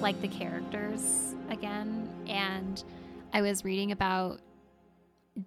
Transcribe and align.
Like 0.00 0.20
the 0.22 0.28
characters 0.28 1.34
again, 1.50 2.08
and 2.26 2.82
I 3.32 3.42
was 3.42 3.64
reading 3.64 3.92
about 3.92 4.40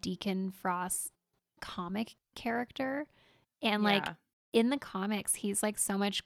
Deacon 0.01 0.51
Frost's 0.51 1.11
comic 1.59 2.15
character, 2.35 3.07
and 3.61 3.83
like 3.83 4.05
in 4.51 4.69
the 4.69 4.77
comics, 4.77 5.35
he's 5.35 5.63
like 5.63 5.79
so 5.79 5.97
much 5.97 6.21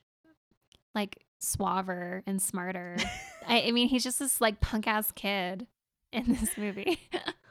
like 0.94 1.24
suaver 1.42 2.22
and 2.26 2.42
smarter. 2.42 2.98
I, 3.48 3.64
I 3.64 3.72
mean, 3.72 3.88
he's 3.88 4.04
just 4.04 4.20
this 4.20 4.42
like 4.42 4.60
punk 4.60 4.88
ass 4.88 5.12
kid 5.14 5.68
in 6.12 6.34
this 6.34 6.58
movie. 6.58 7.00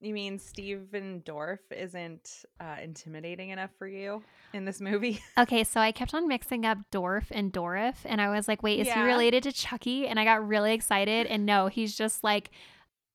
You 0.00 0.12
mean 0.12 0.38
Stephen 0.38 1.22
Dorff 1.24 1.60
isn't 1.70 2.44
uh, 2.60 2.76
intimidating 2.82 3.48
enough 3.48 3.70
for 3.78 3.86
you 3.88 4.22
in 4.52 4.66
this 4.66 4.78
movie? 4.80 5.22
okay, 5.38 5.64
so 5.64 5.80
I 5.80 5.90
kept 5.90 6.12
on 6.12 6.28
mixing 6.28 6.66
up 6.66 6.78
Dorff 6.92 7.26
and 7.30 7.50
Dourif, 7.50 7.96
and 8.04 8.20
I 8.20 8.28
was 8.28 8.46
like, 8.46 8.62
wait, 8.62 8.80
is 8.80 8.92
he 8.92 9.00
related 9.00 9.42
to 9.44 9.52
Chucky? 9.52 10.06
And 10.06 10.20
I 10.20 10.24
got 10.24 10.46
really 10.46 10.74
excited, 10.74 11.26
and 11.26 11.46
no, 11.46 11.68
he's 11.68 11.96
just 11.96 12.22
like 12.22 12.50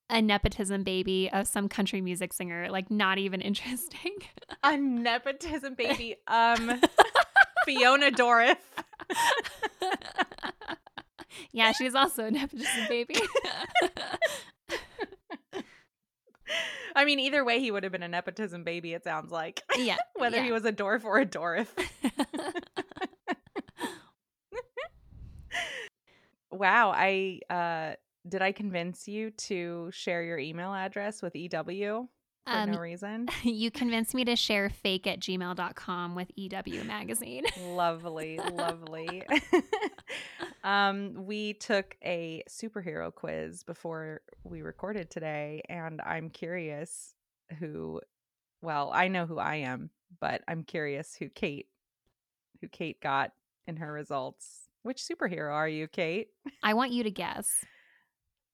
a 0.09 0.21
nepotism 0.21 0.83
baby 0.83 1.29
of 1.31 1.47
some 1.47 1.69
country 1.69 2.01
music 2.01 2.33
singer. 2.33 2.67
Like, 2.69 2.89
not 2.89 3.19
even 3.19 3.41
interesting. 3.41 4.17
A 4.63 4.75
nepotism 4.75 5.75
baby. 5.75 6.15
Um, 6.27 6.81
Fiona 7.65 8.09
Dourif. 8.09 8.57
yeah, 11.51 11.73
she's 11.73 11.93
also 11.93 12.25
a 12.25 12.31
nepotism 12.31 12.87
baby. 12.89 13.15
I 16.95 17.05
mean, 17.05 17.19
either 17.19 17.43
way, 17.45 17.59
he 17.59 17.71
would 17.71 17.83
have 17.83 17.91
been 17.91 18.03
a 18.03 18.07
nepotism 18.07 18.63
baby. 18.63 18.93
It 18.93 19.03
sounds 19.03 19.31
like 19.31 19.61
yeah, 19.77 19.97
whether 20.15 20.37
yeah. 20.37 20.43
he 20.43 20.51
was 20.51 20.65
a 20.65 20.73
dwarf 20.73 21.03
or 21.03 21.19
a 21.19 21.25
Dorff. 21.25 21.67
Wow, 26.53 26.91
I 26.93 27.39
uh 27.49 27.93
did 28.27 28.41
I 28.41 28.51
convince 28.51 29.07
you 29.07 29.31
to 29.31 29.89
share 29.93 30.21
your 30.21 30.37
email 30.37 30.73
address 30.73 31.21
with 31.21 31.33
EW 31.33 32.09
for 32.45 32.53
Um, 32.53 32.71
no 32.71 32.79
reason? 32.79 33.27
you 33.43 33.71
convinced 33.71 34.13
me 34.13 34.25
to 34.25 34.35
share 34.35 34.69
fake 34.69 35.07
at 35.07 35.19
gmail.com 35.19 36.15
with 36.15 36.31
EW 36.35 36.83
Magazine. 36.83 37.43
lovely, 37.61 38.39
lovely. 38.53 39.23
um 40.63 41.25
we 41.25 41.53
took 41.53 41.95
a 42.03 42.43
superhero 42.49 43.13
quiz 43.13 43.63
before 43.63 44.21
we 44.43 44.61
recorded 44.61 45.09
today 45.09 45.61
and 45.69 46.01
I'm 46.01 46.29
curious 46.29 47.13
who 47.59 48.01
well, 48.61 48.91
I 48.93 49.07
know 49.07 49.25
who 49.25 49.39
I 49.39 49.55
am, 49.55 49.89
but 50.19 50.41
I'm 50.47 50.63
curious 50.63 51.15
who 51.15 51.29
Kate 51.29 51.67
who 52.61 52.67
Kate 52.67 53.01
got 53.01 53.31
in 53.67 53.77
her 53.77 53.91
results. 53.91 54.67
Which 54.83 55.01
superhero 55.01 55.51
are 55.51 55.67
you, 55.67 55.87
Kate? 55.87 56.27
I 56.63 56.73
want 56.73 56.91
you 56.91 57.03
to 57.03 57.11
guess. 57.11 57.65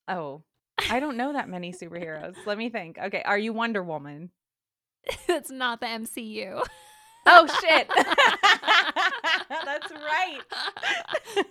Oh, 0.07 0.43
I 0.89 0.99
don't 0.99 1.17
know 1.17 1.33
that 1.33 1.49
many 1.49 1.73
superheroes. 1.73 2.35
Let 2.45 2.57
me 2.57 2.69
think. 2.69 2.97
Okay, 2.97 3.21
are 3.25 3.37
you 3.37 3.53
Wonder 3.53 3.83
Woman? 3.83 4.31
That's 5.27 5.51
not 5.51 5.79
the 5.79 5.87
MCU. 5.87 6.63
Oh 7.25 7.45
shit. 7.61 7.87
That's 9.49 9.91
right. 9.91 10.41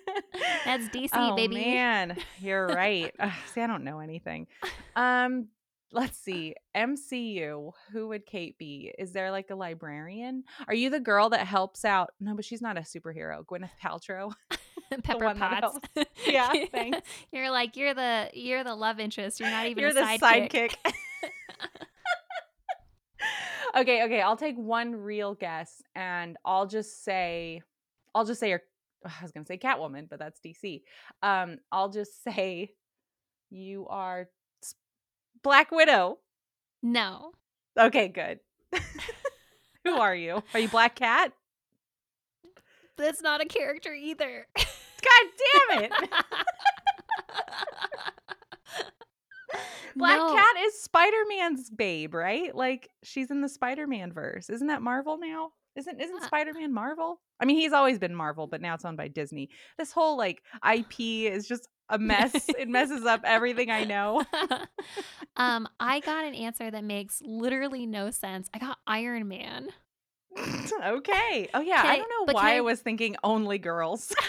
That's 0.64 0.88
DC, 0.88 1.10
oh, 1.12 1.36
baby. 1.36 1.56
man, 1.56 2.16
you're 2.38 2.66
right. 2.66 3.14
Ugh, 3.18 3.32
see, 3.52 3.60
I 3.60 3.66
don't 3.66 3.84
know 3.84 4.00
anything. 4.00 4.46
Um, 4.94 5.48
let's 5.92 6.16
see. 6.18 6.54
MCU. 6.74 7.72
Who 7.92 8.08
would 8.08 8.26
Kate 8.26 8.56
be? 8.58 8.92
Is 8.98 9.12
there 9.12 9.30
like 9.30 9.50
a 9.50 9.54
librarian? 9.54 10.44
Are 10.66 10.74
you 10.74 10.88
the 10.88 11.00
girl 11.00 11.30
that 11.30 11.46
helps 11.46 11.84
out? 11.84 12.10
No, 12.20 12.34
but 12.34 12.44
she's 12.44 12.62
not 12.62 12.78
a 12.78 12.82
superhero. 12.82 13.44
Gwyneth 13.44 13.70
Paltrow. 13.82 14.32
Pepper 15.02 15.34
Potts. 15.34 15.78
Yeah, 16.26 16.50
thanks. 16.72 16.98
You're 17.32 17.50
like 17.50 17.76
you're 17.76 17.94
the 17.94 18.28
you're 18.32 18.64
the 18.64 18.74
love 18.74 18.98
interest. 18.98 19.38
You're 19.40 19.50
not 19.50 19.66
even 19.66 19.80
You're 19.82 19.92
the 19.92 20.00
sidekick. 20.00 20.74
sidekick. 20.74 20.92
okay, 23.76 24.04
okay. 24.04 24.20
I'll 24.20 24.36
take 24.36 24.56
one 24.56 24.94
real 24.96 25.34
guess, 25.34 25.82
and 25.94 26.36
I'll 26.44 26.66
just 26.66 27.04
say, 27.04 27.62
I'll 28.14 28.24
just 28.24 28.40
say, 28.40 28.48
your, 28.50 28.62
I 29.04 29.10
was 29.22 29.30
gonna 29.32 29.46
say 29.46 29.58
Catwoman, 29.58 30.08
but 30.08 30.18
that's 30.18 30.40
DC. 30.40 30.82
Um, 31.22 31.58
I'll 31.70 31.90
just 31.90 32.22
say, 32.24 32.70
you 33.50 33.86
are 33.88 34.28
Black 35.42 35.70
Widow. 35.70 36.18
No. 36.82 37.32
Okay, 37.78 38.08
good. 38.08 38.40
Who 39.84 39.94
are 39.96 40.14
you? 40.14 40.42
Are 40.54 40.60
you 40.60 40.68
Black 40.68 40.96
Cat? 40.96 41.32
That's 42.96 43.22
not 43.22 43.40
a 43.40 43.46
character 43.46 43.92
either. 43.92 44.46
God 44.56 45.30
damn 45.70 45.82
it! 45.84 45.92
Black 49.96 50.18
No. 50.18 50.34
Cat 50.34 50.56
is 50.64 50.80
Spider 50.82 51.16
Man's 51.28 51.70
babe, 51.70 52.14
right? 52.14 52.54
Like 52.54 52.90
she's 53.02 53.30
in 53.30 53.40
the 53.40 53.48
Spider 53.48 53.86
Man 53.86 54.12
verse. 54.12 54.50
Isn't 54.50 54.66
that 54.66 54.82
Marvel 54.82 55.18
now? 55.18 55.52
Isn't 55.74 56.00
isn't 56.00 56.22
Uh, 56.22 56.26
Spider 56.26 56.52
Man 56.52 56.72
Marvel? 56.72 57.20
I 57.40 57.44
mean, 57.44 57.56
he's 57.56 57.72
always 57.72 57.98
been 57.98 58.14
Marvel, 58.14 58.46
but 58.46 58.60
now 58.60 58.74
it's 58.74 58.84
owned 58.84 58.96
by 58.96 59.08
Disney. 59.08 59.48
This 59.78 59.92
whole 59.92 60.16
like 60.16 60.42
IP 60.70 61.00
is 61.32 61.46
just 61.46 61.68
a 61.88 61.98
mess. 61.98 62.32
it 62.58 62.68
messes 62.68 63.04
up 63.04 63.20
everything 63.24 63.70
I 63.70 63.84
know. 63.84 64.24
um, 65.36 65.68
I 65.80 66.00
got 66.00 66.24
an 66.24 66.34
answer 66.34 66.70
that 66.70 66.84
makes 66.84 67.22
literally 67.24 67.86
no 67.86 68.10
sense. 68.10 68.48
I 68.52 68.58
got 68.58 68.78
Iron 68.86 69.28
Man. 69.28 69.68
okay. 70.84 71.48
Oh 71.54 71.60
yeah, 71.60 71.82
Can 71.82 71.86
I 71.90 71.94
I- 71.94 71.96
don't 71.98 72.08
know 72.10 72.26
can 72.26 72.34
why 72.34 72.52
I 72.52 72.56
I- 72.56 72.60
was 72.60 72.80
thinking 72.80 73.16
only 73.24 73.58
girls. 73.58 74.14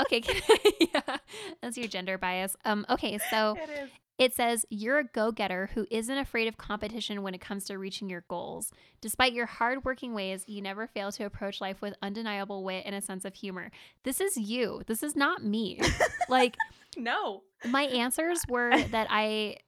Okay, 0.00 0.20
can 0.20 0.40
yeah, 0.94 1.16
that's 1.60 1.76
your 1.76 1.88
gender 1.88 2.18
bias. 2.18 2.56
Um, 2.64 2.86
okay, 2.88 3.18
so 3.30 3.56
it. 3.60 3.90
It 4.18 4.34
says, 4.34 4.64
You're 4.70 4.98
a 4.98 5.04
go 5.04 5.30
getter 5.32 5.70
who 5.74 5.86
isn't 5.92 6.16
afraid 6.18 6.48
of 6.48 6.56
competition 6.56 7.22
when 7.22 7.34
it 7.34 7.40
comes 7.40 7.64
to 7.66 7.78
reaching 7.78 8.08
your 8.10 8.24
goals. 8.28 8.72
Despite 9.00 9.32
your 9.32 9.46
hard-working 9.46 10.12
ways, 10.14 10.42
you 10.48 10.60
never 10.60 10.86
fail 10.88 11.12
to 11.12 11.24
approach 11.24 11.60
life 11.60 11.80
with 11.80 11.94
undeniable 12.02 12.64
wit 12.64 12.82
and 12.86 12.94
a 12.96 13.00
sense 13.00 13.24
of 13.24 13.34
humor. 13.36 13.70
This 14.02 14.20
is 14.20 14.36
you. 14.36 14.82
This 14.88 15.02
is 15.04 15.14
not 15.14 15.44
me. 15.44 15.80
like, 16.28 16.56
No. 16.96 17.42
my 17.64 17.82
answers 17.84 18.40
were 18.48 18.76
that 18.90 19.06
I 19.10 19.58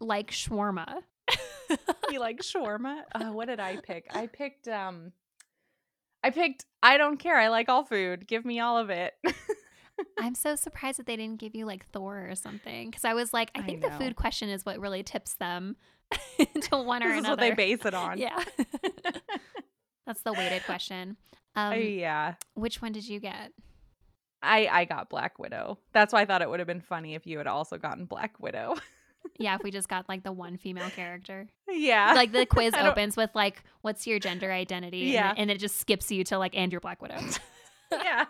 like 0.00 0.30
shawarma. 0.32 1.02
You 2.10 2.18
like 2.18 2.40
shawarma? 2.42 3.02
Uh, 3.14 3.26
what 3.26 3.46
did 3.46 3.60
I 3.60 3.76
pick? 3.76 4.06
I 4.14 4.26
picked 4.26 4.66
um 4.68 5.12
I 6.24 6.30
picked 6.30 6.64
I 6.82 6.96
don't 6.98 7.18
care. 7.18 7.36
I 7.38 7.48
like 7.48 7.68
all 7.68 7.84
food. 7.84 8.26
Give 8.26 8.44
me 8.44 8.60
all 8.60 8.78
of 8.78 8.90
it. 8.90 9.14
I'm 10.18 10.34
so 10.34 10.56
surprised 10.56 10.98
that 10.98 11.06
they 11.06 11.16
didn't 11.16 11.38
give 11.40 11.54
you 11.54 11.64
like 11.66 11.86
Thor 11.90 12.28
or 12.30 12.34
something. 12.34 12.90
Because 12.90 13.04
I 13.04 13.14
was 13.14 13.32
like, 13.32 13.50
I 13.54 13.60
I 13.60 13.62
think 13.62 13.82
the 13.82 13.90
food 13.90 14.16
question 14.16 14.48
is 14.48 14.64
what 14.64 14.80
really 14.80 15.02
tips 15.02 15.34
them 15.34 15.76
into 16.54 16.76
one 16.78 17.02
or 17.02 17.08
this 17.08 17.18
is 17.18 17.24
another. 17.24 17.30
what 17.30 17.40
they 17.40 17.54
base 17.54 17.84
it 17.84 17.94
on. 17.94 18.18
Yeah. 18.18 18.42
That's 20.06 20.22
the 20.22 20.32
weighted 20.32 20.64
question. 20.64 21.16
Um, 21.54 21.72
Uh, 21.72 21.76
yeah. 21.76 22.34
which 22.54 22.82
one 22.82 22.92
did 22.92 23.08
you 23.08 23.20
get? 23.20 23.52
I 24.42 24.66
I 24.66 24.84
got 24.84 25.08
Black 25.08 25.38
Widow. 25.38 25.78
That's 25.92 26.12
why 26.12 26.22
I 26.22 26.24
thought 26.24 26.42
it 26.42 26.50
would 26.50 26.58
have 26.58 26.66
been 26.66 26.80
funny 26.80 27.14
if 27.14 27.26
you 27.26 27.38
had 27.38 27.46
also 27.46 27.78
gotten 27.78 28.06
Black 28.06 28.40
Widow. 28.40 28.74
Yeah, 29.38 29.54
if 29.56 29.62
we 29.62 29.70
just 29.70 29.88
got 29.88 30.08
like 30.08 30.22
the 30.24 30.32
one 30.32 30.56
female 30.56 30.90
character. 30.90 31.48
yeah. 31.68 32.12
Like 32.14 32.32
the 32.32 32.46
quiz 32.50 32.74
opens 32.74 33.16
with 33.16 33.30
like, 33.34 33.62
what's 33.80 34.06
your 34.06 34.18
gender 34.18 34.52
identity? 34.52 34.98
Yeah. 35.12 35.32
it- 35.32 35.38
And, 35.38 35.50
it 35.50 35.58
just 35.58 35.78
skips 35.80 36.10
you 36.12 36.24
to 36.24 36.38
like, 36.38 36.56
and 36.56 36.70
your 36.70 36.80
Black 36.80 37.00
Widow. 37.02 37.18
yeah. 37.92 38.26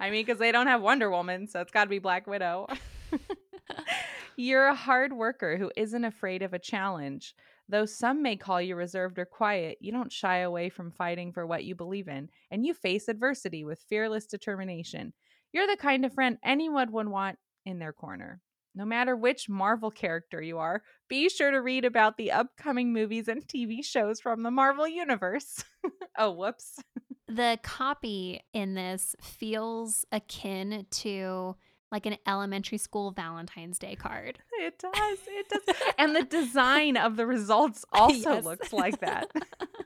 I 0.00 0.10
mean, 0.10 0.24
because 0.24 0.38
they 0.38 0.50
don't 0.52 0.66
have 0.66 0.82
Wonder 0.82 1.10
Woman, 1.10 1.46
so 1.48 1.60
it's 1.60 1.70
got 1.72 1.84
to 1.84 1.90
be 1.90 1.98
Black 1.98 2.26
Widow. 2.26 2.66
You're 4.36 4.66
a 4.66 4.74
hard 4.74 5.12
worker 5.12 5.56
who 5.56 5.70
isn't 5.76 6.04
afraid 6.04 6.42
of 6.42 6.52
a 6.54 6.58
challenge. 6.58 7.34
Though 7.68 7.86
some 7.86 8.22
may 8.22 8.36
call 8.36 8.62
you 8.62 8.76
reserved 8.76 9.18
or 9.18 9.26
quiet, 9.26 9.78
you 9.80 9.92
don't 9.92 10.12
shy 10.12 10.38
away 10.38 10.68
from 10.70 10.90
fighting 10.90 11.32
for 11.32 11.46
what 11.46 11.64
you 11.64 11.74
believe 11.74 12.08
in, 12.08 12.30
and 12.50 12.64
you 12.64 12.72
face 12.72 13.08
adversity 13.08 13.64
with 13.64 13.84
fearless 13.88 14.26
determination. 14.26 15.12
You're 15.52 15.66
the 15.66 15.76
kind 15.76 16.04
of 16.06 16.14
friend 16.14 16.38
anyone 16.42 16.92
would 16.92 17.08
want 17.08 17.38
in 17.66 17.78
their 17.78 17.92
corner. 17.92 18.40
No 18.78 18.84
matter 18.84 19.16
which 19.16 19.48
Marvel 19.48 19.90
character 19.90 20.40
you 20.40 20.58
are, 20.58 20.84
be 21.08 21.28
sure 21.28 21.50
to 21.50 21.60
read 21.60 21.84
about 21.84 22.16
the 22.16 22.30
upcoming 22.30 22.92
movies 22.92 23.26
and 23.26 23.44
TV 23.44 23.84
shows 23.84 24.20
from 24.20 24.44
the 24.44 24.52
Marvel 24.52 24.86
Universe. 24.86 25.64
oh, 26.16 26.30
whoops. 26.30 26.78
the 27.26 27.58
copy 27.64 28.40
in 28.54 28.74
this 28.74 29.16
feels 29.20 30.04
akin 30.12 30.86
to 30.92 31.56
like 31.90 32.06
an 32.06 32.18
elementary 32.24 32.78
school 32.78 33.10
Valentine's 33.10 33.80
Day 33.80 33.96
card. 33.96 34.38
It 34.60 34.78
does. 34.78 35.18
It 35.26 35.48
does. 35.48 35.76
and 35.98 36.14
the 36.14 36.22
design 36.22 36.96
of 36.96 37.16
the 37.16 37.26
results 37.26 37.84
also 37.92 38.34
Yes. 38.34 38.44
looks 38.44 38.72
like 38.72 39.00
that. 39.00 39.28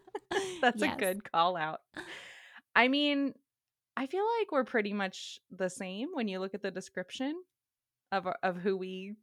That's 0.60 0.82
Yes. 0.82 0.96
a 0.96 0.98
good 0.98 1.32
call 1.32 1.56
out. 1.56 1.80
I 2.76 2.88
mean, 2.88 3.32
I 3.96 4.06
feel 4.06 4.24
like 4.38 4.52
we're 4.52 4.64
pretty 4.64 4.92
much 4.92 5.40
the 5.50 5.70
same 5.70 6.08
when 6.12 6.28
you 6.28 6.40
look 6.40 6.52
at 6.52 6.60
the 6.62 6.70
description 6.70 7.40
of 8.12 8.26
uh, 8.28 8.34
of 8.44 8.56
who 8.56 8.76
we 8.76 9.14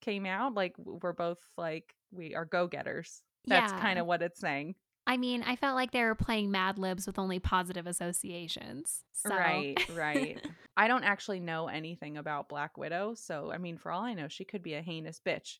came 0.00 0.26
out. 0.26 0.54
Like 0.54 0.74
we're 0.78 1.12
both 1.12 1.38
like 1.56 1.94
we 2.10 2.34
are 2.34 2.44
go-getters. 2.44 3.22
That's 3.46 3.72
Yeah. 3.72 3.80
kind 3.80 3.98
of 4.00 4.06
what 4.06 4.22
it's 4.22 4.40
saying. 4.40 4.74
I 5.06 5.16
mean, 5.16 5.42
I 5.42 5.56
felt 5.56 5.74
like 5.74 5.90
they 5.92 6.02
were 6.04 6.14
playing 6.14 6.50
Mad 6.50 6.78
Libs 6.78 7.06
with 7.06 7.18
only 7.18 7.38
positive 7.38 7.86
associations. 7.86 9.04
So. 9.14 9.30
Right, 9.30 9.78
right. 9.94 10.38
I 10.76 10.86
don't 10.86 11.04
actually 11.04 11.40
know 11.40 11.68
anything 11.68 12.18
about 12.18 12.48
Black 12.50 12.76
Widow, 12.76 13.14
so 13.14 13.50
I 13.52 13.56
mean, 13.58 13.78
for 13.78 13.90
all 13.90 14.02
I 14.02 14.12
know, 14.14 14.28
she 14.28 14.44
could 14.44 14.62
be 14.62 14.74
a 14.74 14.82
heinous 14.82 15.20
bitch. 15.24 15.58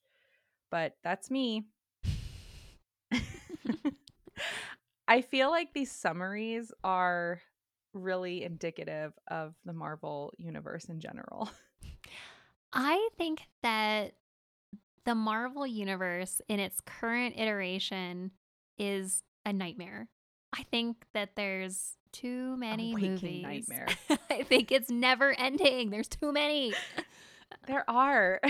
But 0.71 0.97
that's 1.03 1.31
me. 1.31 1.65
I 5.09 5.23
feel 5.23 5.51
like 5.51 5.73
these 5.73 5.91
summaries 5.91 6.71
are 6.85 7.41
really 7.95 8.45
indicative 8.45 9.13
of 9.29 9.55
the 9.65 9.73
Marvel 9.73 10.33
universe 10.37 10.85
in 10.87 11.01
general. 11.01 11.51
I 12.73 13.09
think 13.17 13.43
that 13.63 14.15
the 15.05 15.15
Marvel 15.15 15.67
universe 15.67 16.41
in 16.49 16.61
its 16.61 16.81
current 16.81 17.35
iteration 17.39 18.33
is 18.79 19.23
a 19.47 19.53
nightmare. 19.53 20.09
I 20.57 20.65
think 20.65 21.05
that 21.15 21.31
there's 21.37 21.95
too 22.13 22.57
many 22.57 22.95
movies. 22.95 23.43
nightmare. 23.43 23.89
I 24.31 24.43
think 24.43 24.73
it's 24.73 24.91
never 24.91 25.33
ending. 25.39 25.91
There's 25.91 26.09
too 26.09 26.33
many. 26.33 26.75
There 27.67 27.89
are. 27.89 28.41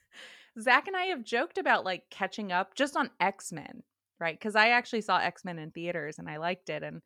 Zach 0.60 0.88
and 0.88 0.96
I 0.96 1.04
have 1.06 1.22
joked 1.22 1.58
about 1.58 1.84
like 1.84 2.04
catching 2.10 2.50
up 2.50 2.74
just 2.74 2.96
on 2.96 3.10
X 3.20 3.52
Men, 3.52 3.82
right? 4.18 4.38
Because 4.38 4.56
I 4.56 4.70
actually 4.70 5.02
saw 5.02 5.18
X 5.18 5.44
Men 5.44 5.58
in 5.58 5.70
theaters 5.70 6.18
and 6.18 6.28
I 6.28 6.38
liked 6.38 6.70
it. 6.70 6.82
And 6.82 7.02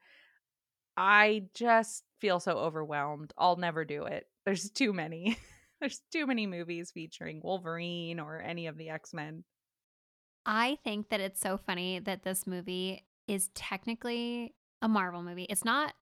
I 0.96 1.46
just 1.54 2.04
feel 2.20 2.38
so 2.38 2.52
overwhelmed. 2.52 3.32
I'll 3.36 3.56
never 3.56 3.84
do 3.84 4.04
it. 4.04 4.26
There's 4.44 4.70
too 4.70 4.92
many. 4.92 5.36
There's 5.82 6.00
too 6.12 6.26
many 6.28 6.46
movies 6.46 6.92
featuring 6.92 7.40
Wolverine 7.42 8.20
or 8.20 8.40
any 8.40 8.68
of 8.68 8.78
the 8.78 8.88
X 8.88 9.12
Men. 9.12 9.42
I 10.46 10.78
think 10.84 11.08
that 11.08 11.20
it's 11.20 11.40
so 11.40 11.56
funny 11.56 11.98
that 11.98 12.22
this 12.22 12.46
movie 12.46 13.04
is 13.26 13.50
technically 13.56 14.54
a 14.80 14.86
Marvel 14.86 15.24
movie. 15.24 15.42
It's 15.50 15.64
not 15.64 15.94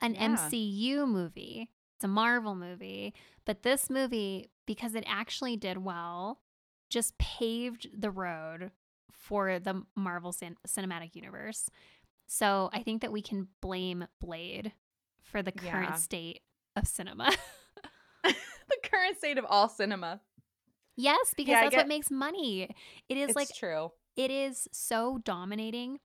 an 0.00 0.14
Yeah. 0.14 0.36
MCU 0.36 1.06
movie, 1.06 1.68
it's 1.96 2.04
a 2.04 2.08
Marvel 2.08 2.54
movie. 2.54 3.12
But 3.44 3.62
this 3.62 3.90
movie, 3.90 4.50
because 4.66 4.94
it 4.94 5.04
actually 5.06 5.56
did 5.58 5.76
well, 5.78 6.40
just 6.88 7.18
paved 7.18 7.88
the 8.00 8.10
road 8.10 8.70
for 9.12 9.58
the 9.58 9.82
Marvel 9.94 10.32
cin- 10.32 10.56
Cinematic 10.66 11.14
Universe. 11.14 11.68
So 12.26 12.70
I 12.72 12.82
think 12.82 13.02
that 13.02 13.12
we 13.12 13.20
can 13.20 13.48
blame 13.60 14.06
Blade 14.18 14.72
for 15.22 15.42
the 15.42 15.52
current 15.52 15.90
Yeah. 15.90 15.94
state 15.96 16.40
of 16.74 16.88
cinema. 16.88 17.32
the 18.24 18.76
current 18.82 19.16
state 19.18 19.38
of 19.38 19.44
all 19.48 19.68
cinema. 19.68 20.20
yes, 20.96 21.32
because 21.36 21.52
Yeah, 21.52 21.60
that's 21.62 21.70
get- 21.74 21.78
what 21.80 21.88
makes 21.88 22.10
money. 22.10 22.74
It 23.08 23.16
is 23.16 23.30
It's 23.30 23.36
like 23.36 23.54
true. 23.54 23.92
it 24.16 24.30
is 24.30 24.68
so 24.72 25.18
dominating 25.24 26.00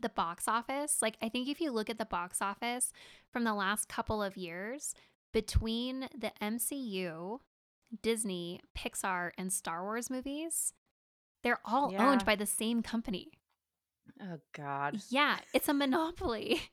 the 0.00 0.08
box 0.08 0.48
office. 0.48 0.98
Like, 1.02 1.16
I 1.22 1.28
think 1.28 1.48
if 1.48 1.60
you 1.60 1.70
look 1.70 1.88
at 1.88 1.98
the 1.98 2.04
box 2.04 2.42
office 2.42 2.92
from 3.32 3.44
the 3.44 3.54
last 3.54 3.88
couple 3.88 4.22
of 4.22 4.36
years, 4.36 4.94
between 5.32 6.08
the 6.16 6.32
MCU, 6.42 7.38
Disney, 8.02 8.60
Pixar, 8.76 9.30
and 9.38 9.52
Star 9.52 9.82
Wars 9.84 10.10
movies, 10.10 10.72
they're 11.42 11.60
all 11.64 11.92
Yeah. 11.92 12.08
owned 12.10 12.24
by 12.24 12.34
the 12.36 12.46
same 12.46 12.82
company. 12.82 13.30
Oh 14.20 14.38
God. 14.52 15.00
Yeah, 15.10 15.38
it's 15.52 15.68
a 15.68 15.74
monopoly. 15.74 16.60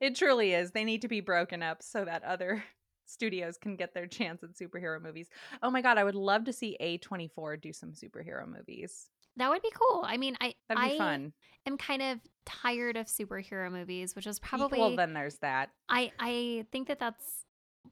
It 0.00 0.16
truly 0.16 0.52
is. 0.52 0.72
They 0.72 0.82
need 0.84 1.02
to 1.02 1.08
be 1.08 1.20
broken 1.20 1.62
up 1.62 1.80
so 1.82 2.04
that 2.04 2.24
other 2.24 2.64
studios 3.06 3.56
can 3.58 3.76
get 3.76 3.94
their 3.94 4.06
chance 4.06 4.42
at 4.42 4.50
superhero 4.54 5.00
movies. 5.02 5.28
Oh 5.62 5.70
my 5.70 5.82
god, 5.82 5.98
I 5.98 6.04
would 6.04 6.14
love 6.14 6.44
to 6.44 6.52
see 6.52 6.76
A24 6.80 7.60
do 7.60 7.72
some 7.72 7.92
superhero 7.92 8.46
movies. 8.46 9.08
That 9.36 9.50
would 9.50 9.62
be 9.62 9.72
cool. 9.74 10.04
I 10.06 10.16
mean, 10.16 10.36
I 10.40 10.54
That'd 10.68 10.90
be 10.90 10.94
I 10.94 10.98
fun. 10.98 11.32
am 11.66 11.76
kind 11.76 12.02
of 12.02 12.20
tired 12.46 12.96
of 12.96 13.06
superhero 13.06 13.70
movies, 13.70 14.14
which 14.14 14.26
is 14.28 14.38
probably 14.38 14.78
Well, 14.78 14.94
then 14.96 15.12
there's 15.12 15.38
that. 15.38 15.70
I 15.88 16.12
I 16.20 16.66
think 16.70 16.88
that 16.88 17.00
that's 17.00 17.44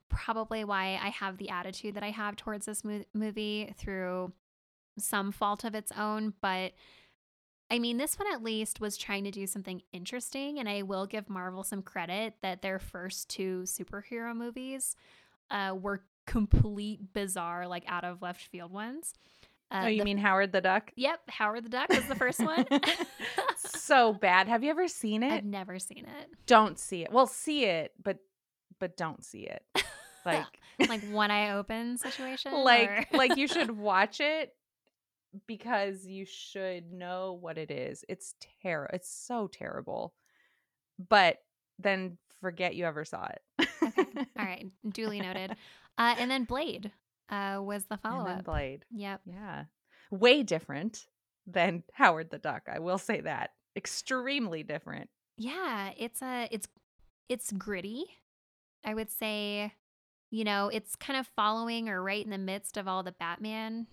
probably 0.08 0.64
why 0.64 0.98
I 1.02 1.08
have 1.08 1.38
the 1.38 1.50
attitude 1.50 1.94
that 1.96 2.02
I 2.02 2.10
have 2.10 2.36
towards 2.36 2.66
this 2.66 2.84
mo- 2.84 3.04
movie 3.12 3.74
through 3.76 4.32
some 4.98 5.32
fault 5.32 5.64
of 5.64 5.74
its 5.74 5.90
own, 5.92 6.34
but 6.40 6.72
I 7.72 7.78
mean, 7.78 7.96
this 7.96 8.18
one 8.18 8.30
at 8.32 8.42
least 8.42 8.80
was 8.80 8.96
trying 8.98 9.24
to 9.24 9.30
do 9.30 9.46
something 9.46 9.80
interesting, 9.92 10.58
and 10.58 10.68
I 10.68 10.82
will 10.82 11.06
give 11.06 11.30
Marvel 11.30 11.64
some 11.64 11.80
credit 11.82 12.34
that 12.42 12.60
their 12.60 12.78
first 12.78 13.30
two 13.30 13.62
superhero 13.64 14.36
movies 14.36 14.94
uh, 15.50 15.74
were 15.80 16.04
complete 16.26 17.12
bizarre, 17.14 17.66
like 17.66 17.84
out 17.88 18.04
of 18.04 18.20
left 18.20 18.42
field 18.42 18.72
ones. 18.72 19.14
Uh, 19.70 19.82
oh, 19.84 19.86
you 19.86 20.00
the- 20.00 20.04
mean 20.04 20.18
Howard 20.18 20.52
the 20.52 20.60
Duck? 20.60 20.92
Yep, 20.96 21.20
Howard 21.30 21.64
the 21.64 21.70
Duck 21.70 21.88
was 21.88 22.04
the 22.06 22.14
first 22.14 22.40
one. 22.40 22.66
so 23.56 24.12
bad. 24.12 24.48
Have 24.48 24.62
you 24.62 24.68
ever 24.70 24.86
seen 24.86 25.22
it? 25.22 25.32
I've 25.32 25.44
never 25.44 25.78
seen 25.78 26.04
it. 26.04 26.28
Don't 26.46 26.78
see 26.78 27.02
it. 27.04 27.10
Well, 27.10 27.26
see 27.26 27.64
it, 27.64 27.92
but 28.02 28.18
but 28.78 28.96
don't 28.96 29.24
see 29.24 29.48
it. 29.48 29.64
Like 30.24 30.44
Like 30.88 31.02
one 31.10 31.32
eye 31.32 31.50
open 31.54 31.98
situation. 31.98 32.52
like 32.52 33.08
or- 33.12 33.18
like 33.18 33.36
you 33.36 33.48
should 33.48 33.72
watch 33.76 34.20
it 34.20 34.54
because 35.46 36.06
you 36.06 36.24
should 36.24 36.92
know 36.92 37.38
what 37.40 37.58
it 37.58 37.70
is. 37.70 38.04
It's 38.08 38.34
terrible. 38.62 38.94
It's 38.94 39.10
so 39.10 39.48
terrible. 39.48 40.14
But 41.08 41.38
then 41.78 42.18
forget 42.40 42.74
you 42.74 42.84
ever 42.84 43.04
saw 43.04 43.26
it. 43.28 43.68
All 44.38 44.44
right, 44.44 44.66
duly 44.88 45.20
noted. 45.20 45.56
Uh, 45.98 46.14
and 46.18 46.30
then 46.30 46.44
Blade 46.44 46.90
uh, 47.30 47.60
was 47.62 47.84
the 47.86 47.96
follow 47.96 48.28
up. 48.28 48.44
Blade. 48.44 48.84
Yep. 48.90 49.22
Yeah. 49.24 49.64
Way 50.10 50.42
different 50.42 51.06
than 51.46 51.82
Howard 51.92 52.30
the 52.30 52.38
Duck. 52.38 52.62
I 52.72 52.78
will 52.78 52.98
say 52.98 53.20
that. 53.22 53.50
Extremely 53.76 54.62
different. 54.62 55.08
Yeah, 55.38 55.90
it's 55.96 56.20
a 56.20 56.48
it's 56.50 56.68
it's 57.28 57.52
gritty. 57.52 58.04
I 58.84 58.94
would 58.94 59.10
say, 59.10 59.72
you 60.30 60.44
know, 60.44 60.68
it's 60.68 60.96
kind 60.96 61.18
of 61.18 61.26
following 61.34 61.88
or 61.88 62.02
right 62.02 62.22
in 62.22 62.30
the 62.30 62.38
midst 62.38 62.76
of 62.76 62.86
all 62.86 63.02
the 63.02 63.12
Batman 63.12 63.86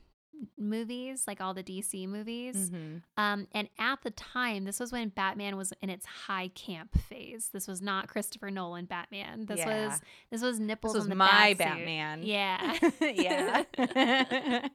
movies, 0.57 1.25
like 1.27 1.41
all 1.41 1.53
the 1.53 1.63
DC 1.63 2.07
movies. 2.07 2.69
Mhm. 2.71 3.03
Um, 3.17 3.47
and 3.51 3.69
at 3.77 4.01
the 4.03 4.11
time, 4.11 4.63
this 4.65 4.79
was 4.79 4.91
when 4.91 5.09
Batman 5.09 5.57
was 5.57 5.73
in 5.81 5.89
its 5.89 6.05
high 6.05 6.49
camp 6.49 6.97
phase. 6.97 7.49
This 7.49 7.67
was 7.67 7.81
not 7.81 8.07
Christopher 8.07 8.49
Nolan 8.51 8.85
Batman. 8.85 9.45
This 9.45 9.59
Yeah. 9.59 9.87
was 9.89 10.01
this 10.31 10.41
was 10.41 10.59
nipples 10.59 10.93
This 10.93 11.07
was 11.07 11.15
my. 11.15 11.53
Batman. 11.55 12.23
Yeah. 12.23 12.77
yeah. 13.01 13.63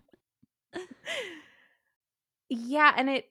yeah, 2.49 2.93
and 2.97 3.09
it 3.11 3.31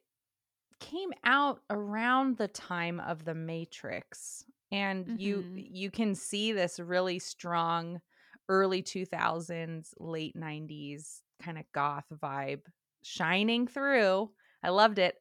came 0.79 1.11
out 1.23 1.61
around 1.69 2.37
the 2.37 2.47
time 2.47 2.99
of 2.99 3.25
the 3.25 3.35
Matrix. 3.35 4.45
And 4.71 5.19
you 5.21 5.43
Mhm. 5.43 5.67
you 5.71 5.91
can 5.91 6.15
see 6.15 6.51
this 6.51 6.79
really 6.79 7.19
strong 7.19 8.01
early 8.49 8.81
2000s, 8.81 9.93
late 9.99 10.35
90s 10.35 11.22
kind 11.43 11.57
of 11.57 11.65
goth 11.73 12.05
vibe 12.21 12.61
shining 13.03 13.67
through. 13.67 14.29
I 14.63 14.69
loved 14.69 14.99
it. 14.99 15.15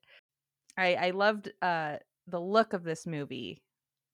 I 0.76 0.94
I 0.94 1.10
loved 1.10 1.50
uh 1.60 1.96
the 2.26 2.40
look 2.40 2.72
of 2.72 2.84
this 2.84 3.06
movie 3.06 3.62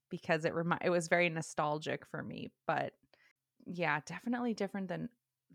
because 0.09 0.45
it 0.45 0.53
remi- 0.53 0.77
it 0.83 0.89
was 0.89 1.07
very 1.07 1.29
nostalgic 1.29 2.05
for 2.05 2.23
me, 2.23 2.51
but 2.65 2.93
yeah, 3.65 3.99
definitely 4.05 4.53
different 4.53 4.87
than 4.87 5.09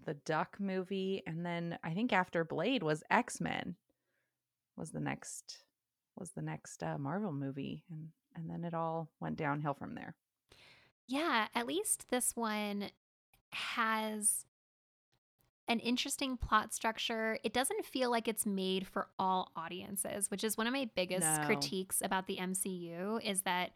the 0.07 0.15
Duck 0.15 0.57
movie 0.61 1.23
and 1.27 1.45
then 1.45 1.79
I 1.83 1.95
think 1.95 2.13
after 2.13 2.45
Blade 2.45 2.83
was 2.83 3.03
X-Men 3.11 3.77
was 4.77 4.91
the 4.91 5.01
next 5.01 5.59
was 6.17 6.31
the 6.31 6.43
next 6.43 6.83
uh, 6.83 6.99
Marvel 6.99 7.33
movie 7.33 7.83
and 7.91 8.09
and 8.37 8.51
then 8.51 8.65
it 8.65 8.75
all 8.75 9.09
went 9.21 9.37
downhill 9.37 9.75
from 9.75 9.95
there. 9.95 10.15
Yeah, 11.07 11.47
at 11.55 11.67
least 11.67 12.07
this 12.11 12.35
one 12.35 12.91
has 13.51 14.47
an 15.69 15.79
interesting 15.81 16.37
plot 16.37 16.75
structure. 16.75 17.39
It 17.43 17.53
doesn't 17.55 17.85
feel 17.87 18.11
like 18.11 18.29
it's 18.29 18.45
made 18.45 18.87
for 18.87 19.09
all 19.19 19.51
audiences, 19.57 20.31
which 20.31 20.45
is 20.45 20.57
one 20.59 20.67
of 20.67 20.73
my 20.73 20.89
biggest 20.95 21.27
No. 21.41 21.47
critiques 21.47 22.03
about 22.03 22.27
the 22.27 22.37
MCU 22.39 23.19
is 23.25 23.43
that 23.43 23.71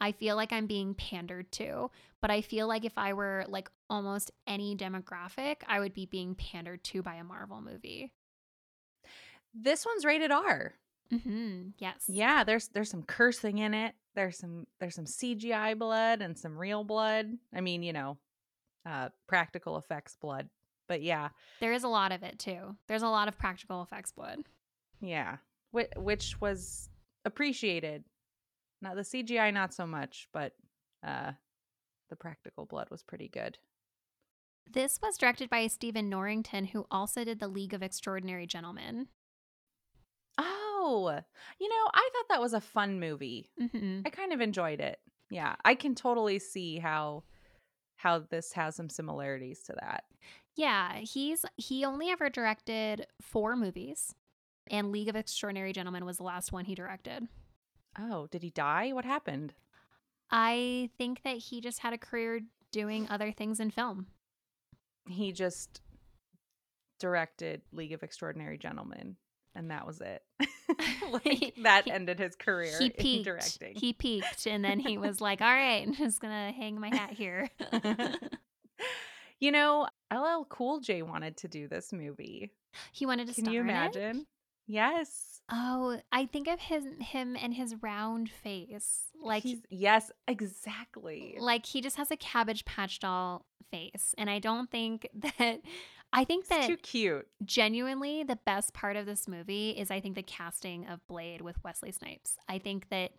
I 0.00 0.12
feel 0.12 0.36
like 0.36 0.52
I'm 0.52 0.66
being 0.66 0.94
pandered 0.94 1.52
to, 1.52 1.90
but 2.20 2.30
I 2.30 2.40
feel 2.40 2.66
like 2.66 2.84
if 2.84 2.96
I 2.98 3.12
were 3.12 3.44
like 3.48 3.70
almost 3.88 4.32
any 4.46 4.74
demographic, 4.74 5.56
I 5.68 5.78
would 5.80 5.94
be 5.94 6.06
being 6.06 6.34
pandered 6.34 6.82
to 6.84 7.02
by 7.02 7.14
a 7.14 7.24
Marvel 7.24 7.60
movie. 7.60 8.12
This 9.54 9.86
one's 9.86 10.04
rated 10.04 10.30
R. 10.32 10.74
Mhm. 11.12 11.74
Yes. 11.78 12.06
Yeah, 12.08 12.42
there's 12.44 12.68
there's 12.68 12.90
some 12.90 13.02
cursing 13.04 13.58
in 13.58 13.72
it. 13.74 13.94
There's 14.14 14.38
some 14.38 14.66
there's 14.80 14.94
some 14.94 15.04
CGI 15.06 15.78
blood 15.78 16.22
and 16.22 16.36
some 16.36 16.56
real 16.58 16.82
blood. 16.82 17.38
I 17.52 17.60
mean, 17.60 17.82
you 17.82 17.92
know, 17.92 18.18
uh, 18.86 19.10
practical 19.28 19.76
effects 19.76 20.16
blood. 20.16 20.48
But 20.88 21.02
yeah, 21.02 21.30
There 21.60 21.72
is 21.72 21.82
a 21.84 21.88
lot 21.88 22.12
of 22.12 22.22
it 22.22 22.38
too. 22.38 22.76
There's 22.88 23.02
a 23.02 23.08
lot 23.08 23.28
of 23.28 23.38
practical 23.38 23.82
effects 23.82 24.12
blood. 24.12 24.40
yeah, 25.00 25.36
which, 25.70 25.88
which 25.96 26.40
was 26.40 26.88
appreciated. 27.24 28.04
Now 28.82 28.94
the 28.94 29.02
CGI 29.02 29.52
not 29.52 29.72
so 29.72 29.86
much, 29.86 30.28
but 30.32 30.52
uh, 31.06 31.32
the 32.10 32.16
practical 32.16 32.66
blood 32.66 32.88
was 32.90 33.02
pretty 33.02 33.28
good. 33.28 33.56
This 34.70 34.98
was 35.02 35.16
directed 35.18 35.48
by 35.50 35.66
Stephen 35.68 36.08
Norrington, 36.08 36.66
who 36.66 36.86
also 36.90 37.24
did 37.24 37.38
The 37.38 37.48
League 37.48 37.74
of 37.74 37.82
Extraordinary 37.82 38.46
Gentlemen. 38.46 39.08
Oh, 40.38 41.20
you 41.60 41.68
know, 41.68 41.90
I 41.94 42.08
thought 42.12 42.26
that 42.34 42.40
was 42.40 42.52
a 42.54 42.60
fun 42.60 42.98
movie. 43.00 43.50
hmm 43.58 44.00
I 44.04 44.10
kind 44.10 44.32
of 44.32 44.40
enjoyed 44.40 44.80
it. 44.80 44.98
Yeah, 45.30 45.54
I 45.64 45.74
can 45.74 45.94
totally 45.94 46.38
see 46.38 46.78
how 46.78 47.24
how 47.96 48.18
this 48.18 48.52
has 48.52 48.76
some 48.76 48.88
similarities 48.88 49.62
to 49.64 49.74
that. 49.80 50.04
Yeah, 50.56 50.96
he's 50.98 51.44
he 51.56 51.84
only 51.84 52.10
ever 52.10 52.28
directed 52.28 53.06
four 53.20 53.56
movies, 53.56 54.14
and 54.68 54.92
League 54.92 55.08
of 55.08 55.16
Extraordinary 55.16 55.72
Gentlemen 55.72 56.04
was 56.04 56.18
the 56.18 56.22
last 56.22 56.52
one 56.52 56.64
he 56.64 56.74
directed. 56.74 57.28
Oh, 57.98 58.28
did 58.30 58.42
he 58.42 58.50
die? 58.50 58.92
What 58.92 59.04
happened? 59.04 59.54
I 60.30 60.90
think 60.98 61.22
that 61.22 61.36
he 61.36 61.60
just 61.60 61.80
had 61.80 61.92
a 61.92 61.98
career 61.98 62.40
doing 62.72 63.06
other 63.08 63.30
things 63.30 63.60
in 63.60 63.70
film. 63.70 64.06
He 65.08 65.32
just 65.32 65.80
directed 66.98 67.62
League 67.72 67.92
of 67.92 68.02
Extraordinary 68.02 68.58
Gentlemen, 68.58 69.16
and 69.54 69.70
that 69.70 69.86
was 69.86 70.00
it. 70.00 70.22
like 71.12 71.54
that 71.62 71.84
He- 71.84 71.90
ended 71.90 72.18
his 72.18 72.34
career 72.36 72.76
he 72.78 72.86
in 72.86 72.92
peaked. 72.92 73.24
directing. 73.26 73.74
He 73.76 73.92
peaked, 73.92 74.46
and 74.46 74.64
then 74.64 74.80
he 74.80 74.98
was 74.98 75.20
like, 75.20 75.40
"All 75.40 75.46
right, 75.52 75.86
I'm 75.86 75.94
just 75.94 76.20
gonna 76.20 76.52
hang 76.52 76.80
my 76.80 76.88
hat 76.94 77.12
here." 77.12 77.50
you 79.40 79.52
know, 79.52 79.86
LL 80.12 80.44
Cool 80.48 80.80
J 80.80 81.02
wanted 81.02 81.36
to 81.38 81.48
do 81.48 81.68
this 81.68 81.92
movie. 81.92 82.52
he 82.92 83.06
wanted 83.06 83.28
to 83.28 83.34
Can 83.34 83.44
star 83.44 83.54
you 83.54 83.60
in 83.60 83.68
it? 83.68 83.72
imagine? 83.72 84.26
Yes. 84.66 85.40
Oh, 85.50 86.00
I 86.10 86.24
think 86.24 86.48
of 86.48 86.58
his 86.58 86.84
him 86.98 87.36
and 87.40 87.52
his 87.52 87.74
round 87.82 88.30
face, 88.30 89.02
like 89.22 89.42
He's, 89.42 89.58
yes, 89.68 90.10
exactly. 90.26 91.36
like 91.38 91.66
he 91.66 91.82
just 91.82 91.96
has 91.98 92.10
a 92.10 92.16
Cabbage 92.16 92.64
Patch 92.64 92.98
doll 93.00 93.44
face, 93.70 94.14
and 94.16 94.30
I 94.30 94.38
don't 94.38 94.70
think 94.70 95.08
that. 95.38 95.60
I 96.14 96.24
think 96.24 96.42
It's 96.42 96.48
that 96.50 96.66
too 96.68 96.76
cute. 96.76 97.26
genuinely 97.44 98.22
the 98.22 98.38
best 98.46 98.72
part 98.72 98.96
of 98.96 99.04
this 99.04 99.26
movie 99.26 99.70
is 99.70 99.90
I 99.90 100.00
think 100.00 100.14
the 100.14 100.22
casting 100.22 100.86
of 100.86 101.06
Blade 101.08 101.40
with 101.40 101.62
Wesley 101.64 101.90
Snipes. 101.92 102.38
I 102.48 102.58
think 102.58 102.88
that 102.90 103.12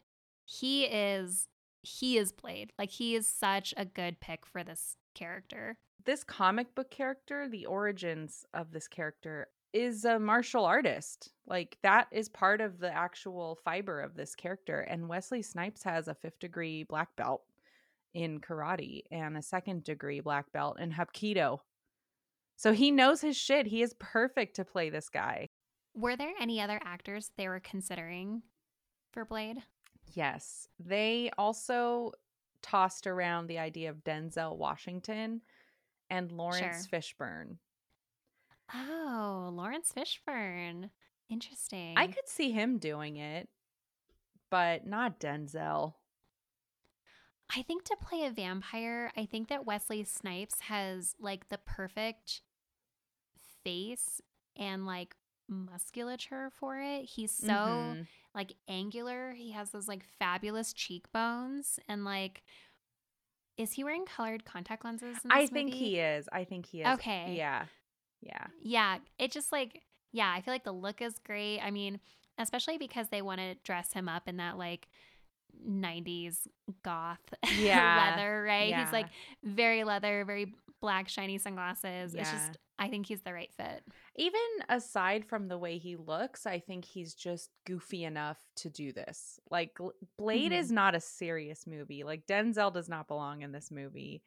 he 0.46 0.86
is 0.86 1.48
he 1.82 2.18
is 2.18 2.32
Blade. 2.32 2.72
Like 2.80 2.90
he 2.90 3.16
is 3.16 3.28
such 3.28 3.74
a 3.78 3.86
good 3.86 4.20
pick 4.20 4.46
for 4.46 4.64
this 4.64 4.98
character. 5.14 5.78
This 6.06 6.24
comic 6.24 6.74
book 6.74 6.90
character, 6.90 7.48
the 7.48 7.66
origins 7.66 8.46
of 8.54 8.72
this 8.72 8.88
character 8.88 9.50
is 9.74 10.06
a 10.06 10.18
martial 10.18 10.64
artist. 10.64 11.32
Like 11.46 11.78
that 11.84 12.08
is 12.12 12.30
part 12.30 12.62
of 12.62 12.80
the 12.80 12.92
actual 12.92 13.60
fiber 13.66 14.02
of 14.02 14.16
this 14.16 14.36
character. 14.36 14.80
And 14.80 15.10
Wesley 15.10 15.42
Snipes 15.42 15.84
has 15.84 16.08
a 16.08 16.16
fifth 16.16 16.40
degree 16.40 16.84
black 16.84 17.16
belt 17.18 17.42
in 18.14 18.40
karate 18.40 19.04
and 19.12 19.36
a 19.36 19.42
second 19.42 19.84
degree 19.84 20.22
black 20.22 20.52
belt 20.54 20.80
in 20.80 20.92
Hapkido. 20.94 21.60
So 22.56 22.74
he 22.74 22.92
knows 22.92 23.22
his 23.22 23.36
shit. 23.36 23.68
He 23.68 23.82
is 23.82 23.96
perfect 24.00 24.56
to 24.56 24.66
play 24.66 24.90
this 24.90 25.10
guy. 25.10 25.50
Were 25.94 26.16
there 26.16 26.34
any 26.40 26.62
other 26.62 26.80
actors 26.84 27.32
they 27.38 27.48
were 27.48 27.60
considering 27.60 28.44
for 29.12 29.26
Blade? 29.26 29.58
Yes. 30.14 30.68
They 30.80 31.32
also 31.38 32.12
tossed 32.62 33.08
around 33.08 33.48
the 33.48 33.60
idea 33.60 33.90
of 33.90 34.04
Denzel 34.04 34.58
Washington 34.58 35.42
and 36.10 36.32
Laurence 36.32 36.88
Fishburne. 36.88 37.58
Oh, 38.74 39.50
Laurence 39.54 39.94
Fishburne. 39.96 40.90
Interesting. 41.30 41.96
I 41.98 42.08
could 42.08 42.28
see 42.28 42.52
him 42.52 42.78
doing 42.78 43.18
it, 43.18 43.50
but 44.50 44.86
not 44.86 45.20
Denzel. 45.20 45.94
I 47.56 47.62
think 47.62 47.84
to 47.86 47.96
play 48.02 48.26
a 48.26 48.32
vampire, 48.32 49.12
I 49.16 49.26
think 49.26 49.50
that 49.50 49.66
Wesley 49.66 50.04
Snipes 50.04 50.62
has 50.62 51.16
like 51.20 51.50
the 51.50 51.60
perfect 51.60 52.42
face 53.66 54.22
and 54.56 54.86
like 54.86 55.14
musculature 55.50 56.50
for 56.58 56.80
it. 56.80 57.04
He's 57.04 57.32
so 57.32 57.48
Mhm. 57.54 58.08
like 58.34 58.54
angular. 58.70 59.34
He 59.34 59.52
has 59.52 59.72
those 59.72 59.88
like 59.90 60.06
fabulous 60.20 60.72
cheekbones 60.72 61.80
and 61.90 62.06
like 62.06 62.44
is 63.58 63.74
he 63.74 63.84
wearing 63.84 64.06
colored 64.06 64.44
contact 64.46 64.84
lenses? 64.84 65.18
I 65.30 65.48
think 65.48 65.70
movie? 65.70 65.78
he 65.86 66.00
is. 66.00 66.28
I 66.32 66.44
think 66.44 66.66
he 66.66 66.82
is. 66.82 66.88
Okay. 66.96 67.36
Yeah. 67.38 67.66
Yeah. 68.22 68.48
Yeah, 68.62 68.98
it 69.20 69.32
just 69.32 69.52
like 69.52 69.82
yeah, 70.12 70.32
I 70.34 70.40
feel 70.42 70.54
like 70.54 70.64
the 70.64 70.72
look 70.72 71.02
is 71.02 71.20
great. 71.20 71.60
I 71.60 71.72
mean, 71.72 72.00
especially 72.38 72.78
because 72.78 73.10
they 73.10 73.22
want 73.22 73.40
to 73.42 73.56
dress 73.66 73.92
him 73.94 74.08
up 74.08 74.28
in 74.30 74.38
that 74.38 74.58
like 74.58 74.88
90s 75.66 76.48
goth 76.84 77.20
Yeah, 77.60 78.12
leather, 78.16 78.44
right? 78.44 78.70
yeah. 78.70 78.84
He's 78.84 78.94
like 78.94 79.08
very 79.44 79.84
leather, 79.84 80.24
very 80.26 80.54
black 80.82 81.08
shiny 81.10 81.38
sunglasses. 81.38 82.14
It's 82.14 82.30
just 82.32 82.58
I 82.78 82.90
think 82.90 83.06
he's 83.06 83.22
the 83.22 83.34
right 83.34 83.54
fit. 83.56 83.84
Even 84.18 84.42
aside 84.70 85.26
from 85.26 85.48
the 85.48 85.58
way 85.58 85.78
he 85.78 85.96
looks, 85.96 86.46
I 86.46 86.60
think 86.60 86.86
he's 86.86 87.14
just 87.14 87.50
goofy 87.66 88.04
enough 88.04 88.38
to 88.58 88.70
do 88.70 88.92
this. 88.92 89.40
Like 89.50 89.78
Blade 90.18 90.52
Mhm. 90.52 90.60
is 90.60 90.72
not 90.72 90.96
a 90.96 91.00
serious 91.00 91.66
movie. 91.66 92.04
Like 92.04 92.26
Denzel 92.28 92.74
does 92.74 92.90
not 92.90 93.08
belong 93.08 93.42
in 93.42 93.52
this 93.52 93.72
movie. 93.72 94.22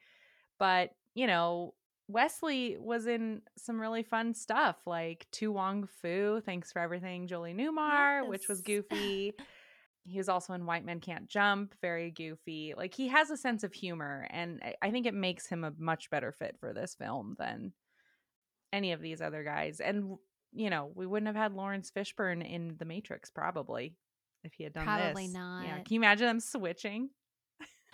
But, 0.57 0.95
you 1.13 1.27
know, 1.27 1.75
Wesley 2.07 2.75
was 2.77 3.05
in 3.05 3.43
some 3.55 3.79
really 3.79 4.01
fun 4.03 4.33
stuff 4.33 4.77
like 4.87 5.27
To 5.33 5.51
Wong 5.51 5.85
Foo, 6.01 6.41
Thanks 6.41 6.71
for 6.71 6.79
Everything, 6.79 7.27
Julie 7.27 7.53
Newmar, 7.53 8.27
which 8.27 8.47
was 8.47 8.61
goofy. 8.61 9.33
he 10.05 10.17
was 10.17 10.27
also 10.27 10.53
in 10.53 10.65
White 10.65 10.83
Men 10.85 10.99
Can't 11.01 11.27
Jump, 11.27 11.75
very 11.81 12.09
goofy. 12.09 12.73
Like 12.75 12.95
he 12.95 13.09
has 13.09 13.29
a 13.29 13.37
sense 13.37 13.63
of 13.63 13.73
humor, 13.73 14.27
and 14.31 14.59
I 14.81 14.89
think 14.89 15.05
it 15.05 15.13
makes 15.13 15.45
him 15.45 15.63
a 15.63 15.73
much 15.77 16.09
better 16.09 16.31
fit 16.31 16.57
for 16.59 16.73
this 16.73 16.95
film 16.95 17.35
than 17.37 17.73
any 18.71 18.91
of 18.91 19.01
these 19.01 19.21
other 19.21 19.43
guys. 19.43 19.79
And 19.79 20.17
you 20.51 20.69
know, 20.69 20.91
we 20.95 21.05
wouldn't 21.05 21.27
have 21.27 21.35
had 21.35 21.53
Laurence 21.53 21.91
Fishburne 21.95 22.41
in 22.41 22.75
The 22.77 22.85
Matrix 22.85 23.29
probably 23.29 23.95
if 24.43 24.53
he 24.53 24.63
had 24.63 24.73
done 24.73 24.85
this. 24.85 24.93
Probably 24.93 25.27
this. 25.27 25.35
Yeah, 25.35 25.41
not. 25.41 25.85
can 25.85 25.93
you 25.93 25.99
imagine 25.99 26.27
them 26.27 26.39
switching? 26.39 27.09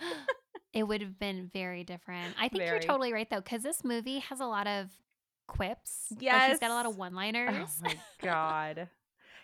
it 0.72 0.82
would 0.84 1.00
have 1.00 1.18
been 1.18 1.50
very 1.52 1.84
different. 1.84 2.34
I 2.38 2.48
think 2.48 2.62
Very. 2.62 2.70
you're 2.70 2.80
totally 2.80 3.12
right 3.12 3.28
though, 3.28 3.40
because 3.40 3.62
this 3.62 3.84
movie 3.84 4.20
has 4.20 4.40
a 4.40 4.46
lot 4.46 4.66
of 4.66 4.90
quips. 5.48 6.06
Like, 6.20 6.50
he's 6.50 6.58
got 6.58 6.70
a 6.70 6.74
lot 6.74 6.86
of 6.86 6.96
one-liners. 6.96 7.80
Oh 7.80 7.84
my 7.84 7.96
god. 8.22 8.88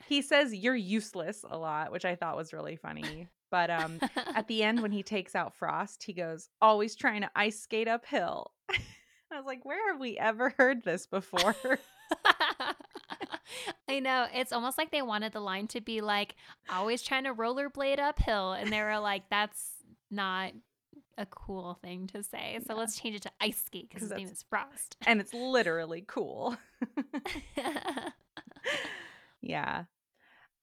he 0.08 0.22
says 0.22 0.54
you're 0.54 0.74
useless 0.76 1.44
a 1.48 1.56
lot, 1.56 1.92
which 1.92 2.04
I 2.04 2.14
thought 2.16 2.36
was 2.36 2.52
really 2.52 2.76
funny. 2.76 3.28
But 3.50 3.70
um 3.70 3.98
at 4.34 4.46
the 4.48 4.62
end 4.62 4.80
when 4.80 4.92
he 4.92 5.02
takes 5.02 5.34
out 5.34 5.54
Frost, 5.54 6.02
he 6.04 6.12
goes, 6.12 6.48
"Always 6.60 6.96
trying 6.96 7.20
to 7.22 7.30
ice 7.36 7.60
skate 7.60 7.88
uphill." 7.88 8.52
I 9.32 9.36
was 9.38 9.46
like, 9.46 9.64
"Where 9.64 9.92
have 9.92 10.00
we 10.00 10.18
ever 10.18 10.54
heard 10.58 10.82
this 10.84 11.06
before?" 11.06 11.54
I 13.88 13.98
know. 14.00 14.26
It's 14.32 14.52
almost 14.52 14.78
like 14.78 14.90
they 14.90 15.02
wanted 15.02 15.32
the 15.32 15.40
line 15.40 15.66
to 15.68 15.80
be 15.80 16.00
like, 16.00 16.34
always 16.70 17.02
trying 17.02 17.24
to 17.24 17.34
rollerblade 17.34 17.98
uphill. 17.98 18.52
And 18.52 18.72
they 18.72 18.80
were 18.80 18.98
like, 18.98 19.24
that's 19.30 19.72
not 20.10 20.52
a 21.18 21.26
cool 21.26 21.78
thing 21.82 22.06
to 22.08 22.22
say. 22.22 22.58
So 22.66 22.72
Yeah. 22.74 22.78
let's 22.80 22.98
change 22.98 23.16
it 23.16 23.22
to 23.22 23.30
ice 23.40 23.62
skate 23.64 23.88
because 23.90 24.08
his 24.08 24.12
name 24.18 24.28
is 24.28 24.42
Frost. 24.48 24.96
and 25.06 25.20
it's 25.20 25.34
literally 25.34 26.04
cool. 26.06 26.56
yeah. 29.42 29.84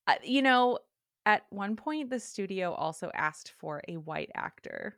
Uh, 0.08 0.16
you 0.24 0.42
know, 0.42 0.80
at 1.26 1.44
one 1.50 1.76
point 1.76 2.10
the 2.10 2.20
studio 2.20 2.74
also 2.74 3.12
asked 3.14 3.52
for 3.60 3.82
a 3.88 3.98
white 3.98 4.32
actor. 4.34 4.96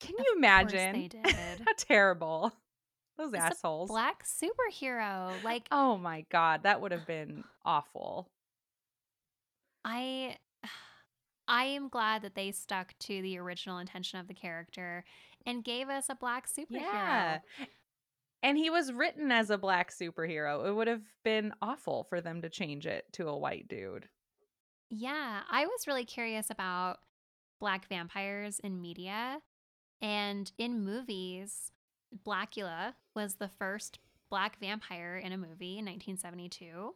Can 0.00 0.14
Of 0.18 0.24
you 0.26 0.34
imagine? 0.36 0.92
they 0.92 1.08
did. 1.08 1.26
How 1.26 1.72
terrible. 1.76 2.52
Those 3.16 3.32
It's 3.32 3.42
assholes. 3.42 3.90
Black 3.90 4.24
superhero. 4.24 5.32
Like, 5.44 5.68
Oh 5.70 5.96
my 5.96 6.24
god, 6.30 6.64
that 6.64 6.80
would 6.80 6.92
have 6.92 7.06
been 7.06 7.44
awful. 7.64 8.28
I. 9.84 10.36
I 11.46 11.64
am 11.64 11.88
glad 11.90 12.22
that 12.22 12.34
they 12.34 12.52
stuck 12.52 12.98
to 13.00 13.20
the 13.20 13.36
original 13.38 13.76
intention 13.78 14.18
of 14.18 14.28
the 14.28 14.34
character 14.34 15.04
and 15.44 15.62
gave 15.62 15.90
us 15.90 16.06
a 16.08 16.14
black 16.14 16.48
superhero. 16.48 16.80
Yeah. 16.80 17.38
And 18.42 18.56
he 18.56 18.70
was 18.70 18.92
written 18.92 19.30
as 19.30 19.50
a 19.50 19.58
black 19.58 19.90
superhero. 19.90 20.66
It 20.66 20.72
would 20.72 20.88
have 20.88 21.02
been 21.22 21.52
awful 21.60 22.04
for 22.04 22.22
them 22.22 22.40
to 22.42 22.48
change 22.48 22.86
it 22.86 23.04
to 23.12 23.28
a 23.28 23.36
white 23.36 23.68
dude. 23.68 24.08
Yeah, 24.90 25.42
I 25.50 25.66
was 25.66 25.86
really 25.86 26.04
curious 26.06 26.48
about 26.50 26.98
black 27.60 27.88
vampires 27.88 28.58
in 28.60 28.80
media. 28.80 29.40
And 30.00 30.50
in 30.58 30.84
movies, 30.84 31.72
Blacula 32.26 32.94
was 33.14 33.34
the 33.36 33.48
first 33.48 33.98
black 34.30 34.58
vampire 34.60 35.16
in 35.16 35.32
a 35.32 35.36
movie 35.36 35.78
in 35.78 35.84
1972. 35.86 36.94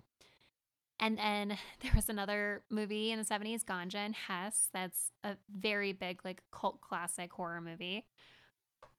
And 1.00 1.16
then 1.18 1.48
there 1.80 1.92
was 1.94 2.08
another 2.08 2.62
movie 2.70 3.12
in 3.12 3.18
the 3.18 3.25
70s, 3.25 3.64
Ganja 3.64 3.96
and 3.96 4.14
Hess. 4.14 4.68
That's 4.72 5.12
a 5.25 5.37
very 5.54 5.92
big, 5.92 6.20
like, 6.25 6.42
cult 6.52 6.80
classic 6.80 7.32
horror 7.32 7.60
movie. 7.60 8.04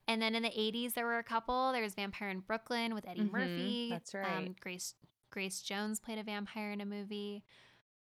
and 0.07 0.21
then 0.21 0.33
in 0.33 0.43
the 0.43 0.49
80s, 0.49 0.93
there 0.93 1.05
were 1.05 1.19
a 1.19 1.23
couple. 1.23 1.71
There 1.71 1.83
was 1.83 1.93
Vampire 1.95 2.29
in 2.29 2.39
Brooklyn 2.39 2.95
with 2.95 3.07
Eddie 3.07 3.21
Mhm, 3.21 3.31
Murphy. 3.31 3.87
that's 3.91 4.13
right. 4.13 4.37
Um, 4.37 4.55
Grace 4.59 4.95
Grace 5.31 5.61
Jones 5.61 5.99
played 5.99 6.17
a 6.17 6.23
vampire 6.23 6.71
in 6.71 6.81
a 6.81 6.85
movie. 6.85 7.43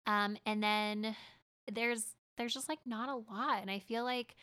Um, 0.07 0.39
and 0.47 0.63
then 0.63 1.15
there's 1.71 2.15
there's 2.39 2.55
just 2.55 2.69
like 2.69 2.79
not 2.87 3.09
a 3.11 3.17
lot, 3.17 3.61
and 3.61 3.71
I 3.71 3.81
feel 3.81 4.05
like 4.05 4.35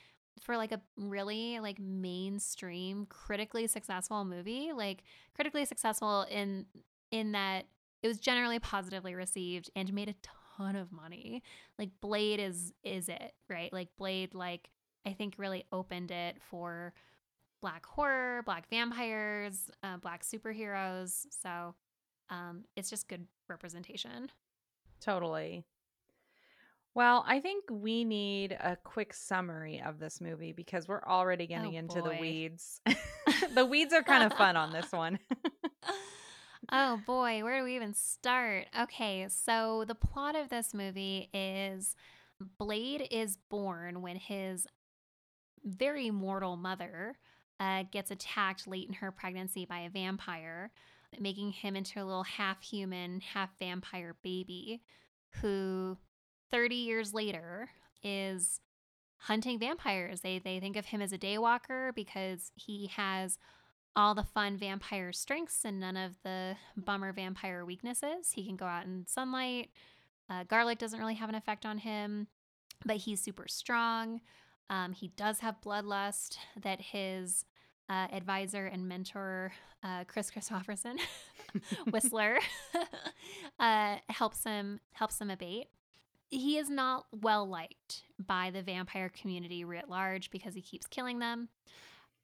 for 0.42 0.58
like 0.58 0.72
a 0.72 0.82
really 0.98 1.60
like 1.60 1.80
mainstream 1.80 3.06
critically 3.08 3.68
successful 3.68 4.26
movie, 4.26 4.72
like 4.76 5.04
critically 5.36 5.66
successful 5.66 6.26
in 6.30 6.66
in 7.12 7.32
that 7.34 7.66
it 8.04 8.08
was 8.08 8.20
generally 8.20 8.60
positively 8.60 9.16
received 9.16 9.70
and 9.76 9.92
made 9.94 10.10
a 10.10 10.16
ton 10.58 10.76
of 10.76 10.92
money. 10.92 11.44
Like 11.80 11.90
Blade 12.02 12.40
is 12.40 12.74
is 12.84 13.10
it, 13.10 13.34
right? 13.50 13.72
Like 13.72 13.90
Blade 13.98 14.34
like 14.34 14.70
I 15.06 15.14
think 15.14 15.36
really 15.38 15.66
opened 15.72 16.12
it 16.12 16.38
for 16.50 16.94
black 17.62 17.86
horror, 17.86 18.44
black 18.46 18.70
vampires, 18.70 19.70
uh, 19.84 19.98
black 19.98 20.24
superheroes. 20.24 21.26
So 21.42 21.74
um, 22.30 22.66
it's 22.76 22.90
just 22.90 23.08
good 23.08 23.26
representation. 23.48 24.30
Totally. 25.00 25.66
Well, 26.96 27.26
I 27.28 27.42
think 27.42 27.66
we 27.70 28.06
need 28.06 28.54
a 28.54 28.78
quick 28.84 29.14
summary 29.14 29.82
of 29.86 30.00
this 30.00 30.22
movie 30.22 30.54
because 30.54 30.88
we're 30.88 31.04
already 31.04 31.46
getting 31.46 31.76
Oh, 31.76 31.80
into 31.80 32.02
the 32.02 32.18
weeds. 32.22 32.80
the 33.54 33.66
weeds 33.66 33.94
are 33.94 34.02
kind 34.02 34.24
of 34.24 34.34
fun 34.38 34.56
on 34.56 34.72
this 34.72 34.94
one. 34.94 35.20
oh 36.72 37.02
boy, 37.06 37.44
where 37.44 37.60
do 37.60 37.66
we 37.66 37.76
even 37.76 37.94
start? 37.94 38.68
Okay, 38.80 39.28
so 39.30 39.84
the 39.86 39.94
plot 39.96 40.38
of 40.38 40.48
this 40.48 40.74
movie 40.74 41.30
is 41.34 41.98
Blade 42.58 43.06
is 43.12 43.38
born 43.50 44.02
when 44.02 44.16
his 44.16 44.66
very 45.66 46.12
mortal 46.12 46.56
mother 46.56 47.16
uh, 47.60 47.84
gets 47.92 48.10
attacked 48.12 48.68
late 48.68 48.88
in 48.88 48.94
her 48.94 49.12
pregnancy 49.12 49.66
by 49.66 49.80
a 49.80 49.90
vampire, 49.90 50.72
making 51.20 51.52
him 51.52 51.76
into 51.76 52.02
a 52.02 52.06
little 52.06 52.24
half 52.24 52.62
human, 52.62 53.20
half 53.20 53.50
vampire 53.60 54.16
baby 54.24 54.82
who 55.42 55.98
30 56.52 56.76
years 56.76 57.14
later 57.14 57.70
is 58.04 58.60
hunting 59.18 59.60
vampires. 59.60 60.22
They, 60.22 60.40
they 60.40 60.60
think 60.60 60.76
of 60.76 60.86
him 60.86 61.02
as 61.02 61.12
a 61.12 61.18
daywalker 61.18 61.94
because 61.96 62.52
he 62.56 62.92
has 62.96 63.38
all 63.96 64.14
the 64.14 64.24
fun 64.24 64.58
vampire 64.58 65.14
strengths 65.14 65.64
and 65.64 65.80
none 65.80 65.98
of 65.98 66.18
the 66.24 66.56
bummer 66.76 67.14
vampire 67.14 67.66
weaknesses. 67.66 68.32
He 68.34 68.46
can 68.46 68.56
go 68.56 68.66
out 68.66 68.86
in 68.86 69.06
sunlight. 69.08 69.70
Uh, 70.30 70.44
garlic 70.44 70.78
doesn't 70.80 71.00
really 71.00 71.16
have 71.16 71.30
an 71.30 71.36
effect 71.36 71.66
on 71.66 71.78
him, 71.78 72.28
but 72.86 72.98
he's 72.98 73.22
super 73.22 73.48
strong. 73.48 74.22
Um, 74.70 74.94
he 74.94 75.10
does 75.10 75.40
have 75.40 75.62
bloodlust 75.64 76.38
that 76.62 76.82
his 76.82 77.46
uh, 77.90 78.08
advisor 78.12 78.66
and 78.66 78.88
mentor, 78.88 79.54
uh, 79.84 80.04
Kris 80.06 80.32
Kristofferson, 80.32 80.96
Whistler, 81.92 82.40
uh, 83.60 83.98
helps 84.10 84.44
him 84.44 84.80
helps 84.94 85.22
him 85.22 85.30
abate. 85.30 85.68
He 86.30 86.58
is 86.58 86.70
not 86.70 87.06
well 87.12 87.48
liked 87.48 88.04
by 88.20 88.52
the 88.52 88.62
vampire 88.62 89.10
community 89.10 89.64
writ 89.64 89.90
large 89.90 90.32
because 90.32 90.56
he 90.56 90.62
keeps 90.62 90.88
killing 90.88 91.20
them. 91.20 91.50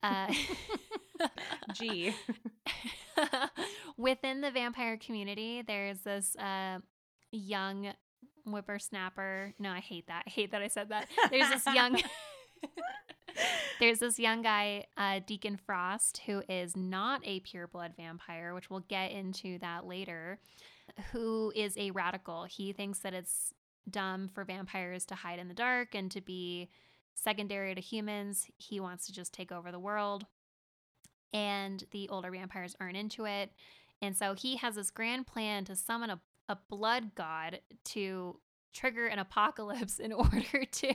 Uh, 0.04 0.34
Gee. 1.74 2.14
Within 3.98 4.42
the 4.42 4.52
vampire 4.52 4.98
community, 4.98 5.62
there's 5.66 6.00
this 6.02 6.36
uh, 6.38 6.80
young 7.32 7.94
whippersnapper. 8.46 9.54
No, 9.60 9.70
I 9.70 9.80
hate 9.80 10.08
that. 10.08 10.24
I 10.28 10.30
hate 10.30 10.52
that 10.52 10.62
I 10.62 10.68
said 10.68 10.90
that. 10.90 11.08
There's 11.30 11.50
this 11.50 11.66
young. 11.74 12.02
There's 13.80 14.00
this 14.00 14.20
young 14.20 14.42
guy, 14.42 14.86
uh, 14.98 15.22
Deacon 15.26 15.58
Frost, 15.58 16.22
who 16.26 16.44
is 16.50 16.76
not 16.76 17.22
a 17.24 17.40
pureblood 17.40 17.96
vampire, 17.96 18.54
which 18.54 18.70
we'll 18.70 18.82
get 18.82 19.12
into 19.12 19.58
that 19.60 19.88
later, 19.88 20.38
who 21.12 21.52
is 21.56 21.76
a 21.78 21.92
radical. 21.92 22.44
He 22.44 22.74
thinks 22.74 23.00
that 23.00 23.14
it's 23.14 23.54
dumb 23.90 24.30
for 24.34 24.44
vampires 24.44 25.06
to 25.06 25.16
hide 25.16 25.40
in 25.40 25.48
the 25.48 25.54
dark 25.54 25.96
and 25.96 26.12
to 26.12 26.22
be 26.22 26.70
secondary 27.16 27.76
to 27.76 27.82
humans. 27.82 28.48
He 28.58 28.80
wants 28.80 29.06
to 29.08 29.14
just 29.14 29.34
take 29.34 29.52
over 29.52 29.72
the 29.72 29.80
world. 29.80 30.26
And 31.34 31.84
the 31.92 32.10
older 32.10 32.32
vampires 32.32 32.76
aren't 32.80 32.98
into 32.98 33.26
it. 33.26 33.52
And 34.02 34.16
so 34.18 34.34
he 34.34 34.58
has 34.58 34.76
this 34.76 34.92
grand 34.92 35.28
plan 35.28 35.66
to 35.66 35.76
summon 35.76 36.10
a, 36.10 36.20
a 36.50 36.58
blood 36.70 37.16
god 37.16 37.60
to 37.86 38.40
trigger 38.74 39.08
an 39.08 39.20
apocalypse 39.20 40.00
in 40.00 40.12
order 40.14 40.66
to 40.72 40.94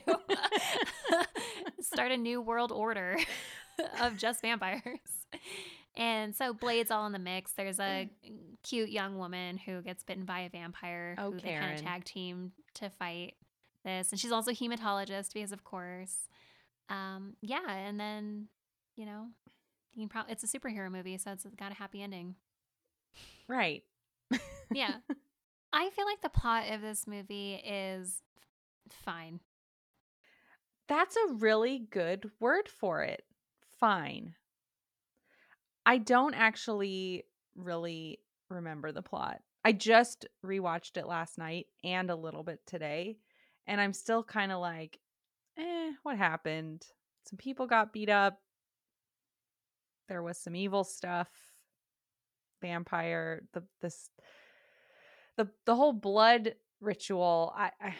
start 1.81 2.11
a 2.11 2.17
new 2.17 2.41
world 2.41 2.71
order 2.71 3.17
of 4.01 4.17
just 4.17 4.41
vampires. 4.41 4.99
And 5.97 6.35
so 6.35 6.53
Blade's 6.53 6.91
all 6.91 7.07
in 7.07 7.11
the 7.11 7.19
mix. 7.19 7.53
There's 7.53 7.79
a 7.79 8.07
cute 8.63 8.89
young 8.89 9.17
woman 9.17 9.57
who 9.57 9.81
gets 9.81 10.03
bitten 10.03 10.25
by 10.25 10.41
a 10.41 10.49
vampire 10.49 11.15
Oh, 11.17 11.31
who 11.31 11.39
they 11.39 11.53
kind 11.53 11.73
of 11.73 11.83
tag 11.83 12.03
team 12.05 12.51
to 12.75 12.91
fight 12.91 13.33
this. 13.83 14.11
And 14.11 14.19
she's 14.19 14.31
also 14.31 14.51
a 14.51 14.53
hematologist 14.53 15.33
because 15.33 15.51
of 15.51 15.63
course. 15.63 16.29
Um, 16.89 17.33
yeah, 17.41 17.67
and 17.67 17.99
then, 17.99 18.47
you 18.95 19.07
know, 19.07 19.25
you 19.95 20.03
can 20.03 20.09
probably 20.09 20.33
it's 20.33 20.43
a 20.43 20.59
superhero 20.59 20.91
movie, 20.91 21.17
so 21.17 21.31
it's 21.31 21.45
got 21.57 21.71
a 21.71 21.75
happy 21.75 22.03
ending. 22.03 22.35
Right. 23.47 23.83
Yeah. 24.71 24.93
I 25.73 25.89
feel 25.89 26.05
like 26.05 26.21
the 26.21 26.29
plot 26.29 26.69
of 26.71 26.81
this 26.81 27.07
movie 27.07 27.55
is 27.55 28.21
fine. 28.91 29.39
That's 30.87 31.15
a 31.15 31.33
really 31.33 31.79
good 31.89 32.31
word 32.39 32.69
for 32.69 33.03
it. 33.03 33.23
Fine. 33.79 34.35
I 35.87 35.99
don't 35.99 36.33
actually 36.33 37.23
really 37.55 38.19
remember 38.49 38.91
the 38.91 39.01
plot. 39.01 39.39
I 39.63 39.71
just 39.71 40.27
rewatched 40.45 40.97
it 40.97 41.07
last 41.07 41.37
night 41.37 41.67
and 41.81 42.09
a 42.09 42.15
little 42.15 42.43
bit 42.43 42.59
today, 42.67 43.19
and 43.65 43.79
I'm 43.79 43.93
still 43.93 44.21
kind 44.21 44.51
of 44.51 44.59
like, 44.59 44.99
eh, 45.57 45.91
what 46.03 46.17
happened? 46.17 46.85
Some 47.29 47.37
people 47.37 47.67
got 47.67 47.93
beat 47.93 48.09
up. 48.09 48.37
There 50.09 50.21
was 50.21 50.37
some 50.37 50.57
evil 50.57 50.83
stuff. 50.83 51.29
Vampire, 52.61 53.43
the 53.53 53.63
this 53.81 54.09
the 55.37 55.47
the 55.65 55.75
whole 55.75 55.93
blood 55.93 56.55
ritual. 56.81 57.53
I 57.55 57.71
I, 57.81 57.95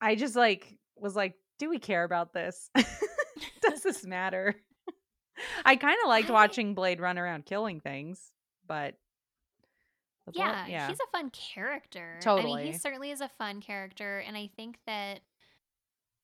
I 0.00 0.14
just 0.14 0.36
like 0.36 0.78
was 0.94 1.16
like, 1.16 1.34
do 1.58 1.68
we 1.68 1.80
care 1.80 2.04
about 2.04 2.32
this? 2.32 2.70
Does 3.62 3.82
this 3.82 4.06
matter? 4.06 4.54
I 5.64 5.76
kind 5.76 5.96
of 6.02 6.08
liked 6.08 6.30
I- 6.30 6.32
watching 6.32 6.74
Blade 6.74 7.00
run 7.00 7.18
around 7.18 7.46
killing 7.46 7.80
things, 7.80 8.32
but 8.66 8.94
blood- 10.26 10.36
Yeah, 10.36 10.66
yeah, 10.66 10.88
he's 10.88 11.00
a 11.00 11.10
fun 11.12 11.30
character. 11.30 12.16
I 12.18 12.20
Totally. 12.20 12.64
mean, 12.64 12.72
he 12.72 12.78
certainly 12.78 13.10
is 13.10 13.20
a 13.20 13.28
fun 13.28 13.60
character, 13.60 14.18
and 14.18 14.36
I 14.36 14.48
think 14.56 14.78
that 14.86 15.20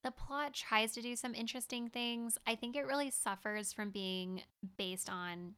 the 0.02 0.10
plot 0.10 0.54
tries 0.54 0.92
to 0.92 1.02
do 1.02 1.14
some 1.14 1.34
interesting 1.34 1.88
things. 1.88 2.38
I 2.46 2.54
think 2.56 2.76
it 2.76 2.86
really 2.86 3.10
suffers 3.10 3.72
from 3.72 3.90
being 3.90 4.42
based 4.76 5.08
on 5.08 5.54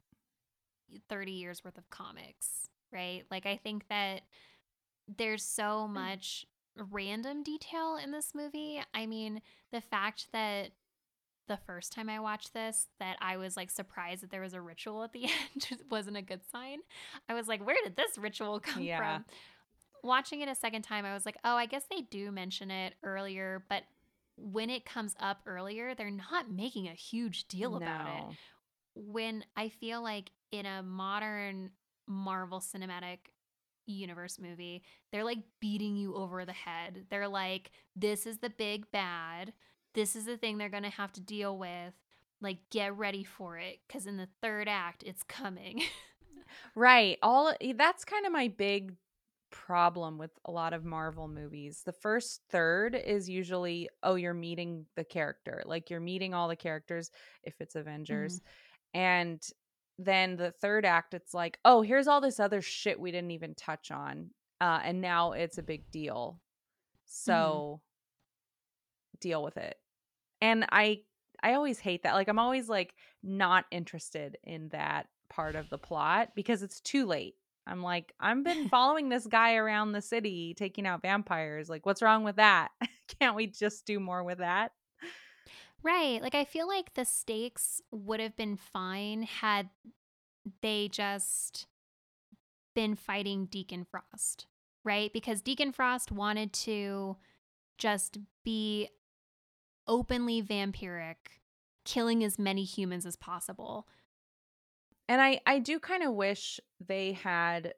30 1.09 1.33
years 1.33 1.64
worth 1.64 1.79
of 1.79 1.88
comics, 1.90 2.69
right? 2.93 3.25
Like, 3.31 3.47
I 3.47 3.57
think 3.57 3.88
that 3.88 4.23
there's 5.09 5.45
so 5.45 5.87
mm. 5.88 5.95
much 5.95 6.47
random 6.77 7.43
detail 7.43 7.97
in 7.97 8.11
this 8.11 8.35
movie. 8.35 8.83
I 8.93 9.07
mean, 9.07 9.40
the 9.73 9.81
fact 9.81 10.29
that 10.33 10.71
the 11.47 11.59
first 11.67 11.93
time 11.93 12.09
I 12.09 12.21
watched 12.21 12.55
this 12.55 12.87
that 13.01 13.17
I 13.21 13.37
was 13.37 13.57
like 13.57 13.71
surprised 13.71 14.23
that 14.23 14.31
there 14.31 14.41
was 14.41 14.55
a 14.55 14.61
ritual 14.61 15.03
at 15.05 15.13
the 15.13 15.25
end 15.25 15.67
it 15.71 15.81
wasn't 15.91 16.17
a 16.17 16.23
good 16.23 16.41
sign. 16.51 16.79
I 17.29 17.35
was 17.35 17.49
like, 17.49 17.65
where 17.65 17.77
did 17.85 17.97
this 17.97 18.17
ritual 18.19 18.61
come 18.61 18.83
Yeah. 18.83 18.99
from? 18.99 19.25
Watching 20.03 20.41
it 20.43 20.49
a 20.49 20.55
second 20.55 20.83
time, 20.83 21.05
I 21.07 21.15
was 21.15 21.25
like, 21.25 21.37
oh, 21.45 21.57
I 21.57 21.67
guess 21.67 21.85
they 21.91 22.03
do 22.03 22.31
mention 22.31 22.71
it 22.71 22.95
earlier, 23.03 23.65
but 23.71 23.85
when 24.37 24.69
it 24.69 24.85
comes 24.85 25.15
up 25.21 25.39
earlier, 25.47 25.95
they're 25.95 26.11
not 26.11 26.51
making 26.51 26.89
a 26.89 26.93
huge 26.95 27.47
deal 27.49 27.77
about 27.77 28.07
it. 28.09 28.37
When 28.95 29.45
I 29.57 29.69
feel 29.71 30.03
like 30.03 30.31
in 30.51 30.67
a 30.67 30.83
modern 30.83 31.71
Marvel 32.07 32.61
cinematic 32.61 33.19
universe 33.87 34.39
movie, 34.39 34.83
they're 35.13 35.25
like 35.25 35.39
beating 35.61 35.97
you 35.97 36.15
over 36.15 36.45
the 36.45 36.53
head. 36.53 37.07
They're 37.11 37.29
like, 37.29 37.71
this 37.97 38.27
is 38.27 38.39
the 38.39 38.51
big 38.51 38.91
bad. 38.93 39.53
This 39.95 40.17
is 40.17 40.25
the 40.25 40.37
thing 40.37 40.59
they're 40.59 40.69
going 40.69 40.83
to 40.83 40.91
have 40.91 41.13
to 41.13 41.21
deal 41.21 41.57
with. 41.57 41.95
Like, 42.41 42.59
get 42.71 42.97
ready 42.97 43.25
for 43.25 43.59
it 43.59 43.79
because 43.87 44.07
in 44.07 44.17
the 44.17 44.29
third 44.43 44.69
act, 44.69 45.03
it's 45.07 45.23
coming. 45.23 45.83
Right. 46.75 47.19
All 47.23 47.53
eh, 47.61 47.73
that's 47.77 48.05
kind 48.05 48.27
of 48.27 48.33
my 48.33 48.49
big 48.49 48.95
problem 49.51 50.19
with 50.19 50.33
a 50.45 50.51
lot 50.51 50.73
of 50.73 50.85
Marvel 50.85 51.29
movies. 51.29 51.83
The 51.85 51.93
first 51.93 52.41
third 52.51 52.95
is 52.97 53.29
usually 53.29 53.89
oh 54.03 54.17
you're 54.17 54.35
meeting 54.35 54.87
the 54.97 55.05
character. 55.05 55.63
Like 55.65 55.91
you're 55.91 56.01
meeting 56.01 56.35
all 56.35 56.49
the 56.49 56.57
characters 56.57 57.11
if 57.45 57.55
it's 57.61 57.77
Avengers. 57.77 58.41
And 58.93 59.43
then 59.99 60.37
the 60.37 60.51
third 60.51 60.85
act 60.85 61.15
it's 61.15 61.35
like 61.35 61.59
oh 61.65 61.83
here's 61.83 62.09
all 62.09 62.21
this 62.21 62.41
other 62.41 62.61
shit 62.61 62.99
we 62.99 63.13
didn't 63.13 63.31
even 63.31 63.55
touch 63.55 63.91
on. 63.91 64.31
Uh 64.61 64.81
and 64.83 65.01
now 65.01 65.33
it's 65.33 65.59
a 65.59 65.63
big 65.63 65.91
deal. 65.93 66.41
So 67.07 67.81
deal 69.21 69.43
with 69.43 69.57
it. 69.57 69.77
And 70.45 70.67
I 70.71 71.01
I 71.43 71.55
always 71.55 71.79
hate 71.79 72.03
that. 72.03 72.13
Like 72.13 72.29
I'm 72.29 72.39
always 72.39 72.69
like 72.69 72.95
not 73.23 73.65
interested 73.71 74.37
in 74.45 74.69
that 74.69 75.09
part 75.31 75.57
of 75.57 75.71
the 75.71 75.79
plot 75.79 76.33
because 76.35 76.63
it's 76.63 76.81
too 76.81 77.07
late. 77.07 77.35
I'm 77.67 77.83
like, 77.83 78.13
I've 78.21 78.45
been 78.45 78.69
following 78.69 79.09
this 79.09 79.27
guy 79.27 79.55
around 79.55 79.93
the 79.93 80.03
city 80.03 80.53
taking 80.53 80.87
out 80.87 81.01
vampires. 81.01 81.71
Like, 81.71 81.87
what's 81.87 82.03
wrong 82.03 82.25
with 82.25 82.37
that? 82.37 82.73
Can't 83.19 83.35
we 83.35 83.47
just 83.47 83.87
do 83.87 83.99
more 83.99 84.23
with 84.23 84.39
that? 84.39 84.73
Right. 85.83 86.21
Like 86.21 86.35
I 86.35 86.45
feel 86.45 86.69
like 86.69 86.93
the 86.93 87.07
stakes 87.07 87.81
would 87.91 88.21
have 88.21 88.37
been 88.37 88.59
fine 88.59 89.23
had 89.23 89.71
they 90.61 90.89
just 90.89 91.67
been 92.75 92.97
fighting 92.97 93.47
Deacon 93.47 93.87
Frost, 93.91 94.47
right? 94.85 95.11
Because 95.11 95.41
Deacon 95.41 95.73
Frost 95.73 96.13
wanted 96.13 96.53
to 96.53 97.17
just 97.79 98.19
be 98.45 98.91
openly 99.87 100.42
vampiric, 100.42 101.40
killing 101.85 102.25
as 102.25 102.38
many 102.38 102.64
humans 102.64 103.07
as 103.07 103.16
possible. 103.16 103.87
And 105.09 105.20
I 105.20 105.40
I 105.47 105.59
do 105.59 105.79
kind 105.79 106.03
of 106.03 106.14
wish 106.14 106.61
they 106.85 107.12
had 107.12 107.75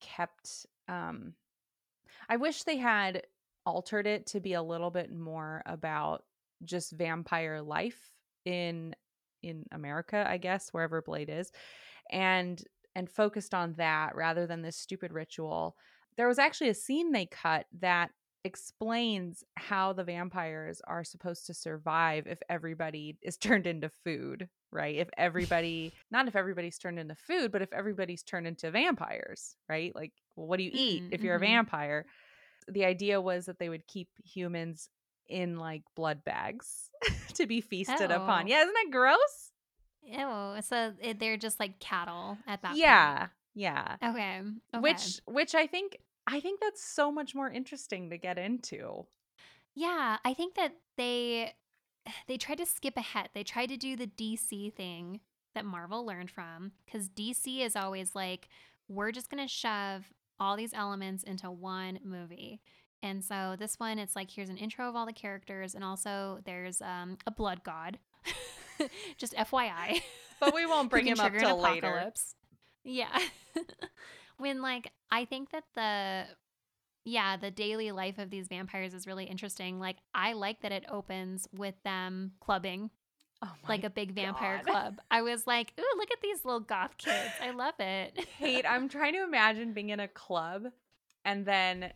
kept 0.00 0.66
um 0.88 1.34
I 2.28 2.36
wish 2.36 2.62
they 2.62 2.78
had 2.78 3.22
altered 3.66 4.06
it 4.06 4.26
to 4.28 4.40
be 4.40 4.54
a 4.54 4.62
little 4.62 4.90
bit 4.90 5.12
more 5.12 5.62
about 5.66 6.24
just 6.64 6.92
vampire 6.92 7.60
life 7.60 8.12
in 8.44 8.94
in 9.42 9.64
America, 9.72 10.24
I 10.28 10.36
guess, 10.36 10.68
wherever 10.70 11.02
Blade 11.02 11.30
is. 11.30 11.50
And 12.10 12.62
and 12.94 13.08
focused 13.08 13.54
on 13.54 13.74
that 13.74 14.16
rather 14.16 14.46
than 14.46 14.62
this 14.62 14.76
stupid 14.76 15.12
ritual. 15.12 15.76
There 16.16 16.28
was 16.28 16.38
actually 16.38 16.70
a 16.70 16.74
scene 16.74 17.12
they 17.12 17.26
cut 17.26 17.66
that 17.80 18.10
explains 18.44 19.44
how 19.56 19.92
the 19.92 20.04
vampires 20.04 20.80
are 20.86 21.04
supposed 21.04 21.46
to 21.46 21.54
survive 21.54 22.26
if 22.26 22.38
everybody 22.48 23.16
is 23.22 23.36
turned 23.38 23.66
into 23.66 23.90
food, 24.04 24.48
right? 24.72 24.96
If 24.96 25.08
everybody, 25.16 25.92
not 26.10 26.28
if 26.28 26.36
everybody's 26.36 26.78
turned 26.78 26.98
into 26.98 27.14
food, 27.14 27.52
but 27.52 27.62
if 27.62 27.72
everybody's 27.72 28.22
turned 28.22 28.46
into 28.46 28.70
vampires, 28.70 29.56
right? 29.68 29.94
Like, 29.94 30.12
well, 30.36 30.46
what 30.46 30.58
do 30.58 30.64
you 30.64 30.70
eat 30.72 31.02
Mm, 31.02 31.08
if 31.12 31.22
you're 31.22 31.36
a 31.36 31.40
vampire? 31.40 32.06
The 32.68 32.84
idea 32.84 33.20
was 33.20 33.46
that 33.46 33.58
they 33.58 33.68
would 33.68 33.86
keep 33.86 34.08
humans 34.24 34.88
in 35.28 35.56
like 35.56 35.82
blood 35.96 36.24
bags 36.24 36.90
to 37.34 37.46
be 37.46 37.60
feasted 37.60 38.10
upon. 38.10 38.44
Oh. 38.44 38.48
Yeah, 38.48 38.62
isn't 38.62 38.74
that 38.74 38.90
gross? 38.90 39.52
Ew. 40.02 40.62
So 40.62 40.92
they're 41.18 41.36
just 41.36 41.60
like 41.60 41.78
cattle 41.78 42.38
at 42.46 42.62
that 42.62 42.76
Yeah, 42.76 43.28
yeah. 43.54 43.96
point. 44.00 44.14
Okay. 44.16 44.40
okay. 44.74 44.80
Which, 44.80 45.20
which 45.26 45.54
I 45.54 45.66
think, 45.66 45.98
I 46.30 46.40
think 46.40 46.60
that's 46.60 46.82
so 46.82 47.10
much 47.10 47.34
more 47.34 47.50
interesting 47.50 48.10
to 48.10 48.18
get 48.18 48.38
into. 48.38 49.06
Yeah, 49.74 50.18
I 50.24 50.34
think 50.34 50.54
that 50.54 50.74
they 50.96 51.54
they 52.28 52.36
tried 52.36 52.58
to 52.58 52.66
skip 52.66 52.96
ahead. 52.96 53.30
They 53.34 53.44
tried 53.44 53.68
to 53.70 53.76
do 53.76 53.96
the 53.96 54.06
DC 54.06 54.72
thing 54.74 55.20
that 55.54 55.64
Marvel 55.64 56.06
learned 56.06 56.30
from 56.30 56.72
cuz 56.90 57.08
DC 57.08 57.60
is 57.60 57.74
always 57.74 58.14
like 58.14 58.48
we're 58.88 59.12
just 59.12 59.30
going 59.30 59.42
to 59.42 59.52
shove 59.52 60.12
all 60.38 60.56
these 60.56 60.74
elements 60.74 61.22
into 61.22 61.50
one 61.50 62.00
movie. 62.02 62.60
And 63.02 63.24
so 63.24 63.56
this 63.58 63.78
one 63.78 63.98
it's 63.98 64.14
like 64.16 64.30
here's 64.30 64.48
an 64.48 64.56
intro 64.56 64.88
of 64.88 64.96
all 64.96 65.06
the 65.06 65.12
characters 65.12 65.74
and 65.74 65.84
also 65.84 66.40
there's 66.44 66.80
um, 66.80 67.18
a 67.26 67.30
blood 67.30 67.62
god. 67.64 67.98
just 69.18 69.34
FYI. 69.34 70.02
But 70.38 70.54
we 70.54 70.66
won't 70.66 70.90
bring 70.90 71.06
him 71.06 71.20
up 71.20 71.32
till 71.34 71.60
later. 71.60 72.12
Yeah. 72.84 73.18
when 74.40 74.62
like 74.62 74.90
I 75.10 75.24
think 75.24 75.50
that 75.50 75.64
the 75.74 76.24
yeah, 77.04 77.36
the 77.36 77.50
daily 77.50 77.92
life 77.92 78.18
of 78.18 78.30
these 78.30 78.48
vampires 78.48 78.94
is 78.94 79.06
really 79.06 79.24
interesting. 79.24 79.80
Like 79.80 79.96
I 80.14 80.32
like 80.34 80.60
that 80.62 80.72
it 80.72 80.84
opens 80.90 81.48
with 81.56 81.74
them 81.84 82.32
clubbing, 82.40 82.90
Oh 83.42 83.52
like 83.68 83.84
a 83.84 83.90
big 83.90 84.12
vampire 84.12 84.60
God. 84.64 84.72
club. 84.72 85.00
I 85.10 85.22
was 85.22 85.46
like, 85.46 85.72
"Ooh, 85.78 85.96
look 85.96 86.10
at 86.12 86.20
these 86.20 86.44
little 86.44 86.60
goth 86.60 86.98
kids. 86.98 87.32
I 87.42 87.50
love 87.50 87.74
it." 87.78 88.26
Kate, 88.38 88.64
I'm 88.68 88.88
trying 88.90 89.14
to 89.14 89.22
imagine 89.22 89.72
being 89.72 89.90
in 89.90 90.00
a 90.00 90.08
club 90.08 90.66
and 91.24 91.44
then 91.46 91.92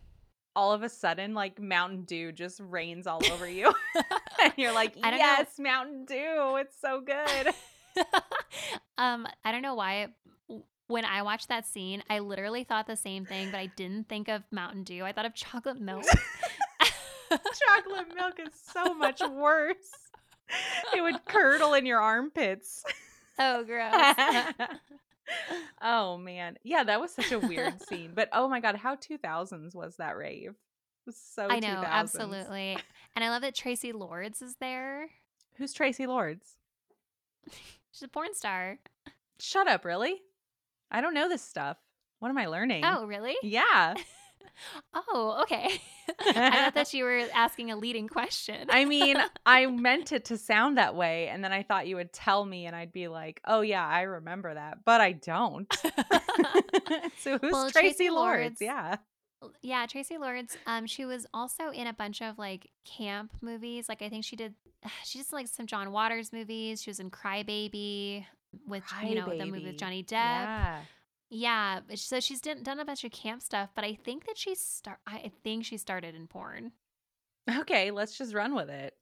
all 0.57 0.73
of 0.73 0.83
a 0.83 0.89
sudden, 0.89 1.35
like 1.35 1.61
Mountain 1.61 2.03
Dew 2.03 2.33
just 2.33 2.61
rains 2.61 3.07
all 3.07 3.21
over 3.33 3.49
you. 3.49 3.73
and 4.43 4.53
you're 4.57 4.73
like, 4.73 4.95
yes, 4.97 5.59
Mountain 5.59 6.05
Dew. 6.05 6.57
It's 6.61 6.77
so 6.81 7.01
good. 7.01 7.55
um, 8.99 9.27
I 9.45 9.53
don't 9.53 9.63
know 9.63 9.75
why 9.75 10.09
when 10.87 11.05
I 11.05 11.23
watched 11.23 11.49
that 11.49 11.67
scene, 11.67 12.03
I 12.11 12.19
literally 12.19 12.65
thought 12.65 12.87
the 12.87 12.97
same 12.97 13.25
thing, 13.25 13.51
but 13.51 13.59
I 13.59 13.67
didn't 13.67 14.09
think 14.09 14.29
of 14.29 14.43
Mountain 14.51 14.85
Dew. 14.85 15.05
I 15.05 15.13
thought 15.13 15.27
of 15.27 15.35
chocolate 15.35 15.81
milk. 15.81 16.05
Chocolate 17.31 18.15
milk 18.15 18.39
is 18.39 18.53
so 18.73 18.95
much 18.95 19.21
worse. 19.31 19.77
It 20.95 21.01
would 21.01 21.25
curdle 21.25 21.75
in 21.75 21.87
your 21.87 22.01
armpits. 22.01 22.85
oh, 23.39 23.65
gross. 23.65 23.93
oh 25.83 26.19
man. 26.19 26.59
Yeah, 26.63 26.85
that 26.85 27.01
was 27.01 27.13
such 27.13 27.33
a 27.33 27.39
weird 27.39 27.83
scene. 27.83 28.13
But 28.15 28.29
oh 28.33 28.49
my 28.49 28.61
god, 28.61 28.77
how 28.77 28.97
2000s 28.97 29.75
was 29.75 29.97
that 29.97 30.17
rave? 30.17 30.55
Was 31.07 31.17
so 31.17 31.49
I 31.49 31.61
know, 31.61 31.69
2000s. 31.69 31.85
absolutely. 31.87 32.79
And 33.17 33.25
I 33.25 33.31
love 33.31 33.43
that 33.43 33.55
Traci 33.57 33.93
Lords 33.95 34.43
is 34.43 34.57
there. 34.61 35.09
Who's 35.57 35.75
Traci 35.75 36.07
Lords? 36.07 36.57
She's 37.91 38.03
a 38.03 38.09
porn 38.09 38.35
star. 38.35 38.79
Shut 39.39 39.67
up, 39.67 39.85
really? 39.85 40.21
I 40.95 41.01
don't 41.01 41.15
know 41.15 41.29
this 41.29 41.43
stuff. 41.43 41.77
What 42.21 42.29
am 42.29 42.39
I 42.39 42.47
learning? 42.47 42.85
Oh, 42.85 43.07
really? 43.07 43.35
Yeah. 43.43 43.95
Oh, 44.95 45.41
okay. 45.43 45.81
I 46.21 46.33
thought 46.65 46.75
that 46.75 46.95
you 46.95 47.03
were 47.03 47.23
asking 47.35 47.73
a 47.73 47.77
leading 47.77 48.07
question. 48.07 48.69
I 48.71 48.85
mean, 48.85 49.17
I 49.45 49.67
meant 49.67 50.13
it 50.13 50.27
to 50.27 50.39
sound 50.39 50.79
that 50.79 50.95
way, 50.95 51.27
and 51.27 51.43
then 51.43 51.53
I 51.53 51.65
thought 51.65 51.89
you 51.89 51.97
would 51.97 52.13
tell 52.13 52.45
me, 52.45 52.67
and 52.67 52.77
I'd 52.77 52.93
be 52.93 53.09
like, 53.09 53.41
"Oh 53.45 53.63
yeah, 53.63 53.85
I 53.85 54.03
remember 54.03 54.55
that," 54.55 54.85
but 54.85 55.01
I 55.01 55.11
don't. 55.13 55.67
so 57.19 57.39
who's 57.39 57.53
Well, 57.53 57.71
Traci, 57.71 57.97
Traci 57.97 58.11
Lords? 58.11 58.41
Lords- 58.43 58.61
Yeah. 58.61 58.97
yeah, 59.63 59.87
Traci 59.87 60.21
Lords. 60.21 60.57
Um, 60.67 60.87
she 60.87 61.05
was 61.05 61.27
also 61.35 61.71
in 61.71 61.89
a 61.89 61.93
bunch 61.93 62.23
of 62.23 62.39
like 62.39 62.71
camp 62.85 63.33
movies. 63.41 63.89
Like 63.89 64.03
I 64.03 64.09
think 64.09 64.25
she 64.25 64.37
did. 64.37 64.55
She 65.05 65.19
did 65.19 65.27
like 65.33 65.49
some 65.49 65.67
John 65.67 65.91
Waters 65.93 66.33
movies. 66.33 66.83
She 66.83 66.91
was 66.91 67.01
in 67.01 67.11
Crybaby 67.11 68.27
with 68.67 68.85
you 69.03 69.15
know 69.15 69.37
the 69.37 69.47
movie 69.47 69.67
with 69.67 69.79
Johnny 69.79 70.03
Depp. 70.03 70.13
Yeah. 70.13 70.81
Yeah, 71.31 71.81
so 71.97 72.21
she's 72.21 72.41
done, 72.41 72.63
done 72.63 72.79
a 72.79 72.85
bunch 72.85 73.03
of 73.03 73.11
camp 73.11 73.43
stuff. 73.43 73.71
But 73.75 73.85
I 73.85 73.95
think 73.95 74.27
that 74.27 74.39
she 74.39 74.55
start. 74.55 74.99
I 75.07 75.33
think 75.43 75.65
she 75.65 75.79
started 75.79 76.15
in 76.15 76.29
porn. 76.29 76.73
Okay, 77.59 77.91
let's 77.91 78.17
just 78.17 78.35
run 78.35 78.55
with 78.55 78.71
it. 78.71 78.95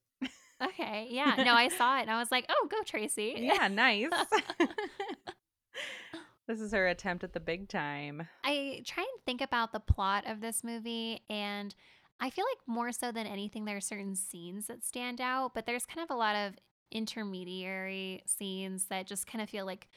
Okay, 0.62 1.08
yeah. 1.10 1.34
No, 1.44 1.54
I 1.54 1.68
saw 1.68 1.98
it 1.98 2.02
and 2.02 2.10
I 2.10 2.18
was 2.18 2.30
like, 2.30 2.46
oh, 2.48 2.68
go 2.70 2.76
Traci. 2.82 3.34
Yeah, 3.36 3.68
nice. 3.68 4.10
this 6.46 6.60
is 6.60 6.72
her 6.72 6.86
attempt 6.88 7.24
at 7.24 7.32
the 7.32 7.40
big 7.40 7.68
time. 7.68 8.28
I 8.44 8.82
try 8.86 9.02
and 9.02 9.24
think 9.26 9.40
about 9.40 9.72
the 9.72 9.80
plot 9.80 10.24
of 10.26 10.40
this 10.40 10.62
movie, 10.62 11.22
and 11.28 11.74
I 12.20 12.30
feel 12.30 12.44
like 12.44 12.58
more 12.66 12.92
so 12.92 13.10
than 13.12 13.26
anything, 13.26 13.64
there 13.64 13.76
are 13.76 13.80
certain 13.80 14.14
scenes 14.14 14.66
that 14.66 14.84
stand 14.84 15.20
out, 15.20 15.52
but 15.54 15.66
there's 15.66 15.86
kind 15.86 16.08
of 16.08 16.14
a 16.14 16.18
lot 16.18 16.36
of 16.36 16.54
intermediary 16.92 18.22
scenes 18.26 18.86
that 18.86 19.06
just 19.06 19.26
kind 19.26 19.42
of 19.42 19.50
feel 19.50 19.66
like 19.66 19.88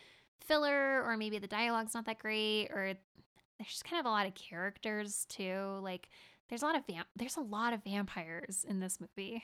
filler, 0.41 1.03
or 1.03 1.17
maybe 1.17 1.39
the 1.39 1.47
dialogue's 1.47 1.93
not 1.93 2.05
that 2.05 2.19
great, 2.19 2.69
or 2.71 2.95
there's 3.59 3.69
just 3.69 3.85
kind 3.85 3.99
of 3.99 4.05
a 4.05 4.09
lot 4.09 4.27
of 4.27 4.35
characters 4.35 5.25
too. 5.29 5.79
Like 5.81 6.09
there's 6.49 6.63
a 6.63 6.65
lot 6.65 6.75
of 6.77 6.85
vamp- 6.87 7.07
there's 7.15 7.37
a 7.37 7.41
lot 7.41 7.73
of 7.73 7.83
vampires 7.83 8.65
in 8.67 8.79
this 8.79 8.99
movie. 9.01 9.43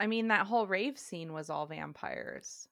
I 0.00 0.06
mean, 0.08 0.28
that 0.28 0.46
whole 0.48 0.66
rave 0.66 0.98
scene 0.98 1.32
was 1.32 1.50
all 1.50 1.66
vampires. 1.66 2.68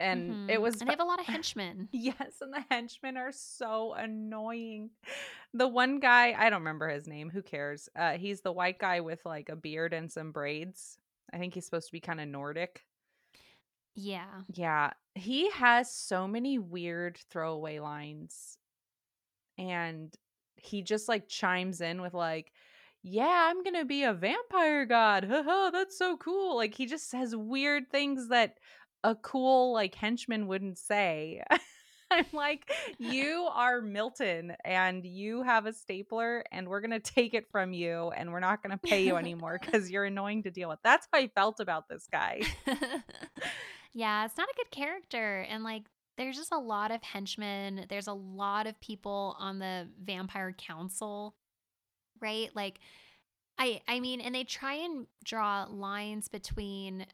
And 0.00 0.38
it 0.48 0.58
Mhm. 0.58 0.60
was 0.60 0.80
and 0.80 0.88
they 0.88 0.92
have 0.92 1.00
a 1.00 1.04
lot 1.04 1.20
of 1.20 1.26
henchmen. 1.26 1.88
Yes, 1.92 2.40
and 2.40 2.52
the 2.52 2.64
henchmen 2.70 3.16
are 3.16 3.30
so 3.32 3.94
annoying. 3.94 4.90
The 5.52 5.68
one 5.68 6.00
guy, 6.00 6.32
I 6.32 6.50
don't 6.50 6.60
remember 6.62 6.88
his 6.88 7.06
name, 7.06 7.30
who 7.30 7.42
cares? 7.42 7.88
Uh 7.94 8.18
he's 8.18 8.40
the 8.40 8.52
white 8.52 8.78
guy 8.80 9.00
with 9.00 9.24
like 9.24 9.48
a 9.48 9.56
beard 9.56 9.92
and 9.94 10.10
some 10.10 10.32
braids. 10.32 10.98
I 11.34 11.38
think 11.38 11.54
he's 11.54 11.64
supposed 11.64 11.88
to 11.88 11.92
be 11.92 12.00
kind 12.00 12.20
of 12.20 12.28
Nordic. 12.28 12.84
Yeah. 13.94 14.42
Yeah, 14.52 14.92
he 15.14 15.50
has 15.50 15.94
so 15.94 16.26
many 16.26 16.58
weird 16.58 17.18
throwaway 17.30 17.78
lines. 17.78 18.58
And 19.58 20.14
he 20.56 20.82
just 20.82 21.08
like 21.08 21.28
chimes 21.28 21.80
in 21.80 22.00
with 22.02 22.14
like, 22.14 22.52
"Yeah, 23.02 23.48
I'm 23.50 23.62
going 23.62 23.76
to 23.76 23.84
be 23.84 24.04
a 24.04 24.12
vampire 24.14 24.84
god. 24.86 25.24
Haha, 25.24 25.70
that's 25.70 25.96
so 25.98 26.16
cool." 26.16 26.56
Like 26.56 26.74
he 26.74 26.86
just 26.86 27.08
says 27.10 27.36
weird 27.36 27.90
things 27.90 28.28
that 28.28 28.58
a 29.04 29.14
cool 29.14 29.72
like 29.72 29.94
henchman 29.94 30.46
wouldn't 30.48 30.78
say. 30.78 31.42
I'm 32.10 32.26
like, 32.32 32.70
"You 32.98 33.48
are 33.52 33.80
Milton 33.80 34.54
and 34.64 35.04
you 35.04 35.42
have 35.42 35.66
a 35.66 35.72
stapler 35.72 36.44
and 36.52 36.68
we're 36.68 36.80
going 36.80 36.90
to 36.90 37.00
take 37.00 37.34
it 37.34 37.50
from 37.50 37.72
you 37.72 38.10
and 38.16 38.32
we're 38.32 38.40
not 38.40 38.62
going 38.62 38.76
to 38.76 38.78
pay 38.78 39.04
you 39.04 39.16
anymore 39.16 39.58
cuz 39.58 39.90
you're 39.90 40.04
annoying 40.04 40.42
to 40.44 40.50
deal 40.50 40.68
with." 40.68 40.78
That's 40.82 41.08
how 41.12 41.18
I 41.18 41.28
felt 41.28 41.60
about 41.60 41.88
this 41.88 42.06
guy. 42.10 42.42
yeah, 43.92 44.24
it's 44.24 44.36
not 44.36 44.48
a 44.48 44.54
good 44.56 44.70
character. 44.70 45.46
And 45.48 45.64
like, 45.64 45.84
there's 46.16 46.36
just 46.36 46.52
a 46.52 46.58
lot 46.58 46.90
of 46.90 47.02
henchmen. 47.02 47.86
There's 47.88 48.06
a 48.06 48.12
lot 48.12 48.66
of 48.66 48.80
people 48.80 49.36
on 49.38 49.58
the 49.58 49.88
vampire 50.02 50.52
council, 50.52 51.34
right? 52.20 52.50
Like, 52.54 52.80
I 53.58 53.80
I 53.88 54.00
mean, 54.00 54.20
and 54.20 54.34
they 54.34 54.44
try 54.44 54.74
and 54.74 55.06
draw 55.24 55.66
lines 55.68 56.28
between 56.28 57.06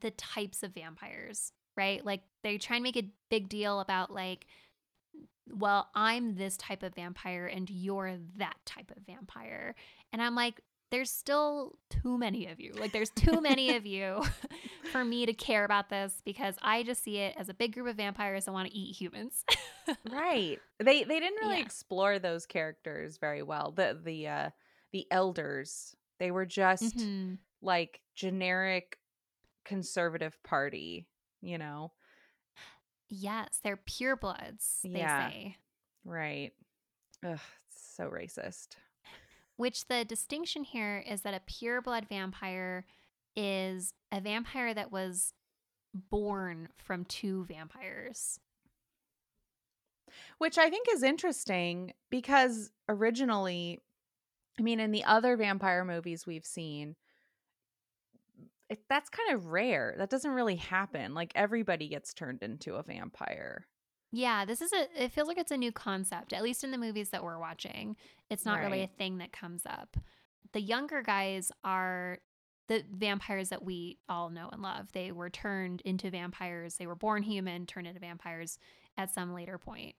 the 0.00 0.10
types 0.12 0.62
of 0.62 0.74
vampires, 0.74 1.52
right? 1.78 2.04
Like 2.04 2.20
they 2.42 2.58
try 2.58 2.76
and 2.76 2.82
make 2.82 2.96
a 2.98 3.08
big 3.30 3.48
deal 3.48 3.80
about 3.80 4.12
like 4.12 4.44
well, 5.50 5.88
I'm 5.94 6.34
this 6.34 6.58
type 6.58 6.82
of 6.82 6.94
vampire 6.94 7.46
and 7.46 7.70
you're 7.70 8.18
that 8.36 8.56
type 8.66 8.90
of 8.94 9.02
vampire. 9.06 9.74
And 10.12 10.20
I'm 10.20 10.34
like, 10.34 10.60
there's 10.90 11.10
still 11.10 11.78
too 11.88 12.18
many 12.18 12.46
of 12.48 12.60
you. 12.60 12.72
Like 12.74 12.92
there's 12.92 13.08
too 13.10 13.40
many 13.40 13.74
of 13.74 13.86
you 13.86 14.22
for 14.92 15.02
me 15.04 15.24
to 15.24 15.32
care 15.32 15.64
about 15.64 15.88
this 15.88 16.20
because 16.24 16.56
I 16.60 16.82
just 16.82 17.02
see 17.02 17.16
it 17.18 17.34
as 17.38 17.48
a 17.48 17.54
big 17.54 17.72
group 17.72 17.86
of 17.86 17.96
vampires 17.96 18.44
that 18.44 18.52
want 18.52 18.68
to 18.68 18.74
eat 18.76 18.94
humans. 18.94 19.44
right. 20.10 20.58
They 20.78 21.04
they 21.04 21.18
didn't 21.20 21.40
really 21.40 21.56
Yeah. 21.56 21.64
explore 21.64 22.18
those 22.18 22.44
characters 22.44 23.16
very 23.16 23.42
well. 23.42 23.72
The 23.72 23.98
the 24.02 24.28
uh 24.28 24.50
the 24.92 25.06
elders, 25.10 25.94
they 26.18 26.30
were 26.30 26.46
just 26.46 26.96
Mhm. 26.96 27.38
like 27.62 28.00
generic 28.14 28.98
conservative 29.64 30.42
party, 30.42 31.06
you 31.40 31.58
know. 31.58 31.92
Yes, 33.08 33.58
they're 33.62 33.76
purebloods, 33.78 34.82
they 34.82 35.00
Yeah. 35.00 35.30
say. 35.30 35.56
Right. 36.04 36.52
Ugh, 37.24 37.40
it's 37.66 37.94
so 37.96 38.10
racist. 38.10 38.76
Which 39.56 39.86
the 39.88 40.04
distinction 40.04 40.62
here 40.64 40.98
is 41.06 41.22
that 41.22 41.34
a 41.34 41.40
pureblood 41.40 42.08
vampire 42.08 42.84
is 43.34 43.92
a 44.12 44.20
vampire 44.20 44.72
that 44.74 44.92
was 44.92 45.32
born 45.94 46.68
from 46.76 47.04
two 47.04 47.44
vampires. 47.46 48.38
Which 50.38 50.58
I 50.58 50.70
think 50.70 50.86
is 50.92 51.02
interesting 51.02 51.92
because 52.10 52.70
originally, 52.88 53.82
I 54.58 54.62
mean, 54.62 54.80
in 54.80 54.90
the 54.92 55.04
other 55.04 55.36
vampire 55.36 55.84
movies 55.84 56.26
we've 56.26 56.46
seen, 56.46 56.96
it, 58.70 58.80
that's 58.88 59.08
kind 59.08 59.34
of 59.34 59.46
rare. 59.46 59.94
That 59.98 60.10
doesn't 60.10 60.30
really 60.30 60.56
mm-hmm. 60.56 60.74
happen. 60.74 61.14
Like 61.14 61.32
everybody 61.34 61.88
gets 61.88 62.14
turned 62.14 62.42
into 62.42 62.74
a 62.74 62.82
vampire. 62.82 63.66
Yeah, 64.10 64.44
this 64.44 64.62
is 64.62 64.72
a 64.72 65.04
it 65.04 65.12
feels 65.12 65.28
like 65.28 65.38
it's 65.38 65.50
a 65.50 65.56
new 65.56 65.72
concept, 65.72 66.32
at 66.32 66.42
least 66.42 66.64
in 66.64 66.70
the 66.70 66.78
movies 66.78 67.10
that 67.10 67.22
we're 67.22 67.38
watching. 67.38 67.96
It's 68.30 68.46
not 68.46 68.60
really 68.60 68.82
a 68.82 68.86
thing 68.86 69.18
that 69.18 69.32
comes 69.32 69.62
up. 69.66 69.96
The 70.52 70.62
younger 70.62 71.02
guys 71.02 71.52
are 71.62 72.18
the 72.68 72.84
vampires 72.90 73.50
that 73.50 73.64
we 73.64 73.98
all 74.08 74.30
know 74.30 74.48
and 74.50 74.62
love. 74.62 74.92
They 74.92 75.12
were 75.12 75.30
turned 75.30 75.82
into 75.82 76.10
vampires. 76.10 76.76
They 76.76 76.86
were 76.86 76.94
born 76.94 77.22
human, 77.22 77.66
turned 77.66 77.86
into 77.86 78.00
vampires 78.00 78.58
at 78.96 79.12
some 79.12 79.34
later 79.34 79.58
point. 79.58 79.94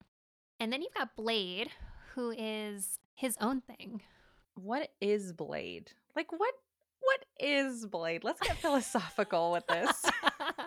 And 0.60 0.73
then 0.73 0.82
you've 0.82 0.93
got 0.93 1.15
Blade, 1.15 1.69
who 2.13 2.32
is 2.32 2.99
his 3.15 3.36
own 3.39 3.62
thing. 3.62 4.01
What 4.55 4.89
is 4.99 5.34
Blade? 5.34 5.91
Like 6.15 6.32
what 6.32 6.39
what 6.39 6.53
is 7.39 7.86
Blade? 7.86 8.23
Let's 8.23 8.39
get 8.41 8.58
philosophical 8.58 9.52
with 9.52 9.65
this. 9.67 10.06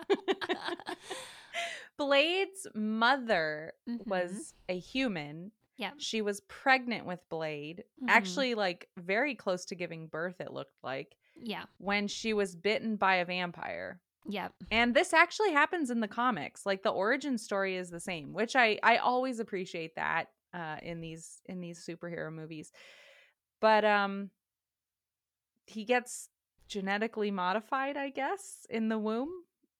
Blade's 1.97 2.67
mother 2.73 3.73
Mhm. 3.87 4.05
was 4.07 4.53
a 4.67 4.77
human. 4.77 5.51
Yeah. 5.77 5.91
She 5.97 6.21
was 6.21 6.41
pregnant 6.41 7.05
with 7.05 7.19
Blade. 7.29 7.83
Mhm. 8.01 8.09
Actually 8.09 8.55
like 8.55 8.89
very 8.97 9.35
close 9.35 9.65
to 9.65 9.75
giving 9.75 10.07
birth 10.07 10.39
it 10.41 10.51
looked 10.51 10.83
like 10.83 11.15
Yeah. 11.35 11.65
when 11.77 12.07
she 12.07 12.33
was 12.33 12.55
bitten 12.55 12.95
by 12.95 13.15
a 13.15 13.25
vampire. 13.25 13.99
Yep. 14.29 14.53
And 14.71 14.95
this 14.95 15.13
actually 15.13 15.51
happens 15.51 15.89
in 15.89 15.99
the 15.99 16.07
comics. 16.07 16.65
Like 16.65 16.81
the 16.83 16.89
origin 16.91 17.37
story 17.37 17.75
is 17.75 17.89
the 17.89 17.99
same, 17.99 18.33
which 18.33 18.55
I 18.55 18.79
I 18.81 18.97
always 18.97 19.39
appreciate 19.39 19.95
that 19.95 20.29
uh 20.53 20.77
in 20.81 21.01
these 21.01 21.41
in 21.45 21.59
these 21.59 21.85
superhero 21.85 22.31
movies. 22.33 22.71
But 23.59 23.85
um 23.85 24.31
he 25.65 25.85
gets 25.85 26.29
genetically 26.67 27.31
modified, 27.31 27.97
I 27.97 28.09
guess, 28.09 28.65
in 28.69 28.89
the 28.89 28.97
womb 28.99 29.29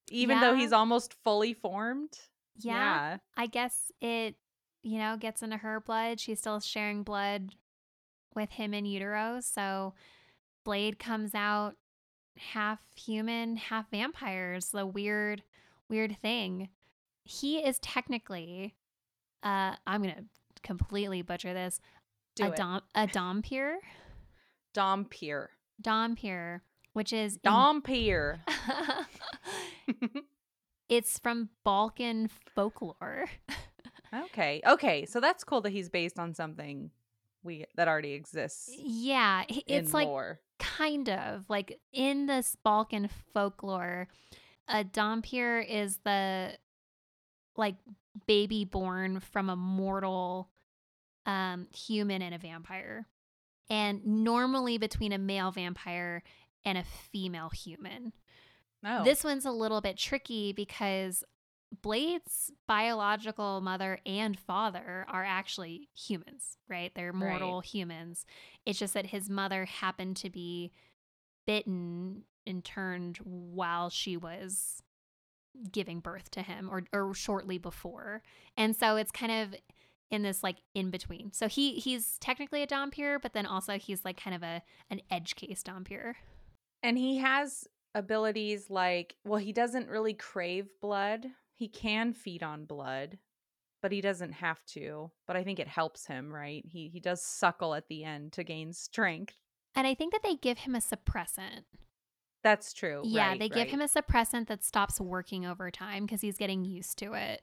even 0.09 0.39
though 0.41 0.53
he's 0.53 0.73
almost 0.73 1.13
fully 1.23 1.53
formed. 1.53 2.11
Yeah. 2.57 3.17
I 3.37 3.47
guess 3.47 3.91
it, 4.01 4.35
you 4.83 4.97
know, 4.99 5.17
gets 5.17 5.41
into 5.41 5.57
her 5.57 5.79
blood. 5.79 6.19
She's 6.19 6.39
still 6.39 6.59
sharing 6.59 7.03
blood 7.03 7.55
with 8.35 8.51
him 8.51 8.73
in 8.73 8.85
utero. 8.85 9.39
So 9.41 9.93
Blade 10.65 10.99
comes 10.99 11.33
out 11.33 11.75
half 12.37 12.79
human, 12.95 13.55
half 13.55 13.89
vampires. 13.91 14.71
The 14.71 14.85
weird, 14.85 15.43
weird 15.89 16.17
thing. 16.21 16.69
He 17.23 17.59
is 17.59 17.79
technically, 17.79 18.75
uh, 19.41 19.75
I'm 19.87 20.03
going 20.03 20.15
to 20.15 20.23
completely 20.63 21.21
butcher 21.21 21.53
this, 21.53 21.79
Do 22.35 22.45
a, 22.45 22.47
it. 22.49 22.55
dom- 22.57 22.81
a 22.93 23.07
Dhampir. 23.07 23.75
Dhampir. 24.75 25.47
Dhampir, 25.81 26.61
which 26.93 27.11
is. 27.11 27.37
Dhampir. 27.39 28.39
it's 30.89 31.19
from 31.19 31.49
Balkan 31.63 32.29
folklore. 32.55 33.25
okay. 34.25 34.61
Okay. 34.65 35.05
So 35.05 35.19
that's 35.19 35.43
cool 35.43 35.61
that 35.61 35.71
he's 35.71 35.89
based 35.89 36.17
on 36.19 36.33
something 36.33 36.91
we 37.43 37.65
that 37.75 37.87
already 37.87 38.13
exists 38.13 38.71
yeah. 38.77 39.43
It's 39.67 39.93
like. 39.93 40.07
lore. 40.07 40.39
kind 40.59 41.09
of 41.09 41.43
like 41.49 41.79
in 41.91 42.25
this 42.27 42.55
Balkan 42.63 43.09
folklore, 43.33 44.07
a 44.69 44.83
Dhampir 44.83 45.67
is 45.67 45.99
the 46.05 46.57
like 47.57 47.75
baby 48.27 48.65
born 48.65 49.19
from 49.19 49.49
a 49.49 49.55
mortal 49.55 50.49
um 51.25 51.67
human 51.75 52.21
and 52.21 52.33
a 52.33 52.37
vampire. 52.37 53.07
And 53.69 54.05
normally 54.05 54.77
between 54.77 55.13
a 55.13 55.17
male 55.17 55.51
vampire 55.51 56.21
and 56.65 56.77
a 56.77 56.83
female 56.83 57.49
human. 57.49 58.13
Oh. 58.85 59.03
This 59.03 59.23
one's 59.23 59.45
a 59.45 59.51
little 59.51 59.81
bit 59.81 59.97
tricky 59.97 60.51
because 60.51 61.23
Blade's 61.81 62.51
biological 62.67 63.61
mother 63.61 63.99
and 64.05 64.37
father 64.37 65.05
are 65.07 65.23
actually 65.23 65.89
humans, 65.95 66.57
right? 66.69 66.91
They're 66.93 67.13
mortal 67.13 67.61
humans. 67.61 68.25
It's 68.65 68.79
just 68.79 68.93
that 68.93 69.07
his 69.07 69.29
mother 69.29 69.65
happened 69.65 70.17
to 70.17 70.29
be 70.29 70.71
bitten 71.47 72.23
and 72.45 72.63
turned 72.63 73.17
while 73.17 73.89
she 73.89 74.17
was 74.17 74.81
giving 75.71 75.99
birth 75.99 76.31
to 76.31 76.41
him 76.41 76.69
or 76.69 76.83
or 76.91 77.13
shortly 77.13 77.57
before. 77.57 78.21
And 78.57 78.75
so 78.75 78.95
it's 78.97 79.11
kind 79.11 79.31
of 79.31 79.55
in 80.09 80.21
this 80.23 80.43
like 80.43 80.57
in 80.73 80.89
between. 80.89 81.31
So 81.31 81.47
he 81.47 81.75
he's 81.75 82.17
technically 82.19 82.61
a 82.61 82.67
Dhampir, 82.67 83.21
but 83.21 83.33
then 83.33 83.45
also 83.45 83.77
he's 83.77 84.03
like 84.05 84.21
kind 84.21 84.35
of 84.35 84.43
a 84.43 84.61
an 84.89 85.01
edge 85.09 85.35
case 85.35 85.63
Dhampir. 85.63 86.15
And 86.83 86.97
he 86.97 87.17
has 87.17 87.67
abilities 87.95 88.69
like, 88.69 89.15
well, 89.25 89.39
he 89.39 89.53
doesn't 89.53 89.89
really 89.89 90.13
crave 90.13 90.67
blood. 90.81 91.25
He 91.53 91.67
can 91.67 92.13
feed 92.13 92.43
on 92.43 92.65
blood, 92.65 93.17
but 93.81 93.91
he 93.91 94.01
doesn't 94.01 94.33
have 94.33 94.65
to. 94.67 95.11
But 95.27 95.35
I 95.37 95.43
think 95.43 95.59
it 95.59 95.67
helps 95.67 96.05
him, 96.07 96.33
right? 96.33 96.63
He 96.67 96.89
he 96.89 96.99
does 96.99 97.23
suckle 97.23 97.73
at 97.73 97.87
the 97.87 98.03
end 98.03 98.33
to 98.33 98.43
gain 98.43 98.73
strength. 98.73 99.37
And 99.75 99.87
I 99.87 99.95
think 99.95 100.11
that 100.13 100.23
they 100.23 100.35
give 100.35 100.59
him 100.59 100.75
a 100.75 100.79
suppressant. 100.79 101.63
That's 102.43 102.73
true. 102.73 103.03
Yeah, 103.05 103.29
right, 103.29 103.39
they 103.39 103.49
give 103.49 103.69
him 103.69 103.81
a 103.81 103.87
suppressant 103.87 104.47
that 104.47 104.63
stops 104.63 104.99
working 104.99 105.45
over 105.45 105.71
time 105.71 106.05
because 106.05 106.21
he's 106.21 106.37
getting 106.37 106.65
used 106.65 106.97
to 106.99 107.13
it. 107.13 107.41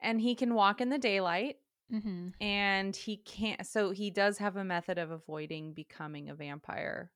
and 0.00 0.20
he 0.20 0.34
can 0.34 0.54
walk 0.54 0.80
in 0.80 0.90
the 0.90 0.98
daylight 0.98 1.56
hmm 1.90 2.28
and 2.40 2.96
he 2.96 3.16
can't 3.16 3.64
so 3.66 3.92
he 3.92 4.10
does 4.10 4.38
have 4.38 4.56
a 4.56 4.64
method 4.64 4.98
of 4.98 5.10
avoiding 5.12 5.72
becoming 5.72 6.28
a 6.28 6.34
vampire 6.34 7.12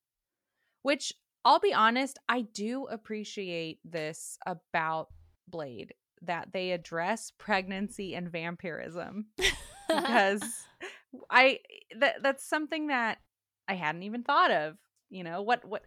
which 0.82 1.12
i'll 1.44 1.60
be 1.60 1.72
honest 1.72 2.18
i 2.28 2.42
do 2.42 2.86
appreciate 2.90 3.78
this 3.84 4.38
about 4.46 5.08
blade 5.48 5.94
that 6.22 6.52
they 6.52 6.72
address 6.72 7.32
pregnancy 7.38 8.14
and 8.14 8.30
vampirism 8.30 9.26
because 9.88 10.42
i 11.30 11.58
that 11.98 12.22
that's 12.22 12.44
something 12.48 12.88
that 12.88 13.18
i 13.68 13.74
hadn't 13.74 14.02
even 14.02 14.22
thought 14.22 14.50
of 14.50 14.76
you 15.08 15.24
know 15.24 15.42
what 15.42 15.64
what 15.64 15.82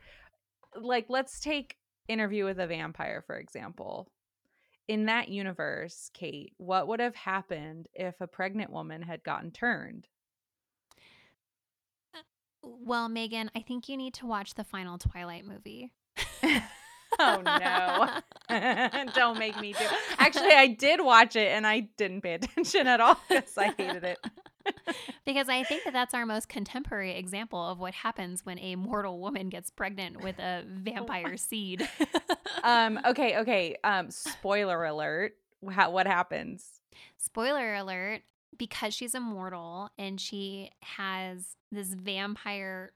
like 0.75 1.05
let's 1.09 1.39
take 1.39 1.77
interview 2.07 2.45
with 2.45 2.59
a 2.59 2.67
vampire 2.67 3.23
for 3.25 3.37
example. 3.37 4.11
In 4.89 5.05
that 5.05 5.29
universe 5.29 6.09
kate 6.13 6.53
what 6.57 6.89
would 6.89 6.99
have 6.99 7.15
happened 7.15 7.87
if 7.93 8.19
a 8.19 8.27
pregnant 8.27 8.69
woman 8.69 9.01
had 9.01 9.23
gotten 9.23 9.51
turned 9.51 10.07
well, 12.63 13.09
Megan, 13.09 13.51
I 13.55 13.61
think 13.61 13.89
you 13.89 13.97
need 13.97 14.13
to 14.15 14.25
watch 14.25 14.55
the 14.55 14.63
final 14.63 14.97
Twilight 14.97 15.45
movie. 15.45 15.91
oh 17.19 17.41
no 18.49 18.99
don't 19.13 19.37
make 19.37 19.59
me 19.59 19.73
do 19.73 19.85
actually 20.17 20.51
i 20.51 20.67
did 20.67 20.99
watch 20.99 21.35
it 21.35 21.49
and 21.49 21.65
i 21.67 21.81
didn't 21.97 22.21
pay 22.21 22.33
attention 22.33 22.87
at 22.87 22.99
all 22.99 23.19
because 23.29 23.57
i 23.57 23.73
hated 23.77 24.03
it 24.03 24.17
because 25.25 25.49
I 25.49 25.63
think 25.63 25.83
that 25.83 25.91
that's 25.91 26.13
our 26.13 26.25
most 26.25 26.47
contemporary 26.47 27.17
example 27.17 27.61
of 27.61 27.79
what 27.79 27.93
happens 27.93 28.45
when 28.45 28.57
a 28.59 28.77
mortal 28.77 29.19
woman 29.19 29.49
gets 29.49 29.69
pregnant 29.69 30.23
with 30.23 30.39
a 30.39 30.63
vampire 30.65 31.35
seed. 31.35 31.87
um 32.63 32.97
okay 33.05 33.39
okay 33.39 33.75
um 33.83 34.09
spoiler 34.09 34.85
alert 34.85 35.33
How, 35.69 35.91
what 35.91 36.07
happens 36.07 36.79
Spoiler 37.17 37.75
alert 37.75 38.21
because 38.57 38.93
she's 38.93 39.15
immortal 39.15 39.89
and 39.97 40.19
she 40.21 40.71
has 40.81 41.57
this 41.73 41.93
vampire 41.93 42.93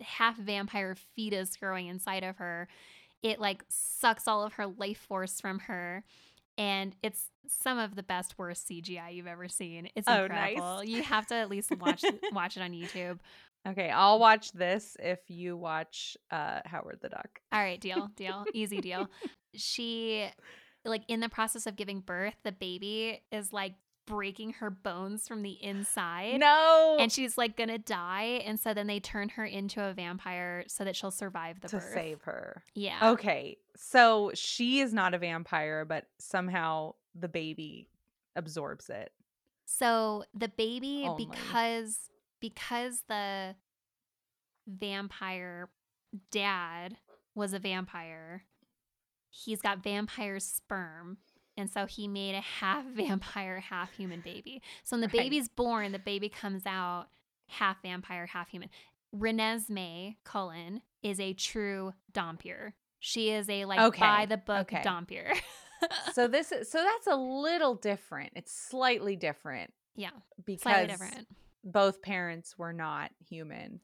half 0.00 0.36
vampire 0.36 0.94
fetus 1.14 1.56
growing 1.56 1.86
inside 1.86 2.22
of 2.24 2.36
her. 2.36 2.68
It 3.22 3.40
like 3.40 3.64
sucks 3.68 4.28
all 4.28 4.44
of 4.44 4.54
her 4.54 4.66
life 4.66 4.98
force 4.98 5.40
from 5.40 5.60
her. 5.60 6.04
And 6.58 6.94
it's 7.02 7.30
some 7.48 7.78
of 7.78 7.96
the 7.96 8.02
best 8.02 8.38
worst 8.38 8.68
CGI 8.68 9.14
you've 9.14 9.26
ever 9.26 9.48
seen. 9.48 9.88
It's 9.94 10.08
Oh, 10.08 10.24
incredible. 10.24 10.76
nice. 10.78 10.86
You 10.88 11.02
have 11.02 11.26
to 11.28 11.34
at 11.34 11.50
least 11.50 11.70
watch 11.78 12.02
watch 12.32 12.56
it 12.56 12.60
on 12.62 12.72
YouTube. 12.72 13.18
Okay, 13.68 13.90
I'll 13.90 14.18
watch 14.18 14.52
this 14.52 14.96
if 15.00 15.18
you 15.28 15.56
watch 15.56 16.16
uh 16.30 16.60
Howard 16.64 16.98
the 17.02 17.08
Duck. 17.10 17.40
All 17.52 17.60
right, 17.60 17.80
deal, 17.80 18.10
deal, 18.16 18.44
easy 18.54 18.80
deal. 18.80 19.10
She, 19.54 20.28
like, 20.84 21.02
in 21.08 21.20
the 21.20 21.28
process 21.28 21.66
of 21.66 21.76
giving 21.76 22.00
birth, 22.00 22.34
the 22.44 22.52
baby 22.52 23.22
is 23.32 23.52
like 23.52 23.74
breaking 24.06 24.54
her 24.54 24.70
bones 24.70 25.26
from 25.28 25.42
the 25.42 25.58
inside. 25.62 26.38
No. 26.40 26.96
And 26.98 27.10
she's 27.12 27.36
like 27.36 27.56
gonna 27.56 27.78
die. 27.78 28.42
And 28.44 28.58
so 28.58 28.72
then 28.72 28.86
they 28.86 29.00
turn 29.00 29.28
her 29.30 29.44
into 29.44 29.84
a 29.84 29.92
vampire 29.92 30.64
so 30.68 30.84
that 30.84 30.96
she'll 30.96 31.10
survive 31.10 31.60
the 31.60 31.68
to 31.68 31.76
birth. 31.76 31.92
save 31.92 32.22
her. 32.22 32.62
Yeah. 32.74 33.10
Okay. 33.10 33.58
So 33.76 34.30
she 34.34 34.80
is 34.80 34.94
not 34.94 35.14
a 35.14 35.18
vampire, 35.18 35.84
but 35.84 36.06
somehow 36.18 36.94
the 37.14 37.28
baby 37.28 37.88
absorbs 38.34 38.88
it. 38.88 39.12
So 39.64 40.24
the 40.32 40.48
baby, 40.48 41.08
because 41.16 41.98
because 42.40 43.02
the 43.08 43.56
vampire 44.66 45.68
dad 46.30 46.96
was 47.34 47.52
a 47.52 47.58
vampire, 47.58 48.44
he's 49.30 49.60
got 49.60 49.82
vampire 49.82 50.38
sperm. 50.40 51.18
And 51.56 51.70
so 51.70 51.86
he 51.86 52.06
made 52.08 52.34
a 52.34 52.40
half 52.40 52.84
vampire, 52.94 53.60
half 53.60 53.92
human 53.94 54.20
baby. 54.20 54.62
So 54.84 54.94
when 54.96 55.00
the 55.00 55.06
Right. 55.08 55.24
baby's 55.24 55.48
born, 55.48 55.92
the 55.92 55.98
baby 55.98 56.28
comes 56.28 56.66
out 56.66 57.06
half 57.48 57.80
vampire, 57.82 58.26
half 58.26 58.48
human. 58.48 58.68
Renesmee 59.14 60.16
Cullen 60.24 60.82
is 61.02 61.18
a 61.20 61.32
true 61.32 61.92
Dhampir. 62.12 62.72
She 62.98 63.30
is 63.30 63.48
a 63.48 63.64
like 63.64 63.80
Okay, 63.80 64.00
by 64.00 64.26
the 64.26 64.36
book 64.36 64.72
okay. 64.72 64.82
Dhampir. 64.84 65.32
So 66.14 66.26
this 66.26 66.52
is 66.52 66.70
so 66.70 66.82
that's 66.82 67.06
a 67.06 67.16
little 67.16 67.74
different. 67.74 68.30
It's 68.34 68.50
slightly 68.50 69.14
different 69.14 69.74
yeah, 69.94 70.08
because 70.46 70.88
different. 70.88 71.26
both 71.62 72.00
parents 72.00 72.56
were 72.56 72.72
not 72.72 73.10
human. 73.28 73.80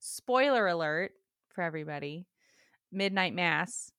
Spoiler 0.00 0.66
alert 0.66 1.12
for 1.54 1.62
everybody. 1.62 2.26
Midnight 2.90 3.32
Mass. 3.32 3.92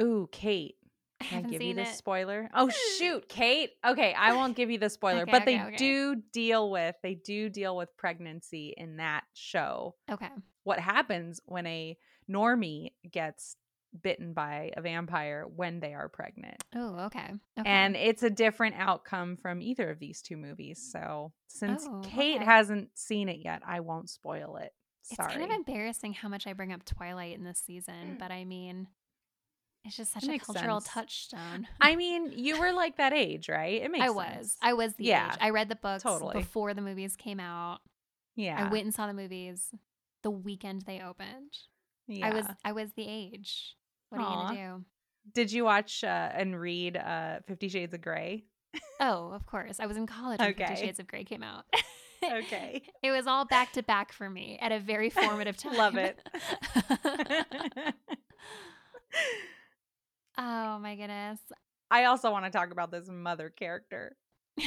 Ooh, 0.00 0.30
Kate. 0.32 0.76
I 1.20 1.24
Can 1.24 1.32
I 1.32 1.36
haven't 1.36 1.50
give 1.50 1.62
you 1.62 1.78
it. 1.78 1.94
spoiler? 1.94 2.50
Oh 2.54 2.70
shoot, 2.98 3.28
Kate. 3.28 3.70
Okay, 3.86 4.14
I 4.14 4.34
won't 4.34 4.56
give 4.56 4.70
you 4.70 4.78
the 4.78 4.90
spoiler, 4.90 5.22
Okay, 5.22 5.30
but 5.30 5.42
okay, 5.42 5.56
they 5.56 5.62
okay. 5.62 5.76
do 5.76 6.16
deal 6.32 6.70
with 6.70 6.94
they 7.02 7.14
do 7.14 7.48
deal 7.48 7.76
with 7.76 7.96
pregnancy 7.96 8.74
in 8.76 8.98
that 8.98 9.24
show. 9.34 9.94
Okay. 10.10 10.28
What 10.64 10.78
happens 10.80 11.40
when 11.46 11.66
a 11.66 11.96
normie 12.30 12.90
gets 13.10 13.56
bitten 14.02 14.32
by 14.34 14.72
a 14.76 14.82
vampire 14.82 15.46
when 15.54 15.80
they 15.80 15.94
are 15.94 16.08
pregnant? 16.08 16.62
Oh, 16.74 17.06
okay. 17.06 17.30
okay. 17.58 17.68
And 17.68 17.96
it's 17.96 18.22
a 18.22 18.30
different 18.30 18.74
outcome 18.78 19.36
from 19.36 19.62
either 19.62 19.90
of 19.90 19.98
these 19.98 20.22
two 20.22 20.36
movies. 20.36 20.88
So 20.92 21.32
since 21.48 21.86
Oh, 21.88 22.02
Kate 22.04 22.42
hasn't 22.42 22.90
seen 22.94 23.28
it 23.28 23.38
yet, 23.42 23.62
I 23.66 23.80
won't 23.80 24.10
spoil 24.10 24.56
it. 24.56 24.72
Sorry. 25.02 25.28
It's 25.28 25.38
kind 25.38 25.50
of 25.50 25.56
embarrassing 25.56 26.14
how 26.14 26.28
much 26.28 26.46
I 26.46 26.52
bring 26.52 26.72
up 26.72 26.84
Twilight 26.84 27.36
in 27.36 27.44
this 27.44 27.62
season, 27.64 27.94
mm. 28.14 28.18
but 28.18 28.32
I 28.32 28.44
mean, 28.44 28.88
it's 29.86 29.96
just 29.96 30.12
such 30.12 30.24
a 30.28 30.38
cultural 30.38 30.80
sense. 30.80 30.92
touchstone. 30.92 31.66
I 31.80 31.96
mean, 31.96 32.32
you 32.36 32.58
were 32.58 32.72
like 32.72 32.96
that 32.96 33.12
age, 33.12 33.48
right? 33.48 33.80
It 33.82 33.90
makes 33.90 34.02
I 34.02 34.06
sense. 34.08 34.16
was. 34.16 34.56
I 34.62 34.72
was 34.74 34.94
the 34.94 35.04
Yeah, 35.04 35.30
age. 35.32 35.38
I 35.40 35.50
read 35.50 35.68
the 35.68 35.76
books 35.76 36.02
totally. 36.02 36.34
before 36.34 36.74
the 36.74 36.82
movies 36.82 37.16
came 37.16 37.40
out. 37.40 37.78
yeah. 38.34 38.66
I 38.66 38.70
went 38.70 38.84
and 38.84 38.94
saw 38.94 39.06
the 39.06 39.14
movies 39.14 39.70
the 40.22 40.30
weekend 40.30 40.82
they 40.82 41.00
opened. 41.00 41.52
yeah. 42.08 42.26
I 42.28 42.34
was 42.34 42.46
I 42.64 42.72
was 42.72 42.92
the 42.94 43.06
age. 43.08 43.76
What 44.10 44.20
are 44.20 44.24
you 44.24 44.36
gonna 44.58 44.78
do? 44.78 44.84
Did 45.34 45.50
you 45.52 45.64
watch 45.64 46.04
uh, 46.04 46.30
and 46.34 46.58
read 46.60 46.96
uh, 46.96 47.40
Fifty 47.46 47.68
Shades 47.68 47.94
of 47.94 48.00
Grey? 48.00 48.44
Oh, 49.00 49.30
of 49.32 49.46
course. 49.46 49.80
I 49.80 49.86
was 49.86 49.96
in 49.96 50.06
college 50.06 50.38
when 50.38 50.54
Fifty 50.54 50.76
Shades 50.76 50.98
of 51.00 51.06
Grey 51.06 51.24
came 51.24 51.42
out. 51.42 51.64
Okay. 52.24 52.82
it 53.02 53.10
was 53.10 53.26
all 53.26 53.44
back 53.44 53.72
to 53.72 53.82
back 53.82 54.12
for 54.12 54.28
me 54.30 54.58
at 54.60 54.72
a 54.72 54.78
very 54.80 55.10
formative 55.10 55.56
time. 55.62 55.76
Love 55.76 55.96
it. 55.96 56.18
oh 60.38 60.78
my 60.78 60.96
goodness. 60.96 61.40
I 61.90 62.04
also 62.04 62.30
want 62.30 62.44
to 62.44 62.50
talk 62.50 62.70
about 62.72 62.90
this 62.90 63.08
mother 63.08 63.48
character. 63.50 64.16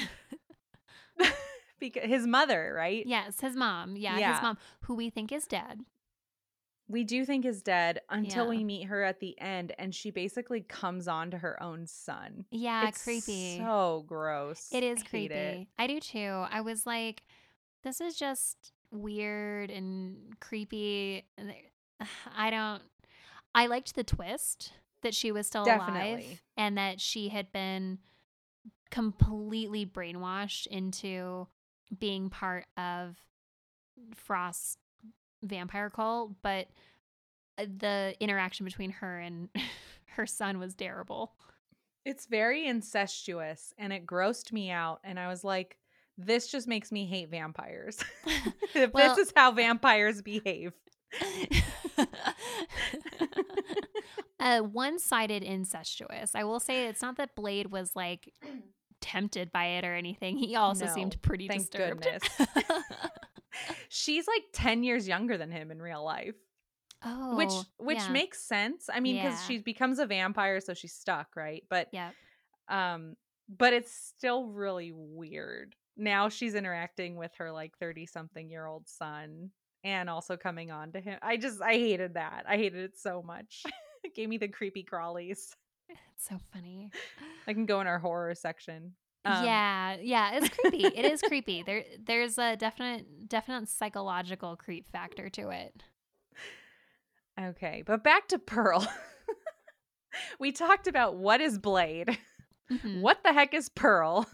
because 1.80 2.04
his 2.10 2.26
mother, 2.28 2.74
right? 2.76 3.04
Yes, 3.06 3.40
his 3.40 3.56
mom. 3.56 3.96
Yeah, 3.96 4.18
Yeah. 4.18 4.34
his 4.34 4.42
mom, 4.42 4.58
who 4.82 4.96
we 4.96 5.10
think 5.10 5.32
is 5.32 5.46
dead. 5.46 5.82
We 6.88 7.04
do 7.04 7.24
think 7.24 7.46
is 7.46 7.62
dead 7.62 8.00
until 8.10 8.46
Yeah. 8.46 8.50
we 8.50 8.64
meet 8.64 8.84
her 8.86 9.04
at 9.04 9.20
the 9.20 9.40
end 9.40 9.74
and 9.78 9.94
she 9.94 10.10
basically 10.10 10.62
comes 10.62 11.08
on 11.08 11.30
to 11.32 11.38
her 11.38 11.62
own 11.62 11.86
son. 11.86 12.46
Yeah, 12.52 12.88
it's 12.88 13.04
creepy. 13.04 13.60
So 13.60 14.04
gross. 14.08 14.70
it 14.72 14.84
is 14.84 15.00
I 15.02 15.06
creepy. 15.08 15.34
it. 15.36 15.68
I 15.78 15.88
do 15.88 16.00
too. 16.00 16.46
I 16.50 16.62
was 16.62 16.86
like, 16.88 17.22
this 17.84 18.02
is 18.02 18.16
just 18.16 18.74
weird 18.92 19.70
and 19.70 20.40
creepy. 20.40 21.26
I 22.36 22.50
don't. 22.50 22.82
I 23.54 23.68
liked 23.68 23.96
the 23.96 24.04
twist 24.04 24.74
that 25.02 25.14
she 25.14 25.32
was 25.32 25.48
still 25.48 25.64
alive 25.64 26.42
and 26.58 26.78
that 26.78 27.00
she 27.00 27.30
had 27.30 27.52
been 27.52 28.00
completely 28.92 29.86
brainwashed 29.86 30.68
into 30.68 31.48
being 31.98 32.30
part 32.30 32.66
of 32.78 33.16
Frost's 34.16 34.78
vampire 35.44 35.90
cult, 35.90 36.34
but 36.42 36.68
uh, 37.58 37.66
the 37.78 38.16
interaction 38.20 38.66
between 38.66 38.92
her 38.92 39.20
and 39.20 39.50
her 40.16 40.26
son 40.26 40.60
was 40.60 40.76
terrible. 40.76 41.34
It's 42.06 42.26
very 42.26 42.66
incestuous 42.66 43.74
and 43.78 43.94
it 43.94 44.06
grossed 44.06 44.52
me 44.52 44.72
out. 44.72 45.00
And 45.04 45.20
I 45.20 45.28
was 45.28 45.44
like, 45.44 45.78
this 46.18 46.48
just 46.48 46.68
makes 46.68 46.92
me 46.92 47.06
hate 47.06 47.30
vampires. 47.30 48.00
if 48.76 48.94
Well- 48.94 49.16
this 49.16 49.28
is 49.28 49.34
how 49.36 49.52
vampires 49.52 50.22
behave. 50.22 50.74
uh, 54.40 54.60
one-sided 54.62 55.44
incestuous. 55.44 56.36
I 56.36 56.44
will 56.44 56.60
say 56.60 56.88
it's 56.88 57.02
not 57.02 57.18
that 57.18 57.36
Blade 57.36 57.72
was 57.72 57.96
like 57.96 58.34
tempted 59.02 59.52
by 59.52 59.66
it 59.66 59.86
or 59.86 59.96
anything. 59.96 60.38
He 60.38 60.56
also 60.56 60.86
No, 60.86 60.94
seemed 60.94 61.22
pretty 61.22 61.48
thank 61.48 61.62
disturbed. 61.70 62.06
She's 63.90 64.28
like 64.28 64.44
10 64.54 64.84
years 64.84 65.08
younger 65.08 65.38
than 65.38 65.52
him 65.52 65.72
in 65.72 65.82
real 65.82 66.04
life. 66.04 66.36
oh, 67.04 67.36
which 67.38 67.52
which 67.78 67.98
yeah. 67.98 68.12
makes 68.12 68.42
sense. 68.44 68.90
I 68.94 69.00
mean, 69.00 69.16
because 69.16 69.40
Yeah. 69.42 69.48
she 69.48 69.58
becomes 69.60 70.00
a 70.00 70.06
vampire, 70.06 70.60
so 70.60 70.74
she's 70.74 70.94
stuck, 70.94 71.36
right? 71.36 71.64
But 71.70 71.88
Yep. 71.94 72.14
um, 72.68 73.16
but 73.48 73.74
it's 73.74 73.92
still 73.92 74.46
really 74.48 74.92
weird. 74.94 75.76
Now 75.98 76.30
she's 76.30 76.56
interacting 76.56 77.16
with 77.16 77.32
her 77.38 77.52
like 77.52 77.78
thirty 77.78 78.06
something 78.06 78.50
year 78.50 78.66
old 78.66 78.88
son, 78.88 79.52
and 79.84 80.10
also 80.10 80.38
coming 80.38 80.72
on 80.72 80.92
to 80.94 81.00
him. 81.00 81.20
I 81.22 81.38
just 81.38 81.62
I 81.62 81.74
hated 81.74 82.16
that. 82.16 82.46
I 82.48 82.58
hated 82.58 82.82
it 82.84 82.98
so 82.98 83.24
much. 83.26 83.64
it 84.04 84.16
gave 84.16 84.30
me 84.30 84.38
the 84.38 84.48
creepy 84.48 84.84
crawlies. 84.90 85.52
It's 85.90 86.28
so 86.28 86.38
funny. 86.54 86.90
I 87.48 87.54
can 87.54 87.66
go 87.66 87.82
in 87.82 87.88
our 87.88 88.00
horror 88.00 88.36
section. 88.36 88.94
Um, 89.26 89.44
yeah, 89.46 89.98
yeah, 90.02 90.32
it's 90.36 90.50
creepy. 90.50 90.86
it 90.86 91.06
is 91.06 91.22
creepy. 91.28 91.64
There, 91.64 91.84
there's 92.06 92.38
a 92.38 92.56
definite, 92.56 93.28
definite 93.28 93.68
psychological 93.68 94.56
creep 94.56 94.88
factor 94.88 95.30
to 95.30 95.50
it. 95.50 95.84
Okay, 97.40 97.84
but 97.86 98.04
back 98.04 98.28
to 98.30 98.40
Pearl. 98.40 98.88
we 100.40 100.52
talked 100.52 100.88
about 100.88 101.16
what 101.16 101.42
is 101.42 101.58
Blade. 101.58 102.18
Mhm. 102.72 103.02
What 103.02 103.24
the 103.24 103.34
heck 103.34 103.54
is 103.54 103.70
Pearl? 103.70 104.28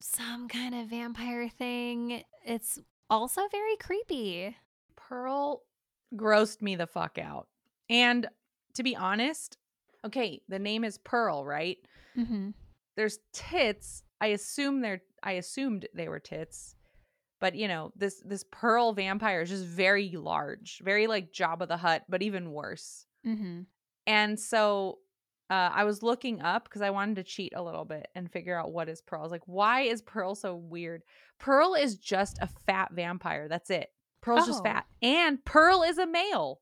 Some 0.00 0.48
kind 0.48 0.74
of 0.74 0.88
vampire 0.88 1.48
thing. 1.48 2.22
It's 2.44 2.78
also 3.10 3.42
very 3.50 3.76
creepy. 3.76 4.56
Pearl 4.96 5.62
grossed 6.14 6.62
me 6.62 6.76
the 6.76 6.86
fuck 6.86 7.18
out. 7.18 7.48
And 7.88 8.26
to 8.74 8.82
be 8.82 8.96
honest, 8.96 9.58
okay, 10.04 10.40
the 10.48 10.58
name 10.58 10.84
is 10.84 10.98
Pearl, 10.98 11.44
right? 11.44 11.78
Mm-hmm. 12.16 12.50
There's 12.96 13.18
tits. 13.32 14.02
I 14.20 14.28
assume 14.28 14.80
they're 14.80 15.02
I 15.22 15.32
assumed 15.32 15.86
they 15.94 16.08
were 16.08 16.20
tits. 16.20 16.74
But 17.40 17.54
you 17.54 17.68
know, 17.68 17.92
this 17.96 18.22
this 18.24 18.44
Pearl 18.50 18.92
vampire 18.92 19.42
is 19.42 19.50
just 19.50 19.64
very 19.64 20.10
large, 20.10 20.80
very 20.84 21.06
like 21.06 21.32
Jabba 21.32 21.68
the 21.68 21.76
Hutt, 21.76 22.04
but 22.08 22.22
even 22.22 22.52
worse. 22.52 23.06
Mm-hmm. 23.26 23.62
And 24.06 24.40
so 24.40 24.98
uh, 25.50 25.70
I 25.72 25.84
was 25.84 26.02
looking 26.02 26.40
up 26.42 26.64
because 26.64 26.82
I 26.82 26.90
wanted 26.90 27.16
to 27.16 27.22
cheat 27.22 27.52
a 27.54 27.62
little 27.62 27.84
bit 27.84 28.08
and 28.14 28.30
figure 28.30 28.58
out 28.58 28.72
what 28.72 28.88
is 28.88 29.00
Pearl. 29.02 29.20
I 29.20 29.22
was 29.22 29.32
like, 29.32 29.46
why 29.46 29.82
is 29.82 30.02
Pearl 30.02 30.34
so 30.34 30.56
weird? 30.56 31.02
Pearl 31.38 31.74
is 31.74 31.96
just 31.96 32.38
a 32.40 32.48
fat 32.66 32.92
vampire. 32.92 33.46
That's 33.48 33.70
it. 33.70 33.90
Pearl's 34.22 34.44
Oh. 34.44 34.46
just 34.46 34.64
fat. 34.64 34.86
And 35.02 35.44
Pearl 35.44 35.82
is 35.82 35.98
a 35.98 36.06
male, 36.06 36.60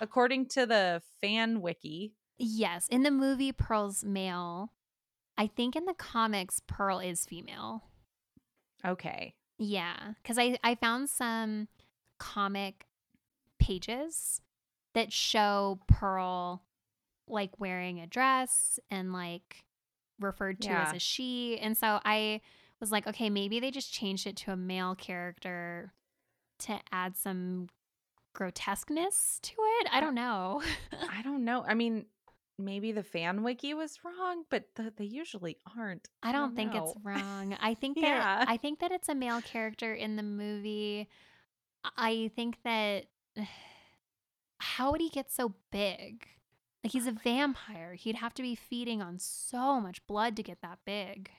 according 0.00 0.48
to 0.50 0.66
the 0.66 1.00
fan 1.20 1.62
wiki. 1.62 2.12
Yes, 2.38 2.86
in 2.88 3.02
the 3.04 3.10
movie, 3.10 3.52
Pearl's 3.52 4.04
male. 4.04 4.72
I 5.38 5.46
think 5.46 5.74
in 5.76 5.86
the 5.86 5.94
comics, 5.94 6.60
Pearl 6.66 6.98
is 6.98 7.24
female. 7.24 7.84
Okay. 8.84 9.34
Yeah, 9.58 10.12
because 10.22 10.36
I 10.38 10.58
I 10.62 10.74
found 10.74 11.08
some 11.08 11.68
comic 12.18 12.86
pages 13.58 14.42
that 14.92 15.12
show 15.12 15.80
Pearl 15.88 16.62
like 17.28 17.58
wearing 17.58 18.00
a 18.00 18.06
dress 18.06 18.78
and 18.90 19.12
like 19.12 19.64
referred 20.20 20.60
to 20.62 20.70
as 20.70 20.94
a 20.94 20.98
she. 20.98 21.58
And 21.58 21.76
so 21.76 22.00
I 22.04 22.40
was 22.80 22.90
like, 22.92 23.06
okay, 23.06 23.30
maybe 23.30 23.60
they 23.60 23.70
just 23.70 23.92
changed 23.92 24.26
it 24.26 24.36
to 24.36 24.52
a 24.52 24.56
male 24.56 24.94
character 24.94 25.92
to 26.60 26.78
add 26.92 27.16
some 27.16 27.68
grotesqueness 28.34 29.38
to 29.42 29.52
it. 29.80 29.88
I 29.92 30.00
don't 30.00 30.14
know. 30.14 30.62
I 31.10 31.22
don't 31.22 31.44
know. 31.44 31.64
I 31.66 31.74
mean, 31.74 32.06
maybe 32.58 32.92
the 32.92 33.02
fan 33.02 33.42
wiki 33.42 33.74
was 33.74 33.98
wrong, 34.04 34.44
but 34.50 34.74
th- 34.74 34.92
they 34.96 35.04
usually 35.04 35.58
aren't. 35.76 36.08
I 36.22 36.32
don't 36.32 36.54
think 36.56 36.74
it's 36.74 36.94
wrong. 37.02 37.56
I 37.60 37.74
think 37.80 37.96
that 37.96 38.02
Yeah. 38.02 38.44
I 38.46 38.56
think 38.56 38.80
that 38.80 38.92
it's 38.92 39.08
a 39.08 39.14
male 39.14 39.40
character 39.42 39.94
in 39.94 40.16
the 40.16 40.22
movie. 40.22 41.08
I 41.96 42.30
think 42.34 42.58
that 42.64 43.06
how 44.58 44.92
would 44.92 45.00
he 45.00 45.10
get 45.10 45.30
so 45.30 45.54
big? 45.70 46.26
Like 46.86 46.92
he's 46.92 47.08
a 47.08 47.12
vampire. 47.12 47.94
He'd 47.94 48.14
have 48.14 48.32
to 48.34 48.42
be 48.42 48.54
feeding 48.54 49.02
on 49.02 49.18
so 49.18 49.80
much 49.80 50.06
blood 50.06 50.36
to 50.36 50.42
get 50.44 50.62
that 50.62 50.78
big. 50.84 51.30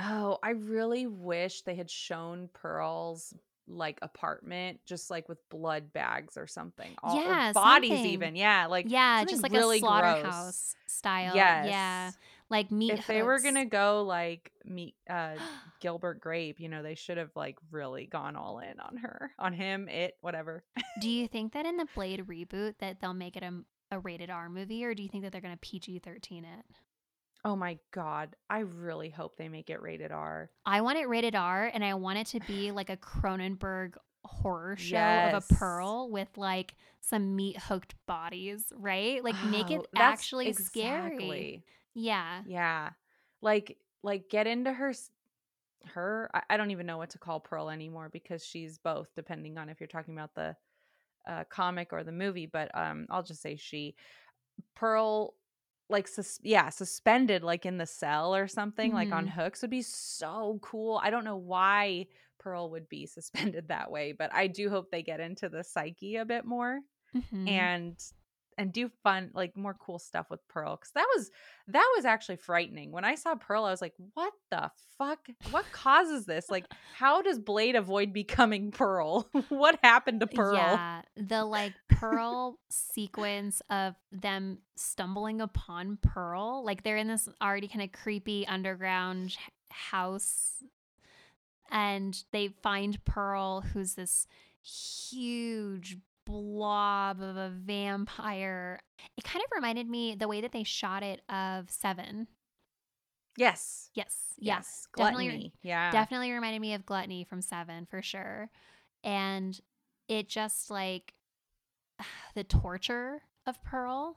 Oh, 0.00 0.38
I 0.42 0.50
really 0.50 1.06
wish 1.06 1.60
they 1.60 1.74
had 1.74 1.90
shown 1.90 2.48
Pearl's 2.54 3.34
like 3.68 3.98
apartment 4.00 4.80
just 4.86 5.10
like 5.10 5.28
with 5.28 5.46
blood 5.50 5.92
bags 5.92 6.38
or 6.38 6.46
something. 6.46 6.94
All, 7.02 7.18
or 7.18 7.22
Yeah, 7.22 7.52
bodies 7.52 7.90
something. 7.90 8.06
even. 8.06 8.34
Yeah, 8.34 8.66
like 8.66 8.86
yeah, 8.88 9.26
just 9.26 9.42
like 9.42 9.52
really 9.52 9.76
a 9.76 9.80
slaughterhouse 9.80 10.74
style. 10.86 11.36
Yes. 11.36 11.66
Yeah. 11.66 12.10
Like 12.48 12.70
meat 12.70 12.92
if 12.92 13.06
they 13.06 13.22
were 13.22 13.40
gonna 13.40 13.66
go 13.66 14.04
like 14.04 14.52
meet 14.64 14.94
uh 15.08 15.34
Gilbert 15.80 16.20
Grape, 16.20 16.60
you 16.60 16.70
know, 16.70 16.82
they 16.82 16.94
should 16.94 17.18
have 17.18 17.30
like 17.36 17.58
really 17.70 18.06
gone 18.06 18.36
all 18.36 18.58
in 18.60 18.80
on 18.80 18.96
her, 18.96 19.32
on 19.38 19.52
him, 19.52 19.86
it, 19.90 20.16
whatever. 20.22 20.64
Do 21.02 21.10
you 21.10 21.28
think 21.28 21.52
that 21.52 21.66
in 21.66 21.76
the 21.76 21.88
Blade 21.94 22.24
reboot 22.26 22.76
that 22.78 23.00
they'll 23.00 23.12
make 23.12 23.36
it 23.36 23.42
a, 23.42 23.52
a 23.90 23.98
rated 23.98 24.30
R 24.30 24.48
movie 24.48 24.84
or 24.84 24.94
do 24.94 25.02
you 25.02 25.08
think 25.08 25.24
that 25.24 25.32
they're 25.32 25.40
going 25.40 25.54
to 25.54 25.60
PG-13 25.60 26.40
it? 26.42 26.64
Oh 27.44 27.56
my 27.56 27.78
god, 27.92 28.36
I 28.48 28.60
really 28.60 29.10
hope 29.10 29.36
they 29.36 29.48
make 29.48 29.68
it 29.68 29.82
rated 29.82 30.10
R. 30.10 30.50
I 30.64 30.80
want 30.80 30.98
it 30.98 31.08
rated 31.08 31.34
R 31.34 31.70
and 31.72 31.84
I 31.84 31.94
want 31.94 32.18
it 32.18 32.26
to 32.28 32.40
be 32.40 32.70
like 32.72 32.88
a 32.88 32.96
Cronenberg 32.96 33.94
horror 34.24 34.76
show 34.76 34.96
of 34.96 35.34
a 35.50 35.54
pearl 35.54 36.10
with 36.10 36.28
like 36.36 36.74
some 37.02 37.36
meat 37.36 37.58
hooked 37.58 37.94
bodies, 38.06 38.72
right? 38.76 39.22
Like 39.22 39.34
make 39.44 39.70
it 39.70 39.80
Oh, 39.80 39.86
actually 39.94 40.52
scary. 40.54 41.10
exactly. 41.10 41.64
Yeah. 41.92 42.42
Yeah. 42.46 42.90
Like 43.42 43.76
like 44.02 44.30
get 44.30 44.46
into 44.46 44.72
her 44.72 44.94
her 45.88 46.30
I, 46.32 46.42
I 46.48 46.56
don't 46.56 46.70
even 46.70 46.86
know 46.86 46.96
what 46.96 47.10
to 47.10 47.18
call 47.18 47.40
Pearl 47.40 47.68
anymore 47.68 48.08
because 48.10 48.42
she's 48.42 48.78
both 48.78 49.08
depending 49.14 49.58
on 49.58 49.68
if 49.68 49.80
you're 49.80 49.86
talking 49.86 50.14
about 50.14 50.34
the 50.34 50.56
uh, 51.26 51.44
comic 51.50 51.92
or 51.92 52.04
the 52.04 52.12
movie, 52.12 52.46
but 52.46 52.70
um 52.74 53.06
I'll 53.10 53.22
just 53.22 53.42
say 53.42 53.56
she 53.56 53.94
Pearl 54.74 55.34
like 55.90 56.08
sus- 56.08 56.40
yeah, 56.42 56.70
suspended 56.70 57.42
like 57.42 57.66
in 57.66 57.76
the 57.78 57.86
cell 57.86 58.34
or 58.34 58.48
something 58.48 58.92
like 58.92 59.12
on 59.12 59.26
Mhm. 59.26 59.30
hooks 59.30 59.62
would 59.62 59.70
be 59.70 59.82
so 59.82 60.58
cool. 60.62 61.00
I 61.02 61.10
don't 61.10 61.24
know 61.24 61.36
why 61.36 62.06
Pearl 62.38 62.70
would 62.70 62.88
be 62.88 63.06
suspended 63.54 63.68
that 63.68 63.90
way, 63.90 64.12
but 64.12 64.32
I 64.34 64.46
do 64.46 64.70
hope 64.70 64.90
they 64.90 65.02
get 65.02 65.20
into 65.20 65.48
the 65.48 65.62
psyche 65.64 66.16
a 66.16 66.24
bit 66.24 66.44
more 66.44 66.80
Mhm. 67.14 67.48
and 67.48 67.96
and 68.58 68.72
do 68.72 68.90
fun 69.02 69.30
like 69.34 69.56
more 69.56 69.74
cool 69.74 69.98
stuff 69.98 70.26
with 70.30 70.46
pearl 70.48 70.76
because 70.76 70.92
that 70.92 71.06
was 71.16 71.30
that 71.68 71.92
was 71.96 72.04
actually 72.04 72.36
frightening. 72.36 72.92
When 72.92 73.04
i 73.04 73.14
saw 73.14 73.34
pearl 73.34 73.64
i 73.64 73.70
was 73.70 73.82
like 73.82 73.94
what 74.14 74.32
the 74.50 74.70
fuck? 74.98 75.28
What 75.50 75.64
causes 75.72 76.26
this? 76.26 76.50
Like 76.50 76.66
how 76.94 77.22
does 77.22 77.38
blade 77.38 77.76
avoid 77.76 78.12
becoming 78.12 78.70
pearl? 78.70 79.28
What 79.48 79.78
happened 79.82 80.20
to 80.20 80.26
pearl? 80.26 80.54
Yeah, 80.54 81.02
the 81.16 81.44
like 81.44 81.74
Pearl 81.88 82.58
sequence 82.70 83.62
of 83.70 83.94
them 84.12 84.58
stumbling 84.76 85.40
upon 85.40 85.98
Pearl, 86.02 86.64
like 86.64 86.82
they're 86.82 86.96
in 86.96 87.08
this 87.08 87.28
already 87.42 87.68
kind 87.68 87.82
of 87.82 87.92
creepy 87.92 88.46
underground 88.46 89.36
house, 89.70 90.62
and 91.70 92.22
they 92.32 92.48
find 92.62 93.02
Pearl, 93.04 93.60
who's 93.60 93.94
this 93.94 94.26
huge 94.62 95.98
blob 96.26 97.20
of 97.20 97.36
a 97.36 97.50
vampire. 97.54 98.80
It 99.16 99.24
kind 99.24 99.44
of 99.44 99.50
reminded 99.54 99.88
me 99.88 100.14
the 100.14 100.28
way 100.28 100.40
that 100.40 100.52
they 100.52 100.62
shot 100.64 101.02
it 101.02 101.20
of 101.28 101.70
Seven. 101.70 102.28
yes 103.36 103.90
Yes, 103.94 104.16
yes 104.38 104.86
definitely- 104.96 105.26
gluttony 105.26 105.52
yeah 105.62 105.90
definitely 105.90 106.30
reminded 106.32 106.60
me 106.60 106.74
of 106.74 106.86
Gluttony 106.86 107.24
from 107.24 107.40
Seven 107.42 107.86
for 107.86 108.02
sure. 108.02 108.50
And 109.02 109.58
it 110.08 110.28
just 110.28 110.70
like 110.70 111.14
the 112.34 112.44
torture 112.44 113.22
of 113.46 113.62
Pearl 113.62 114.16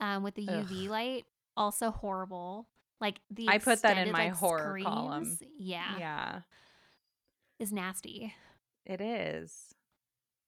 um, 0.00 0.22
with 0.22 0.34
the 0.34 0.46
UV 0.46 0.84
Ugh. 0.84 0.90
light, 0.90 1.24
also 1.56 1.90
horrible. 1.90 2.66
Like 3.00 3.20
the 3.30 3.48
I 3.48 3.58
put 3.58 3.82
that 3.82 3.98
in 3.98 4.10
my 4.12 4.26
like, 4.26 4.34
horror 4.34 4.78
column. 4.82 5.38
Yeah, 5.58 5.98
yeah 5.98 6.40
is 7.58 7.72
nasty. 7.72 8.34
it 8.84 9.00
is 9.00 9.74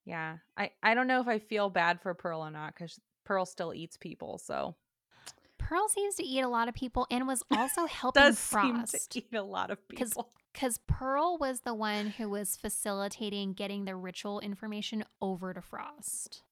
yeah 0.08 0.38
i 0.56 0.70
i 0.82 0.94
don't 0.94 1.06
know 1.06 1.20
if 1.20 1.28
i 1.28 1.38
feel 1.38 1.68
bad 1.70 2.00
for 2.00 2.14
pearl 2.14 2.40
or 2.40 2.50
not 2.50 2.74
because 2.74 2.98
pearl 3.24 3.44
still 3.44 3.72
eats 3.74 3.96
people 3.96 4.38
so 4.38 4.74
Pearl 5.58 5.88
seems 5.88 6.14
to 6.14 6.22
eat 6.24 6.40
a 6.40 6.48
lot 6.48 6.68
of 6.68 6.74
people 6.74 7.06
and 7.10 7.26
was 7.26 7.42
also 7.50 7.84
helping 8.00 8.22
does 8.22 8.40
Frost. 8.40 8.92
seem 8.92 9.00
to 9.10 9.18
eat 9.18 9.34
a 9.38 9.42
lot 9.42 9.70
of 9.70 9.86
people 9.88 10.30
Because 10.54 10.78
Pearl 10.86 11.36
was 11.38 11.60
the 11.60 11.74
one 11.74 12.06
who 12.06 12.30
was 12.30 12.56
facilitating 12.56 13.52
getting 13.52 13.84
the 13.84 13.94
ritual 13.96 14.40
information 14.40 15.04
over 15.20 15.52
to 15.52 15.60
Frost. 15.60 16.42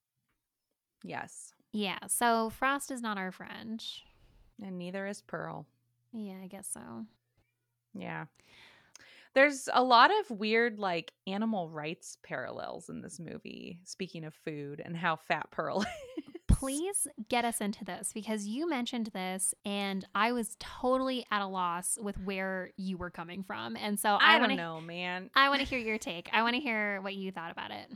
yes 1.02 1.54
Yeah, 1.72 1.98
so 2.08 2.50
Frost 2.50 2.90
is 2.90 3.00
not 3.00 3.16
our 3.16 3.32
friend. 3.32 3.82
and 4.62 4.76
neither 4.76 5.06
is 5.06 5.22
pearl 5.22 5.66
Yeah, 6.12 6.38
I 6.42 6.46
guess 6.48 6.68
so. 6.70 7.06
Yeah. 7.94 8.26
There's 9.36 9.68
a 9.70 9.84
lot 9.84 10.10
of 10.10 10.38
weird 10.38 10.78
like 10.78 11.12
animal 11.26 11.68
rights 11.68 12.16
parallels 12.24 12.88
in 12.88 13.02
this 13.02 13.20
movie. 13.20 13.80
Speaking 13.84 14.24
of 14.24 14.32
food 14.32 14.80
and 14.82 14.96
how 14.96 15.16
fat 15.16 15.50
Pearl 15.50 15.82
is. 16.16 16.24
Please 16.48 17.06
get 17.28 17.44
us 17.44 17.60
into 17.60 17.84
this 17.84 18.12
because 18.14 18.46
you 18.46 18.66
mentioned 18.66 19.10
this 19.12 19.52
and 19.66 20.06
I 20.14 20.32
was 20.32 20.56
totally 20.58 21.26
at 21.30 21.42
a 21.42 21.46
loss 21.46 21.98
with 22.00 22.16
where 22.24 22.70
you 22.78 22.96
were 22.96 23.10
coming 23.10 23.42
from. 23.42 23.76
And 23.76 24.00
so 24.00 24.14
I, 24.14 24.36
I 24.36 24.38
don't 24.38 24.40
want 24.40 24.52
to 24.52 24.56
know, 24.56 24.80
man. 24.80 25.28
I 25.34 25.50
want 25.50 25.60
to 25.60 25.66
hear 25.66 25.78
your 25.86 25.98
take. 25.98 26.30
I 26.32 26.40
want 26.40 26.54
to 26.54 26.60
hear 26.60 27.02
what 27.02 27.14
you 27.14 27.30
thought 27.30 27.52
about 27.52 27.72
it. 27.72 27.92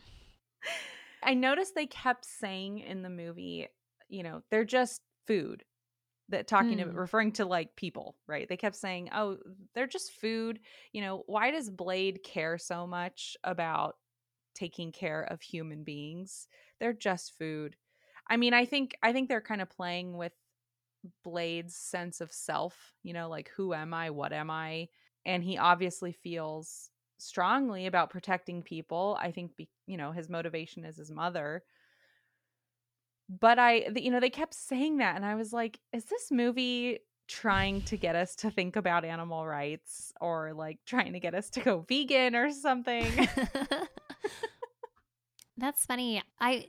I 1.23 1.33
noticed 1.33 1.75
they 1.75 1.87
kept 1.87 2.27
saying 2.27 2.81
in 2.81 3.01
the 3.01 3.09
movie, 3.09 3.67
you 4.11 4.23
know, 4.23 4.43
they're 4.51 4.67
just 4.67 5.01
food. 5.27 5.65
That 6.31 6.49
talking 6.49 6.79
to 6.79 6.85
Hmm. 6.85 6.95
referring 6.95 7.33
to 7.35 7.45
like 7.47 7.77
people, 7.77 8.17
right? 8.29 8.49
They 8.49 8.57
kept 8.57 8.77
saying, 8.77 9.11
"Oh, 9.13 9.39
they're 9.75 9.87
just 9.89 10.13
food." 10.13 10.61
You 10.93 11.03
know, 11.03 11.25
why 11.27 11.51
does 11.51 11.71
Blade 11.71 12.23
care 12.25 12.59
so 12.59 12.87
much 12.87 13.37
about 13.45 13.97
taking 14.55 14.93
care 14.93 15.23
of 15.25 15.43
human 15.43 15.85
beings? 15.85 16.49
They're 16.81 16.93
just 16.95 17.39
food. 17.39 17.77
I 18.29 18.37
mean, 18.39 18.55
I 18.55 18.65
think 18.67 18.97
I 19.03 19.13
think 19.13 19.29
they're 19.29 19.41
kind 19.43 19.63
of 19.63 19.71
playing 19.71 20.17
with 20.17 20.33
Blade's 21.23 21.77
sense 21.77 22.21
of 22.21 22.33
self, 22.33 22.95
you 23.03 23.13
know, 23.13 23.29
like 23.29 23.49
who 23.51 23.73
am 23.75 23.95
I? 23.95 24.11
What 24.11 24.33
am 24.33 24.51
I? 24.51 24.89
And 25.25 25.43
he 25.43 25.57
obviously 25.59 26.13
feels 26.13 26.91
strongly 27.19 27.87
about 27.87 28.11
protecting 28.11 28.63
people. 28.63 29.17
I 29.21 29.33
think 29.33 29.57
be, 29.57 29.71
you 29.87 29.97
know, 29.97 30.13
his 30.13 30.29
motivation 30.29 30.85
is 30.85 30.97
his 30.97 31.11
mother. 31.11 31.65
But 33.39 33.59
I 33.61 33.87
you 33.95 34.11
know, 34.11 34.19
they 34.19 34.31
kept 34.31 34.55
saying 34.55 34.97
that 34.99 35.15
and 35.15 35.25
I 35.25 35.37
was 35.37 35.53
like, 35.53 35.79
is 35.93 36.05
this 36.07 36.31
movie 36.33 36.99
trying 37.29 37.81
to 37.83 37.97
get 37.97 38.17
us 38.17 38.35
to 38.35 38.51
think 38.51 38.75
about 38.75 39.05
animal 39.05 39.47
rights 39.47 40.13
or 40.21 40.53
like 40.53 40.79
trying 40.85 41.13
to 41.13 41.21
get 41.21 41.33
us 41.35 41.49
to 41.51 41.61
go 41.61 41.85
vegan 41.89 42.35
or 42.35 42.51
something? 42.51 43.07
That's 45.57 45.85
funny. 45.87 46.23
I 46.41 46.67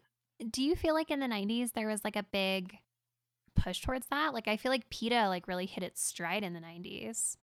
do 0.50 0.62
you 0.64 0.76
feel 0.76 0.94
like 0.94 1.10
in 1.12 1.20
the 1.20 1.28
90s 1.28 1.74
there 1.74 1.88
was 1.88 2.04
like 2.04 2.16
a 2.16 2.26
big 2.32 2.78
push 3.56 3.82
towards 3.82 4.08
that? 4.08 4.34
Like 4.34 4.48
I 4.48 4.58
feel 4.58 4.72
like 4.72 4.90
PETA 4.90 5.30
like 5.30 5.48
really 5.48 5.66
hit 5.66 5.84
its 5.84 6.04
stride 6.04 6.44
in 6.44 6.54
the 6.54 6.60
90s. 6.60 7.38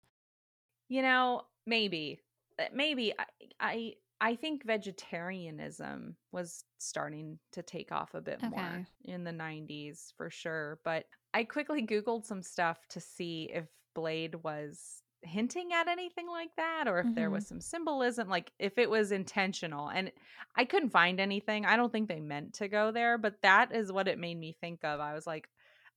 You 0.89 1.03
know, 1.03 1.43
maybe, 1.67 2.21
Uh, 2.59 2.65
maybe 2.73 3.13
I, 3.19 3.25
I, 3.61 3.95
I 4.21 4.35
think 4.35 4.65
vegetarianism 4.65 6.17
was 6.33 6.65
starting 6.79 7.39
to 7.53 7.63
take 7.63 7.93
off 7.93 8.15
a 8.15 8.21
bit 8.21 8.43
Okay. 8.43 8.43
more 8.43 8.89
in 9.05 9.25
the 9.25 9.33
'90s 9.33 10.13
for 10.17 10.29
sure. 10.31 10.81
But 10.85 11.07
I 11.35 11.45
quickly 11.45 11.87
Googled 11.87 12.25
some 12.25 12.43
stuff 12.43 12.87
to 12.89 13.01
see 13.01 13.51
if 13.53 13.69
Blade 13.95 14.37
was 14.37 15.03
hinting 15.23 15.73
at 15.73 15.89
anything 15.89 16.29
like 16.29 16.55
that, 16.57 16.89
or 16.89 16.99
if 17.01 17.15
there 17.15 17.31
Mhm. 17.31 17.43
was 17.43 17.47
some 17.47 17.61
symbolism, 17.61 18.29
like 18.29 18.53
if 18.59 18.77
it 18.79 18.91
was 18.91 19.13
intentional. 19.13 19.89
And 19.89 20.13
I 20.57 20.65
couldn't 20.65 20.91
find 20.91 21.21
anything. 21.21 21.65
I 21.67 21.77
don't 21.77 21.93
think 21.93 22.09
they 22.09 22.21
meant 22.21 22.55
to 22.55 22.69
go 22.69 22.91
there, 22.93 23.19
but 23.19 23.43
that 23.43 23.73
is 23.75 23.93
what 23.93 24.09
it 24.09 24.19
made 24.19 24.37
me 24.39 24.53
think 24.61 24.85
of. 24.85 25.01
I 25.01 25.15
was 25.15 25.27
like, 25.27 25.49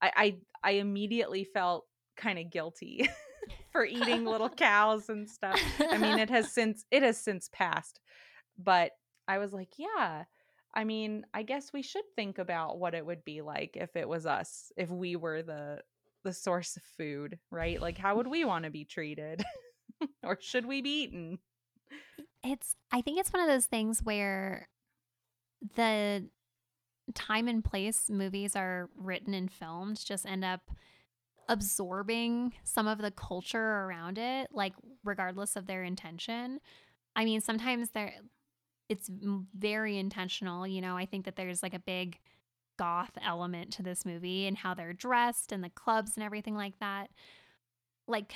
I, 0.02 0.12
I, 0.64 0.70
I 0.70 0.72
immediately 0.74 1.44
felt 1.44 1.88
kind 2.18 2.38
of 2.40 2.50
guilty 2.52 3.08
for 3.72 3.86
eating 3.86 4.26
little 4.26 4.50
cows 4.56 5.10
and 5.10 5.30
stuff. 5.30 5.60
I 5.80 5.98
mean, 5.98 6.20
it 6.20 6.30
has 6.30 6.52
since 6.52 6.86
it 6.92 7.04
has 7.04 7.18
since 7.18 7.50
passed, 7.52 8.00
but 8.58 8.92
I 9.28 9.38
was 9.38 9.54
like, 9.54 9.74
yeah, 9.78 10.26
I 10.74 10.84
mean, 10.84 11.26
I 11.34 11.44
guess 11.44 11.74
we 11.74 11.82
should 11.82 12.04
think 12.16 12.38
about 12.38 12.80
what 12.80 12.94
it 12.94 13.06
would 13.06 13.24
be 13.26 13.42
like 13.42 13.76
if 13.76 13.96
it 13.96 14.08
was 14.08 14.26
us, 14.26 14.72
if 14.78 14.90
we 14.90 15.16
were 15.16 15.42
the 15.42 15.82
the 16.24 16.34
source 16.34 16.78
of 16.78 16.84
food, 16.84 17.40
right? 17.50 17.82
Like 17.82 17.98
how 17.98 18.16
would 18.16 18.28
we 18.28 18.46
want 18.46 18.66
to 18.66 18.72
be 18.72 18.86
treated? 18.86 19.44
or 20.24 20.38
should 20.40 20.66
we 20.66 20.82
be 20.82 21.04
eaten? 21.04 21.40
It's 22.44 22.76
I 22.92 23.02
think 23.02 23.20
it's 23.20 23.34
one 23.34 23.42
of 23.42 23.50
those 23.50 23.66
things 23.66 24.02
where 24.04 24.68
the 25.76 26.30
time 27.14 27.48
and 27.48 27.64
place 27.64 28.10
movies 28.10 28.56
are 28.56 28.90
written 28.96 29.34
and 29.34 29.52
filmed 29.52 30.04
just 30.04 30.26
end 30.26 30.46
up 30.46 30.62
absorbing 31.50 32.54
some 32.64 32.88
of 32.88 33.00
the 33.00 33.12
culture 33.12 33.60
around 33.60 34.18
it 34.18 34.48
like 34.52 34.74
regardless 35.04 35.56
of 35.56 35.68
their 35.68 35.84
intention. 35.84 36.60
I 37.16 37.26
mean, 37.26 37.42
sometimes 37.42 37.90
they're 37.92 38.14
it's 38.90 39.10
very 39.58 39.98
intentional, 39.98 40.68
you 40.68 40.82
know. 40.82 40.98
I 40.98 41.06
think 41.06 41.24
that 41.26 41.38
there's 41.38 41.64
like 41.64 41.74
a 41.74 41.80
big 41.80 42.20
goth 42.78 43.12
element 43.26 43.72
to 43.72 43.84
this 43.84 44.06
movie 44.06 44.48
and 44.48 44.58
how 44.58 44.74
they're 44.74 44.92
dressed 44.92 45.52
and 45.52 45.64
the 45.64 45.70
clubs 45.70 46.16
and 46.16 46.24
everything 46.24 46.56
like 46.56 46.78
that. 46.80 47.10
Like 48.08 48.34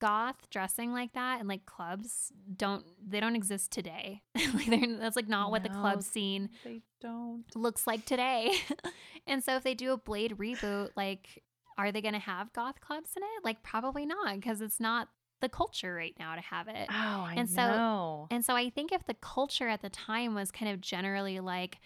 goth 0.00 0.50
dressing 0.50 0.92
like 0.92 1.14
that 1.14 1.40
and 1.40 1.48
like 1.48 1.64
clubs 1.64 2.30
don't 2.56 2.84
they 3.08 3.20
don't 3.20 3.36
exist 3.36 3.70
today. 3.70 4.20
like 4.54 4.98
that's 4.98 5.16
like 5.16 5.28
not 5.28 5.50
what 5.50 5.62
the 5.62 5.70
club 5.70 6.02
scene 6.02 6.50
they 6.62 6.82
don't 7.00 7.44
looks 7.54 7.86
like 7.86 8.04
today. 8.04 8.52
and 9.26 9.42
so 9.42 9.56
if 9.56 9.62
they 9.62 9.74
do 9.74 9.92
a 9.92 9.96
Blade 9.96 10.36
reboot, 10.36 10.90
like 10.94 11.42
are 11.76 11.92
they 11.92 12.00
going 12.00 12.14
to 12.14 12.20
have 12.20 12.52
goth 12.52 12.80
clubs 12.80 13.10
in 13.16 13.22
it? 13.22 13.44
Like 13.44 13.62
probably 13.62 14.06
not 14.06 14.34
because 14.36 14.60
it's 14.60 14.80
not 14.80 15.08
the 15.40 15.48
culture 15.48 15.94
right 15.94 16.14
now 16.18 16.34
to 16.34 16.40
have 16.40 16.68
it. 16.68 16.86
Oh, 16.90 17.26
I 17.28 17.34
and 17.36 17.54
know. 17.54 18.26
So, 18.30 18.34
and 18.34 18.44
so 18.44 18.54
I 18.54 18.70
think 18.70 18.92
if 18.92 19.04
the 19.06 19.14
culture 19.14 19.68
at 19.68 19.82
the 19.82 19.90
time 19.90 20.34
was 20.34 20.50
kind 20.50 20.72
of 20.72 20.80
generally 20.80 21.40
like 21.40 21.78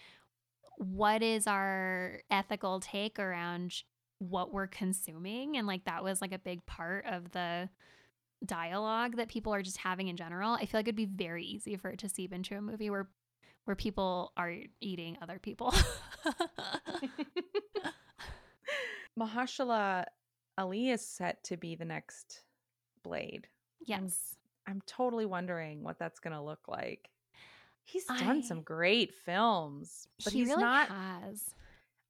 what 0.77 1.21
is 1.21 1.45
our 1.45 2.21
ethical 2.31 2.79
take 2.79 3.19
around 3.19 3.83
what 4.19 4.53
we're 4.53 4.67
consuming 4.67 5.57
and 5.57 5.67
like 5.67 5.83
that 5.85 6.03
was 6.03 6.21
like 6.21 6.31
a 6.31 6.39
big 6.39 6.65
part 6.65 7.05
of 7.05 7.31
the 7.31 7.69
dialogue 8.45 9.17
that 9.17 9.27
people 9.27 9.53
are 9.53 9.61
just 9.61 9.77
having 9.77 10.07
in 10.07 10.15
general 10.15 10.53
i 10.53 10.65
feel 10.65 10.79
like 10.79 10.85
it'd 10.85 10.95
be 10.95 11.05
very 11.05 11.43
easy 11.43 11.75
for 11.75 11.89
it 11.89 11.99
to 11.99 12.07
seep 12.07 12.33
into 12.33 12.55
a 12.55 12.61
movie 12.61 12.89
where 12.89 13.09
where 13.65 13.75
people 13.75 14.31
are 14.37 14.53
eating 14.79 15.17
other 15.21 15.39
people 15.39 15.73
Mahershala 19.19 20.05
Ali 20.57 20.89
is 20.89 21.05
set 21.05 21.43
to 21.45 21.57
be 21.57 21.75
the 21.75 21.85
next 21.85 22.43
Blade. 23.03 23.47
yes 23.85 24.35
I'm, 24.67 24.75
I'm 24.75 24.81
totally 24.85 25.25
wondering 25.25 25.83
what 25.83 25.97
that's 25.97 26.19
going 26.19 26.35
to 26.35 26.41
look 26.41 26.67
like. 26.67 27.09
He's 27.85 28.05
done 28.05 28.37
I- 28.37 28.41
some 28.41 28.61
great 28.61 29.13
films, 29.13 30.07
but 30.23 30.33
he 30.33 30.39
he's 30.39 30.49
really 30.49 30.63
not. 30.63 30.89
has 30.89 31.43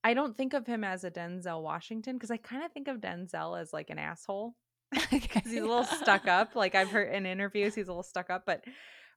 I 0.03 0.13
don't 0.13 0.35
think 0.35 0.53
of 0.53 0.65
him 0.65 0.83
as 0.83 1.03
a 1.03 1.11
Denzel 1.11 1.61
Washington 1.61 2.15
because 2.15 2.31
I 2.31 2.37
kind 2.37 2.63
of 2.63 2.71
think 2.71 2.87
of 2.87 2.97
Denzel 2.97 3.59
as 3.59 3.73
like 3.73 3.89
an 3.89 3.99
asshole 3.99 4.55
because 5.11 5.43
he's 5.43 5.61
a 5.61 5.65
little 5.65 5.83
stuck 5.83 6.27
up. 6.27 6.55
Like 6.55 6.73
I've 6.75 6.89
heard 6.89 7.13
in 7.13 7.25
interviews, 7.25 7.75
he's 7.75 7.87
a 7.87 7.91
little 7.91 8.03
stuck 8.03 8.29
up. 8.29 8.43
But, 8.45 8.63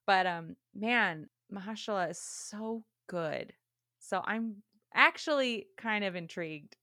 but 0.07 0.27
um, 0.27 0.57
man, 0.75 1.29
Mahershala 1.53 2.11
is 2.11 2.19
so 2.21 2.85
good. 3.09 3.53
So 4.01 4.21
I'm 4.25 4.57
actually 4.93 5.67
kind 5.79 6.05
of 6.05 6.17
intrigued 6.17 6.77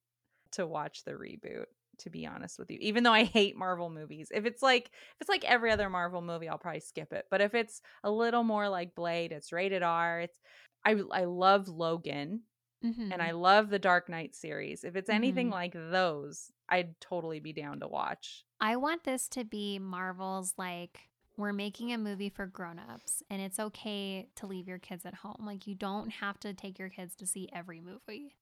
to 0.54 0.66
watch 0.68 1.04
the 1.04 1.12
reboot. 1.12 1.66
To 2.04 2.10
be 2.10 2.26
honest 2.26 2.58
with 2.58 2.72
you, 2.72 2.78
even 2.80 3.04
though 3.04 3.12
I 3.12 3.26
hate 3.26 3.58
Marvel 3.58 3.90
movies, 3.90 4.32
if 4.34 4.46
it's 4.46 4.62
like 4.62 4.86
if 4.94 5.18
it's 5.20 5.30
like 5.30 5.44
every 5.44 5.70
other 5.70 5.90
Marvel 5.90 6.22
movie, 6.22 6.48
I'll 6.48 6.58
probably 6.58 6.80
skip 6.80 7.12
it. 7.12 7.26
But 7.30 7.42
if 7.42 7.54
it's 7.54 7.82
a 8.06 8.10
little 8.12 8.44
more 8.46 8.70
like 8.70 8.96
Blade, 8.96 9.34
it's 9.34 9.52
rated 9.52 9.84
R. 9.84 10.22
It's 10.22 10.40
I 10.86 10.92
I 11.12 11.26
love 11.26 11.68
Logan 11.68 12.44
Mhm. 12.86 13.12
and 13.12 13.22
I 13.22 13.32
love 13.32 13.70
the 13.70 13.80
Dark 13.80 14.08
Knight 14.08 14.34
series. 14.34 14.86
If 14.86 14.96
it's 14.96 15.10
anything 15.10 15.50
Mhm. 15.50 15.52
like 15.52 15.74
those, 15.74 16.52
I'd 16.70 16.98
totally 17.02 17.42
be 17.42 17.52
down 17.52 17.82
to 17.82 17.88
watch. 17.90 18.46
I 18.62 18.78
want 18.78 19.04
this 19.04 19.28
to 19.30 19.44
be 19.44 19.78
Marvel's 19.80 20.54
like 20.58 21.10
we're 21.38 21.54
making 21.54 21.92
a 21.94 21.98
movie 21.98 22.30
for 22.30 22.46
grown-ups 22.46 23.24
and 23.30 23.42
it's 23.42 23.60
okay 23.60 24.30
to 24.36 24.46
leave 24.48 24.68
your 24.68 24.80
kids 24.80 25.06
at 25.06 25.16
home. 25.16 25.38
Like 25.46 25.68
you 25.68 25.76
don't 25.76 26.10
have 26.10 26.40
to 26.42 26.54
take 26.54 26.78
your 26.80 26.90
kids 26.90 27.16
to 27.18 27.28
see 27.28 27.50
every 27.54 27.80
movie. 27.82 28.36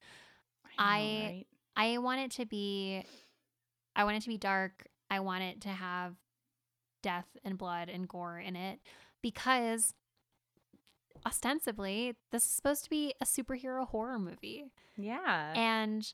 I- 0.78 0.98
know, 1.00 1.24
right? 1.24 1.46
I 1.78 1.96
want 1.98 2.20
it 2.20 2.30
to 2.32 2.44
be 2.46 3.04
I 3.96 4.04
want 4.04 4.16
it 4.18 4.22
to 4.24 4.28
be 4.28 4.36
dark. 4.36 4.86
I 5.10 5.20
want 5.20 5.42
it 5.44 5.62
to 5.62 5.68
have 5.70 6.14
death 7.02 7.26
and 7.44 7.56
blood 7.56 7.88
and 7.88 8.06
gore 8.08 8.38
in 8.38 8.56
it 8.56 8.80
because 9.22 9.94
ostensibly 11.26 12.14
this 12.30 12.44
is 12.44 12.50
supposed 12.50 12.84
to 12.84 12.90
be 12.90 13.14
a 13.20 13.24
superhero 13.24 13.86
horror 13.86 14.18
movie. 14.18 14.64
yeah, 14.96 15.52
And 15.54 16.12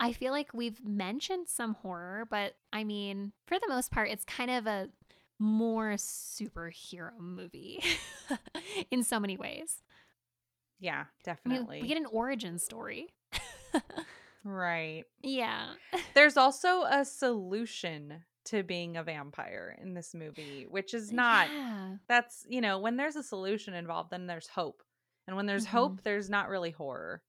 I 0.00 0.12
feel 0.12 0.32
like 0.32 0.54
we've 0.54 0.84
mentioned 0.84 1.48
some 1.48 1.74
horror, 1.74 2.26
but 2.30 2.54
I 2.72 2.84
mean, 2.84 3.32
for 3.46 3.58
the 3.58 3.68
most 3.68 3.90
part, 3.90 4.10
it's 4.10 4.24
kind 4.24 4.50
of 4.50 4.66
a 4.66 4.88
more 5.38 5.92
superhero 5.94 7.18
movie 7.18 7.82
in 8.90 9.02
so 9.02 9.18
many 9.18 9.36
ways. 9.36 9.82
yeah, 10.78 10.92
I 10.92 10.98
mean, 11.00 11.06
definitely. 11.24 11.82
we 11.82 11.88
get 11.88 11.96
an 11.96 12.06
origin 12.06 12.58
story. 12.58 13.08
right. 14.44 15.04
yeah. 15.22 15.74
There's 16.14 16.36
also 16.36 16.82
a 16.82 17.04
solution 17.04 18.22
to 18.46 18.62
being 18.62 18.96
a 18.96 19.02
vampire 19.02 19.76
in 19.80 19.94
this 19.94 20.14
movie, 20.14 20.66
which 20.68 20.94
is 20.94 21.12
not 21.12 21.48
Yeah. 21.52 21.96
that's, 22.08 22.46
you 22.48 22.60
know, 22.60 22.78
when 22.78 22.96
there's 22.96 23.16
a 23.16 23.22
solution 23.22 23.74
involved, 23.74 24.10
then 24.10 24.26
there's 24.26 24.48
hope. 24.48 24.82
And 25.26 25.36
when 25.36 25.44
there's 25.46 25.66
Mhm. 25.66 25.70
hope, 25.70 26.02
there's 26.02 26.30
not 26.30 26.48
really 26.48 26.70
horror, 26.70 27.22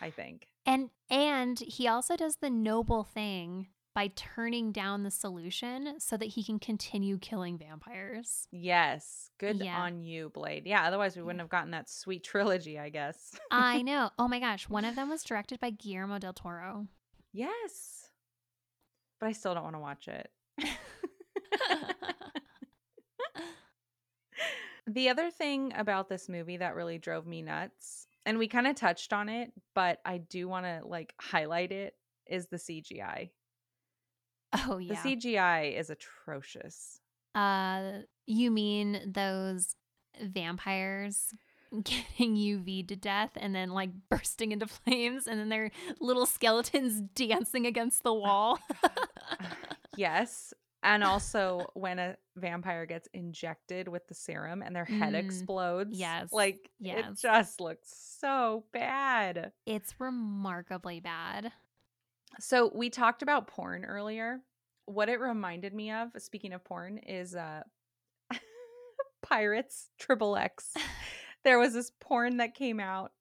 I 0.00 0.10
think. 0.10 0.48
And 0.66 0.90
and 1.08 1.60
he 1.60 1.86
also 1.86 2.16
does 2.16 2.36
the 2.36 2.50
noble 2.50 3.04
thing 3.04 3.68
by 3.94 4.10
turning 4.16 4.72
down 4.72 5.02
the 5.04 5.10
solution 5.10 6.00
so 6.00 6.16
that 6.16 6.26
he 6.26 6.42
can 6.42 6.58
continue 6.58 7.16
killing 7.18 7.56
vampires. 7.56 8.48
Yes. 8.50 9.30
Good 9.38 9.58
Yeah. 9.58 9.80
on 9.80 10.02
you, 10.02 10.30
Blade. 10.30 10.64
Yeah, 10.66 10.84
otherwise 10.84 11.16
we 11.16 11.22
wouldn't 11.22 11.40
have 11.40 11.48
gotten 11.48 11.70
that 11.70 11.88
sweet 11.88 12.24
trilogy, 12.30 12.78
I 12.78 12.88
guess. 12.88 13.32
I 13.50 13.82
know. 13.82 14.10
Oh 14.18 14.26
my 14.28 14.40
gosh, 14.40 14.68
one 14.68 14.84
of 14.84 14.96
them 14.96 15.08
was 15.10 15.22
directed 15.22 15.60
by 15.60 15.70
Guillermo 15.70 16.18
del 16.18 16.32
Toro. 16.32 16.88
yes. 17.32 18.08
But 19.20 19.28
I 19.28 19.32
still 19.32 19.54
don't 19.54 19.62
want 19.64 19.76
to 19.76 19.80
watch 19.80 20.08
it. 20.08 20.30
The 24.86 25.08
other 25.08 25.30
thing 25.30 25.72
about 25.76 26.10
this 26.10 26.28
movie 26.28 26.58
that 26.58 26.74
really 26.74 26.98
drove 26.98 27.26
me 27.26 27.40
nuts, 27.40 28.06
and 28.26 28.36
we 28.38 28.48
kind 28.48 28.66
of 28.66 28.74
touched 28.76 29.14
on 29.14 29.30
it, 29.30 29.50
but 29.74 29.98
I 30.04 30.18
do 30.18 30.46
want 30.46 30.66
to 30.66 30.82
like 30.84 31.14
highlight 31.18 31.72
it, 31.72 31.94
is 32.26 32.48
the 32.48 32.58
CGI. 32.58 33.30
Oh 34.68 34.78
yeah. 34.78 35.00
The. 35.02 35.16
CGI 35.16 35.78
is 35.78 35.90
atrocious. 35.90 37.00
Uh, 37.34 38.00
you 38.26 38.50
mean 38.50 39.00
those 39.12 39.74
vampires 40.22 41.34
getting 41.82 42.36
UV 42.36 42.86
to 42.88 42.96
death 42.96 43.32
and 43.36 43.54
then 43.54 43.70
like 43.70 43.90
bursting 44.08 44.52
into 44.52 44.66
flames 44.66 45.26
and 45.26 45.40
then 45.40 45.48
their 45.48 45.70
little 46.00 46.26
skeletons 46.26 47.00
dancing 47.14 47.66
against 47.66 48.02
the 48.04 48.14
wall? 48.14 48.58
yes. 49.96 50.52
And 50.82 51.02
also 51.02 51.66
when 51.72 51.98
a 51.98 52.16
vampire 52.36 52.84
gets 52.84 53.08
injected 53.14 53.88
with 53.88 54.06
the 54.06 54.14
serum 54.14 54.60
and 54.62 54.76
their 54.76 54.84
head 54.84 55.14
Mm, 55.14 55.24
explodes. 55.24 55.98
yes, 55.98 56.28
Like 56.30 56.68
it 56.80 57.06
just 57.20 57.58
looks 57.60 57.88
so 58.20 58.64
bad. 58.72 59.52
it's 59.64 59.94
remarkably 59.98 61.00
bad. 61.00 61.52
So 62.40 62.70
we 62.74 62.90
talked 62.90 63.22
about 63.22 63.46
porn 63.46 63.84
earlier. 63.84 64.40
What 64.86 65.08
it 65.08 65.20
reminded 65.20 65.72
me 65.74 65.90
of, 65.90 66.10
speaking 66.18 66.52
of 66.52 66.64
porn, 66.64 66.98
is 66.98 67.34
uh 67.34 67.62
Pirates 69.22 69.90
Triple 69.98 70.36
X. 70.36 70.74
There 71.44 71.58
was 71.58 71.74
this 71.74 71.92
porn 72.00 72.38
that 72.38 72.54
came 72.54 72.80
out 72.80 73.12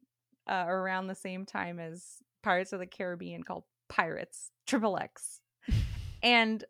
uh, 0.49 0.63
around 0.65 1.07
the 1.07 1.13
same 1.15 1.45
time 1.45 1.77
as 1.77 2.19
Pirates 2.41 2.71
of 2.71 2.79
the 2.79 2.85
Caribbean 2.85 3.43
called 3.43 3.65
Pirates 3.89 4.49
Triple 4.65 4.97
X. 4.97 5.41
And 6.23 6.63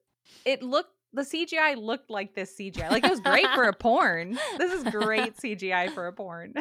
it 0.45 0.63
looked 0.63 0.89
the 1.13 1.21
CGI 1.21 1.77
looked 1.77 2.09
like 2.09 2.33
this 2.33 2.55
CGI. 2.59 2.89
Like 2.89 3.03
it 3.03 3.11
was 3.11 3.19
great 3.19 3.45
for 3.53 3.65
a 3.65 3.73
porn. 3.73 4.39
This 4.57 4.73
is 4.73 4.83
great 4.85 5.37
CGI 5.37 5.91
for 5.93 6.07
a 6.07 6.13
porn. 6.13 6.55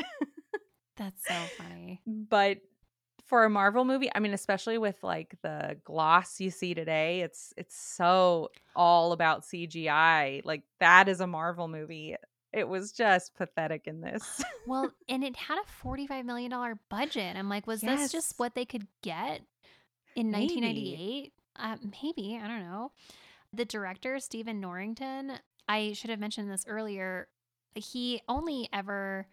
That's 0.99 1.27
so 1.27 1.35
funny. 1.57 2.03
but 2.07 2.59
for 3.33 3.45
a 3.45 3.49
Marvel 3.49 3.87
movie, 3.87 4.11
I 4.15 4.21
mean, 4.21 4.35
especially 4.35 4.77
with 4.77 5.03
like 5.03 5.37
the 5.41 5.79
gloss 5.85 6.39
you 6.39 6.51
see 6.51 6.75
today, 6.75 7.23
it's 7.23 7.55
it's 7.57 7.75
so 7.75 8.51
all 8.77 9.13
about 9.13 9.45
CGI. 9.45 10.43
Like 10.45 10.65
that 10.81 11.09
is 11.09 11.23
a 11.23 11.27
Marvel 11.27 11.67
movie. 11.67 12.15
It 12.53 12.69
was 12.69 12.93
just 12.93 13.35
pathetic 13.35 13.87
in 13.87 14.03
this. 14.03 14.45
Well, 14.67 14.93
and 15.09 15.25
it 15.25 15.35
had 15.35 15.59
a 15.59 15.87
$45 15.87 16.25
million 16.25 16.79
budget. 16.89 17.37
I'm 17.37 17.49
like, 17.49 17.67
was 17.67 17.81
this 17.81 18.13
just 18.13 18.39
what 18.39 18.55
they 18.55 18.65
could 18.65 18.87
get 19.03 19.41
in 20.15 20.31
Maybe. 20.31 20.61
1998? 20.61 21.33
Uh, 21.57 21.77
maybe. 21.83 22.39
I 22.41 22.47
don't 22.47 22.61
know. 22.61 22.93
The 23.53 23.65
director, 23.65 24.21
Stephen 24.21 24.61
Norrington, 24.61 25.33
I 25.69 25.95
should 25.95 26.11
have 26.11 26.21
mentioned 26.21 26.49
this 26.49 26.65
earlier. 26.69 27.27
He 27.75 28.23
only 28.29 28.69
ever 28.73 29.27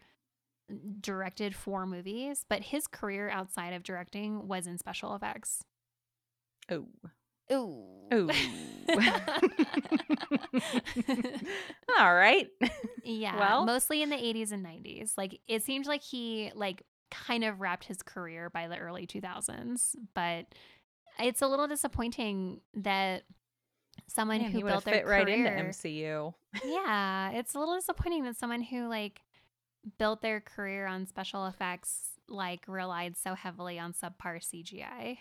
directed 1.00 1.54
four 1.54 1.86
movies, 1.86 2.44
but 2.48 2.62
his 2.62 2.86
career 2.86 3.28
outside 3.30 3.72
of 3.72 3.82
directing 3.82 4.46
was 4.48 4.66
in 4.66 4.78
special 4.78 5.14
effects. 5.14 5.64
Oh. 6.70 6.86
Ooh. 7.52 7.84
Ooh. 8.14 8.30
All 11.98 12.14
right. 12.14 12.48
yeah. 13.04 13.38
Well- 13.38 13.64
mostly 13.64 14.02
in 14.02 14.10
the 14.10 14.16
80s 14.16 14.52
and 14.52 14.64
90s. 14.64 15.12
Like 15.16 15.40
it 15.48 15.62
seemed 15.62 15.86
like 15.86 16.02
he 16.02 16.52
like 16.54 16.82
kind 17.10 17.44
of 17.44 17.60
wrapped 17.60 17.84
his 17.84 18.02
career 18.02 18.50
by 18.50 18.68
the 18.68 18.76
early 18.78 19.06
2000s, 19.06 19.96
but 20.14 20.46
it's 21.18 21.42
a 21.42 21.48
little 21.48 21.66
disappointing 21.66 22.60
that 22.74 23.24
someone 24.06 24.40
Man, 24.40 24.52
who 24.52 24.62
built 24.64 24.84
their 24.84 24.94
fit 24.94 25.06
right 25.06 25.28
into 25.28 25.50
MCU. 25.50 26.32
yeah, 26.64 27.30
it's 27.32 27.54
a 27.54 27.58
little 27.58 27.74
disappointing 27.74 28.24
that 28.24 28.36
someone 28.36 28.62
who 28.62 28.88
like 28.88 29.20
built 29.98 30.22
their 30.22 30.40
career 30.40 30.86
on 30.86 31.06
special 31.06 31.46
effects 31.46 32.10
like 32.28 32.64
relied 32.68 33.16
so 33.16 33.34
heavily 33.34 33.78
on 33.78 33.92
subpar 33.92 34.40
CGI. 34.40 35.18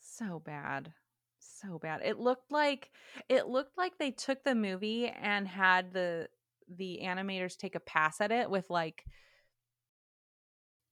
So 0.00 0.40
bad. 0.44 0.92
So 1.38 1.78
bad. 1.78 2.00
It 2.04 2.18
looked 2.18 2.50
like 2.50 2.90
it 3.28 3.46
looked 3.46 3.76
like 3.76 3.98
they 3.98 4.10
took 4.10 4.44
the 4.44 4.54
movie 4.54 5.08
and 5.08 5.46
had 5.46 5.92
the 5.92 6.28
the 6.68 7.00
animators 7.02 7.56
take 7.56 7.74
a 7.74 7.80
pass 7.80 8.20
at 8.20 8.32
it 8.32 8.50
with 8.50 8.70
like 8.70 9.04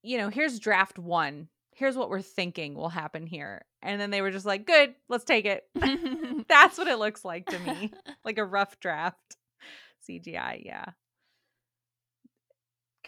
you 0.02 0.18
know, 0.18 0.28
here's 0.28 0.58
draft 0.58 0.98
1. 0.98 1.48
Here's 1.74 1.96
what 1.96 2.10
we're 2.10 2.22
thinking 2.22 2.74
will 2.74 2.88
happen 2.88 3.26
here. 3.26 3.64
And 3.82 4.00
then 4.00 4.10
they 4.10 4.22
were 4.22 4.30
just 4.30 4.46
like, 4.46 4.66
"Good, 4.66 4.94
let's 5.08 5.24
take 5.24 5.44
it." 5.44 5.64
That's 6.48 6.78
what 6.78 6.88
it 6.88 6.98
looks 6.98 7.24
like 7.24 7.46
to 7.46 7.58
me. 7.60 7.92
like 8.24 8.38
a 8.38 8.44
rough 8.44 8.80
draft 8.80 9.36
CGI, 10.08 10.64
yeah. 10.64 10.86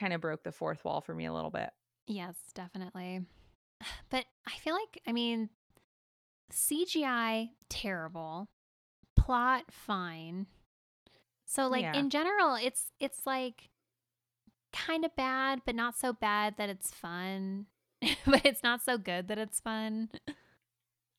Kind 0.01 0.13
of 0.15 0.21
broke 0.21 0.43
the 0.43 0.51
fourth 0.53 0.85
wall 0.85 1.01
for 1.03 1.15
me 1.15 1.27
a 1.27 1.33
little 1.33 1.51
bit. 1.51 1.71
yes, 2.09 2.35
definitely. 2.55 3.21
But 4.11 4.25
I 4.47 4.53
feel 4.59 4.75
like 4.75 5.01
I 5.07 5.13
mean 5.13 5.49
CGI 6.53 7.51
terrible, 7.69 8.49
plot 9.17 9.65
fine. 9.71 10.47
So 11.47 11.69
like 11.69 11.83
Yeah. 11.83 11.97
in 11.99 12.11
general, 12.11 12.55
it's 12.57 12.93
it's 12.99 13.27
like 13.27 13.71
kind 14.73 15.05
of 15.05 15.15
bad, 15.17 15.61
but 15.67 15.75
not 15.75 15.97
so 15.97 16.13
bad 16.13 16.57
that 16.57 16.69
it's 16.69 16.91
fun. 16.91 17.67
but 18.27 18.45
it's 18.45 18.63
not 18.63 18.83
so 18.83 18.97
good 18.99 19.29
that 19.29 19.39
it's 19.39 19.61
fun. 19.61 20.11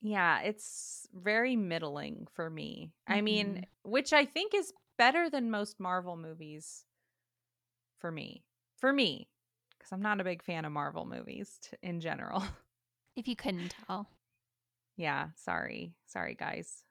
Yeah, 0.00 0.40
it's 0.40 1.06
very 1.14 1.54
middling 1.54 2.26
for 2.34 2.50
me. 2.50 2.90
I 3.06 3.20
mean, 3.20 3.56
Mhm. 3.56 3.64
which 3.90 4.12
I 4.12 4.24
think 4.24 4.52
is 4.54 4.72
better 4.98 5.30
than 5.30 5.50
most 5.50 5.78
Marvel 5.78 6.16
movies 6.16 6.84
for 7.98 8.10
me. 8.10 8.42
For 8.82 8.92
me, 8.92 9.28
because 9.70 9.92
I'm 9.92 10.02
not 10.02 10.20
a 10.20 10.24
big 10.24 10.42
fan 10.42 10.64
of 10.64 10.72
Marvel 10.72 11.06
movies 11.06 11.60
t- 11.62 11.76
in 11.82 12.00
general. 12.00 12.42
If 13.14 13.28
you 13.28 13.36
couldn't 13.36 13.74
tell. 13.86 14.08
yeah, 14.96 15.28
sorry. 15.36 15.92
Sorry, 16.06 16.34
guys. 16.34 16.82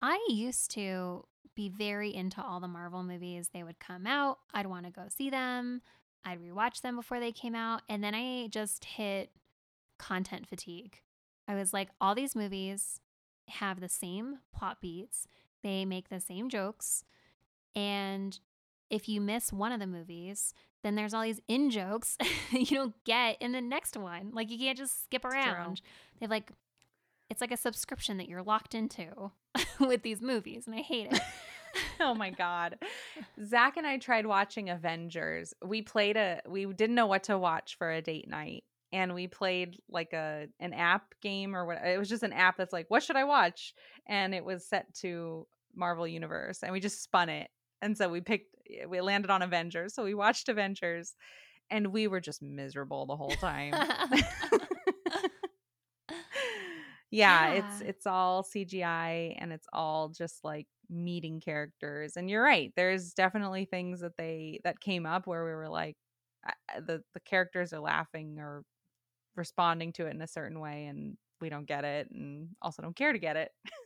I 0.00 0.18
used 0.30 0.70
to 0.70 1.26
be 1.54 1.68
very 1.68 2.14
into 2.14 2.42
all 2.42 2.58
the 2.58 2.66
Marvel 2.68 3.02
movies. 3.02 3.50
They 3.52 3.62
would 3.62 3.78
come 3.78 4.06
out, 4.06 4.38
I'd 4.54 4.66
want 4.66 4.86
to 4.86 4.90
go 4.90 5.02
see 5.14 5.28
them, 5.28 5.82
I'd 6.24 6.40
rewatch 6.40 6.80
them 6.80 6.96
before 6.96 7.20
they 7.20 7.32
came 7.32 7.54
out, 7.54 7.82
and 7.86 8.02
then 8.02 8.14
I 8.14 8.48
just 8.48 8.86
hit 8.86 9.30
content 9.98 10.48
fatigue. 10.48 11.00
I 11.46 11.54
was 11.54 11.74
like, 11.74 11.90
all 12.00 12.14
these 12.14 12.34
movies 12.34 12.98
have 13.48 13.78
the 13.78 13.90
same 13.90 14.38
plot 14.56 14.80
beats, 14.80 15.28
they 15.62 15.84
make 15.84 16.08
the 16.08 16.18
same 16.18 16.48
jokes, 16.48 17.04
and 17.76 18.40
if 18.88 19.06
you 19.06 19.20
miss 19.20 19.52
one 19.52 19.70
of 19.70 19.80
the 19.80 19.86
movies, 19.86 20.54
then 20.82 20.94
there's 20.94 21.14
all 21.14 21.22
these 21.22 21.40
in 21.48 21.70
jokes 21.70 22.16
you 22.50 22.76
don't 22.76 23.04
get 23.04 23.40
in 23.40 23.52
the 23.52 23.60
next 23.60 23.96
one. 23.96 24.30
Like 24.32 24.50
you 24.50 24.58
can't 24.58 24.78
just 24.78 25.04
skip 25.04 25.24
around. 25.24 25.80
They've 26.20 26.30
like 26.30 26.52
it's 27.30 27.40
like 27.40 27.52
a 27.52 27.56
subscription 27.56 28.18
that 28.18 28.28
you're 28.28 28.42
locked 28.42 28.74
into 28.74 29.30
with 29.80 30.02
these 30.02 30.20
movies, 30.20 30.66
and 30.66 30.74
I 30.74 30.80
hate 30.80 31.12
it. 31.12 31.20
oh 32.00 32.14
my 32.14 32.28
god 32.28 32.76
zach 33.42 33.78
and 33.78 33.86
i 33.86 33.96
tried 33.96 34.26
watching 34.26 34.68
avengers 34.68 35.54
we 35.64 35.80
played 35.80 36.18
a 36.18 36.38
we 36.46 36.66
didn't 36.66 36.94
know 36.94 37.06
what 37.06 37.22
to 37.22 37.38
watch 37.38 37.78
for 37.78 37.90
a 37.90 38.02
date 38.02 38.28
night 38.28 38.62
and 38.92 39.14
we 39.14 39.26
played 39.26 39.80
like 39.88 40.12
a 40.12 40.48
an 40.60 40.74
app 40.74 41.14
game 41.22 41.56
or 41.56 41.64
what 41.64 41.78
it 41.82 41.98
was 41.98 42.10
just 42.10 42.22
an 42.22 42.32
app 42.32 42.58
that's 42.58 42.74
like 42.74 42.84
what 42.88 43.02
should 43.02 43.16
i 43.16 43.24
watch 43.24 43.74
and 44.06 44.34
it 44.34 44.44
was 44.44 44.66
set 44.66 44.92
to 44.92 45.46
marvel 45.74 46.06
universe 46.06 46.62
and 46.62 46.72
we 46.72 46.80
just 46.80 47.02
spun 47.02 47.30
it 47.30 47.48
and 47.82 47.98
so 47.98 48.08
we 48.08 48.20
picked 48.22 48.56
eh, 48.70 48.86
we 48.86 49.00
landed 49.02 49.30
on 49.30 49.42
avengers 49.42 49.94
so 49.94 50.04
we 50.04 50.14
watched 50.14 50.48
avengers 50.48 51.16
and 51.70 51.88
we 51.88 52.08
were 52.08 52.20
just 52.20 52.42
miserable 52.42 53.06
the 53.06 53.16
whole 53.16 53.36
time 53.36 53.86
yeah, 57.10 57.48
it's 57.48 57.80
Yeah. 57.80 57.80
it's 57.80 58.06
all 58.06 58.42
CGI 58.42 59.36
and 59.38 59.52
it's 59.52 59.66
all 59.72 60.08
just 60.08 60.44
like 60.44 60.66
meeting 60.88 61.40
characters. 61.40 62.16
And 62.16 62.30
you're 62.30 62.42
right. 62.42 62.72
There's 62.76 63.12
definitely 63.14 63.64
things 63.66 64.00
that 64.00 64.16
they 64.16 64.60
that 64.64 64.80
came 64.80 65.06
up 65.06 65.26
where 65.26 65.44
we 65.44 65.52
were 65.52 65.68
like 65.68 65.96
the 66.76 67.02
the 67.14 67.20
characters 67.20 67.72
are 67.72 67.80
laughing 67.80 68.38
or 68.38 68.64
responding 69.36 69.92
to 69.94 70.06
it 70.06 70.10
in 70.14 70.22
a 70.22 70.28
certain 70.28 70.60
way 70.60 70.86
and 70.86 71.16
we 71.40 71.50
don't 71.50 71.66
get 71.66 71.84
it 71.84 72.10
and 72.10 72.50
also 72.62 72.82
don't 72.82 72.96
care 72.96 73.12
to 73.12 73.18
get 73.18 73.36
it. 73.36 73.52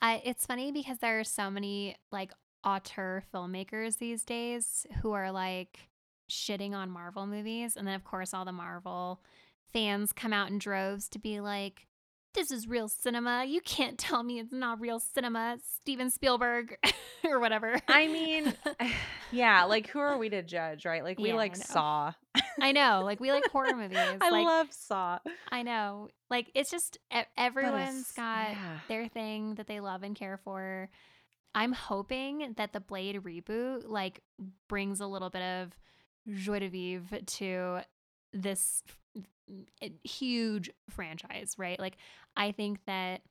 I, 0.00 0.22
it's 0.24 0.46
funny 0.46 0.70
because 0.72 0.98
there 0.98 1.18
are 1.18 1.24
so 1.24 1.50
many 1.50 1.96
like 2.12 2.32
auteur 2.68 3.22
filmmakers 3.32 3.98
these 3.98 4.24
days 4.24 4.86
who 5.02 5.12
are 5.12 5.32
like 5.32 5.88
shitting 6.30 6.74
on 6.74 6.90
Marvel 6.90 7.26
movies. 7.26 7.76
And 7.76 7.86
then, 7.86 7.94
of 7.94 8.04
course, 8.04 8.34
all 8.34 8.44
the 8.44 8.52
Marvel 8.52 9.20
fans 9.72 10.12
come 10.12 10.32
out 10.32 10.50
in 10.50 10.58
droves 10.58 11.08
to 11.10 11.18
be 11.18 11.40
like, 11.40 11.86
this 12.34 12.50
is 12.50 12.68
real 12.68 12.88
cinema. 12.88 13.44
You 13.46 13.60
can't 13.62 13.98
tell 13.98 14.22
me 14.22 14.38
it's 14.38 14.52
not 14.52 14.80
real 14.80 15.00
cinema. 15.00 15.58
Steven 15.80 16.10
Spielberg 16.10 16.76
or 17.24 17.40
whatever. 17.40 17.80
I 17.88 18.06
mean, 18.06 18.52
yeah, 19.32 19.64
like 19.64 19.88
who 19.88 19.98
are 19.98 20.18
we 20.18 20.28
to 20.28 20.42
judge, 20.42 20.84
right? 20.84 21.02
Like 21.02 21.18
we 21.18 21.30
Yeah, 21.30 21.36
like 21.36 21.56
know. 21.56 21.64
Saw. 21.64 22.12
I 22.60 22.72
know. 22.72 23.02
Like, 23.02 23.18
we 23.20 23.32
like 23.32 23.48
horror 23.50 23.74
movies. 23.76 23.98
I 23.98 24.30
like, 24.30 24.46
love 24.46 24.68
Saw. 24.72 25.18
I 25.50 25.62
know. 25.62 26.10
Like 26.28 26.50
it's 26.54 26.70
just 26.70 26.98
everyone's 27.36 28.00
s- 28.08 28.12
got 28.12 28.50
yeah. 28.50 28.78
their 28.88 29.08
thing 29.08 29.54
that 29.54 29.66
they 29.66 29.80
love 29.80 30.02
and 30.02 30.14
care 30.14 30.38
for. 30.44 30.90
I'm 31.54 31.72
hoping 31.72 32.54
that 32.56 32.72
the 32.72 32.80
Blade 32.80 33.16
reboot 33.22 33.82
like 33.88 34.20
brings 34.68 35.00
a 35.00 35.06
little 35.06 35.30
bit 35.30 35.42
of 35.42 35.72
joie 36.34 36.58
de 36.60 36.68
vivre 36.68 37.20
to 37.20 37.80
this 38.32 38.82
f- 39.16 39.90
huge 40.04 40.70
franchise, 40.90 41.54
right? 41.58 41.78
Like 41.80 41.96
I 42.36 42.52
think 42.52 42.80
that 42.86 43.22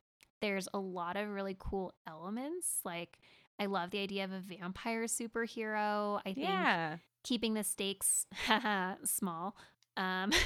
there's 0.41 0.68
a 0.74 0.80
lot 0.80 1.15
of 1.15 1.30
really 1.30 1.55
cool 1.57 1.93
elements. 2.07 2.80
Like 2.84 3.20
I 3.59 3.65
love 3.68 3.91
the 3.91 3.99
idea 3.99 4.24
of 4.24 4.32
a 4.32 4.39
vampire 4.39 5.05
superhero. 5.05 6.20
I 6.26 6.34
think 6.34 6.38
Yeah. 6.39 6.97
keeping 7.24 7.53
the 7.53 7.63
stakes 7.63 8.26
small 9.05 9.55
um, 9.95 10.32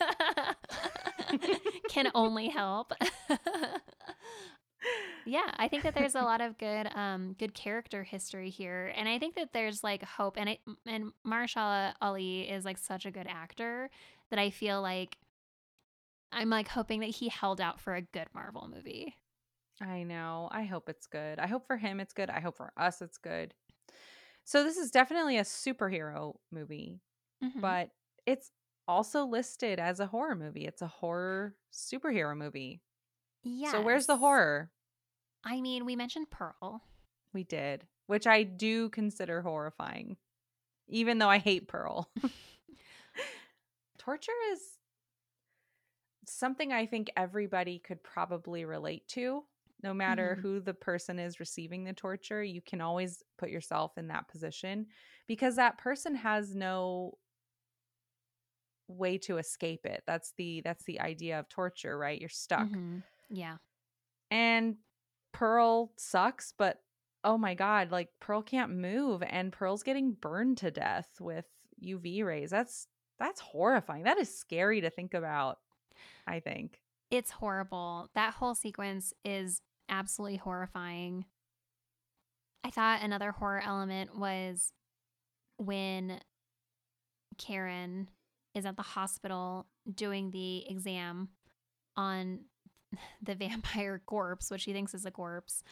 can 1.88 2.10
only 2.14 2.48
help. 2.48 2.92
Yeah, 5.28 5.50
I 5.58 5.68
think 5.68 5.82
that 5.82 5.94
there's 5.94 6.14
a 6.14 6.22
lot 6.22 6.40
of 6.40 6.56
good 6.56 6.88
um, 6.94 7.34
good 7.38 7.52
character 7.52 8.02
history 8.02 8.48
here, 8.48 8.92
and 8.96 9.06
I 9.08 9.18
think 9.18 9.34
that 9.34 9.52
there's 9.52 9.84
like 9.84 10.02
hope. 10.02 10.36
And 10.38 10.48
it, 10.48 10.60
and 10.86 11.12
Mahershala 11.26 11.92
Ali 12.00 12.48
is 12.48 12.64
like 12.64 12.78
such 12.78 13.04
a 13.04 13.10
good 13.10 13.26
actor 13.28 13.90
that 14.30 14.38
I 14.38 14.48
feel 14.48 14.80
like 14.80 15.18
I'm 16.32 16.48
like 16.48 16.68
hoping 16.68 17.00
that 17.00 17.10
he 17.10 17.28
held 17.28 17.60
out 17.60 17.78
for 17.78 17.94
a 17.94 18.00
good 18.02 18.28
Marvel 18.34 18.68
movie. 18.74 19.14
I 19.82 20.02
know. 20.02 20.48
I 20.50 20.64
hope 20.64 20.88
it's 20.88 21.06
good. 21.06 21.38
I 21.38 21.46
hope 21.46 21.66
for 21.66 21.76
him 21.76 22.00
it's 22.00 22.12
good. 22.14 22.30
I 22.30 22.40
hope 22.40 22.56
for 22.56 22.72
us 22.76 23.02
it's 23.02 23.18
good. 23.18 23.54
So 24.44 24.64
this 24.64 24.78
is 24.78 24.90
definitely 24.90 25.36
a 25.36 25.42
superhero 25.44 26.36
movie, 26.50 27.02
Mhm. 27.44 27.60
but 27.60 27.90
it's 28.24 28.50
also 28.86 29.24
listed 29.26 29.78
as 29.78 30.00
a 30.00 30.06
horror 30.06 30.34
movie. 30.34 30.64
It's 30.64 30.80
a 30.80 30.86
horror 30.88 31.54
superhero 31.72 32.34
movie. 32.36 32.80
Yeah. 33.42 33.72
So 33.72 33.82
where's 33.82 34.06
the 34.06 34.16
horror? 34.16 34.70
I 35.44 35.60
mean, 35.60 35.84
we 35.84 35.96
mentioned 35.96 36.30
Pearl. 36.30 36.82
We 37.32 37.44
did, 37.44 37.86
which 38.06 38.26
I 38.26 38.42
do 38.42 38.88
consider 38.90 39.42
horrifying, 39.42 40.16
even 40.88 41.18
though 41.18 41.28
I 41.28 41.38
hate 41.38 41.68
Pearl. 41.68 42.10
Torture 43.98 44.32
is 44.52 44.78
something 46.26 46.72
I 46.72 46.86
think 46.86 47.10
everybody 47.16 47.78
could 47.78 48.02
probably 48.02 48.64
relate 48.64 49.06
to. 49.08 49.44
No 49.82 49.94
matter 49.94 50.34
Mhm. 50.34 50.40
who 50.42 50.60
the 50.60 50.74
person 50.74 51.18
is 51.18 51.38
receiving 51.38 51.84
the 51.84 51.92
torture, 51.92 52.42
you 52.42 52.60
can 52.60 52.80
always 52.80 53.22
put 53.36 53.50
yourself 53.50 53.96
in 53.96 54.08
that 54.08 54.28
position 54.28 54.86
because 55.28 55.56
that 55.56 55.78
person 55.78 56.16
has 56.16 56.54
no 56.54 57.18
way 58.88 59.18
to 59.18 59.38
escape 59.38 59.84
it. 59.86 60.02
That's 60.06 60.32
the 60.36 60.62
that's 60.62 60.84
the 60.84 61.00
idea 61.00 61.38
of 61.38 61.48
torture, 61.48 61.96
right? 61.96 62.18
You're 62.20 62.28
stuck. 62.28 62.68
Mhm. 62.70 63.02
Yeah. 63.28 63.58
And 64.30 64.78
Pearl 65.32 65.92
sucks, 65.96 66.52
but 66.56 66.78
oh 67.24 67.38
my 67.38 67.54
god, 67.54 67.90
like 67.90 68.08
Pearl 68.20 68.42
can't 68.42 68.72
move 68.72 69.22
and 69.22 69.52
Pearl's 69.52 69.82
getting 69.82 70.12
burned 70.12 70.58
to 70.58 70.70
death 70.70 71.08
with, 71.20 71.44
UV 71.84 72.24
rays. 72.24 72.50
That's 72.50 72.86
that's 73.18 73.40
horrifying. 73.40 74.04
That 74.04 74.18
is 74.18 74.36
scary 74.36 74.80
to 74.80 74.90
think 74.90 75.14
about, 75.14 75.58
I 76.26 76.40
think. 76.40 76.80
It's 77.10 77.30
horrible. 77.30 78.08
That 78.14 78.34
whole 78.34 78.54
sequence 78.54 79.12
is 79.24 79.60
absolutely 79.88 80.36
horrifying. 80.36 81.24
I 82.64 82.70
thought 82.70 83.02
another 83.02 83.32
horror 83.32 83.62
element 83.64 84.18
was 84.18 84.72
when 85.56 86.20
Karen 87.38 88.08
is 88.54 88.66
at 88.66 88.76
the 88.76 88.82
hospital 88.82 89.66
doing 89.92 90.30
the 90.30 90.68
exam 90.68 91.28
on 91.96 92.40
the 93.22 93.34
vampire 93.34 94.00
corpse, 94.04 94.50
which 94.50 94.62
she 94.62 94.72
thinks 94.72 94.94
is 94.94 95.04
a 95.06 95.10
corpse. 95.10 95.62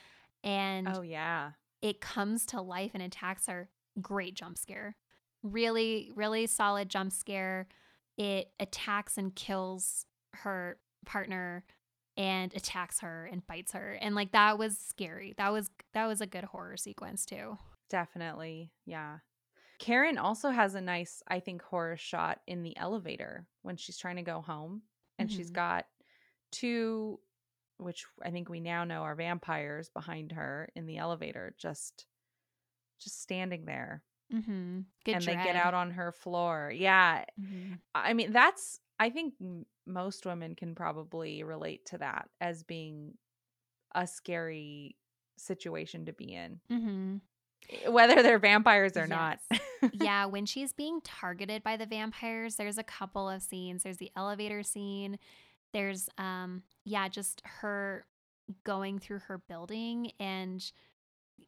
And 0.44 0.88
Oh 0.88 1.02
yeah. 1.02 1.52
it 1.82 2.00
comes 2.00 2.46
to 2.46 2.60
life 2.60 2.92
and 2.94 3.02
attacks 3.02 3.46
her. 3.46 3.68
Great 4.00 4.34
jump 4.34 4.58
scare. 4.58 4.96
Really, 5.42 6.10
really 6.14 6.46
solid 6.46 6.88
jump 6.88 7.12
scare. 7.12 7.68
It 8.16 8.50
attacks 8.60 9.16
and 9.18 9.34
kills 9.34 10.06
her 10.34 10.78
partner 11.04 11.64
and 12.16 12.54
attacks 12.54 13.00
her 13.00 13.28
and 13.30 13.46
bites 13.46 13.72
her. 13.72 13.92
And 14.00 14.14
like 14.14 14.32
that 14.32 14.58
was 14.58 14.76
scary. 14.78 15.34
That 15.36 15.52
was 15.52 15.70
that 15.94 16.06
was 16.06 16.20
a 16.20 16.26
good 16.26 16.44
horror 16.44 16.76
sequence 16.76 17.24
too. 17.26 17.58
Definitely. 17.90 18.72
Yeah. 18.84 19.18
Karen 19.78 20.16
also 20.18 20.50
has 20.50 20.74
a 20.74 20.80
nice, 20.80 21.22
I 21.28 21.40
think, 21.40 21.60
horror 21.62 21.96
shot 21.98 22.40
in 22.46 22.62
the 22.62 22.76
elevator 22.78 23.46
when 23.62 23.76
she's 23.76 23.98
trying 23.98 24.16
to 24.16 24.22
go 24.22 24.40
home. 24.40 24.82
And 25.18 25.30
she's 25.30 25.50
Mhm. 25.50 25.54
got 25.54 25.86
two, 26.52 27.20
which 27.78 28.04
I 28.24 28.30
think 28.30 28.48
we 28.48 28.60
now 28.60 28.84
know 28.84 29.02
are 29.02 29.14
vampires 29.14 29.88
behind 29.90 30.32
her 30.32 30.68
in 30.74 30.86
the 30.86 30.98
elevator, 30.98 31.54
just 31.58 32.06
just 33.00 33.20
standing 33.20 33.64
there. 33.66 34.02
Mm-hmm. 34.32 34.80
And 35.06 35.22
they 35.22 35.34
get 35.34 35.54
out 35.56 35.74
on 35.74 35.92
her 35.92 36.10
floor. 36.12 36.72
Yeah. 36.74 37.24
Mhm. 37.40 37.78
I 37.94 38.14
mean, 38.14 38.32
that's 38.32 38.80
I 38.98 39.10
think 39.10 39.34
most 39.86 40.24
women 40.26 40.54
can 40.54 40.74
probably 40.74 41.42
relate 41.42 41.86
to 41.86 41.98
that 41.98 42.28
as 42.40 42.62
being 42.62 43.14
a 43.94 44.06
scary 44.06 44.96
situation 45.36 46.06
to 46.06 46.12
be 46.12 46.32
in. 46.34 46.60
Mhm. 46.70 47.20
Whether 47.88 48.22
they're 48.22 48.38
vampires 48.38 48.96
or 48.96 49.06
not. 49.06 49.38
yeah, 49.92 50.26
when 50.26 50.46
she's 50.46 50.72
being 50.72 51.00
targeted 51.02 51.62
by 51.62 51.76
the 51.76 51.86
vampires, 51.86 52.56
there's 52.56 52.78
a 52.78 52.84
couple 52.84 53.28
of 53.28 53.42
scenes. 53.42 53.82
There's 53.82 53.96
the 53.98 54.12
elevator 54.16 54.62
scene. 54.62 55.18
There's 55.72 56.08
um 56.18 56.62
yeah, 56.84 57.08
just 57.08 57.42
her 57.44 58.06
going 58.64 58.98
through 58.98 59.20
her 59.20 59.38
building 59.38 60.12
and 60.20 60.64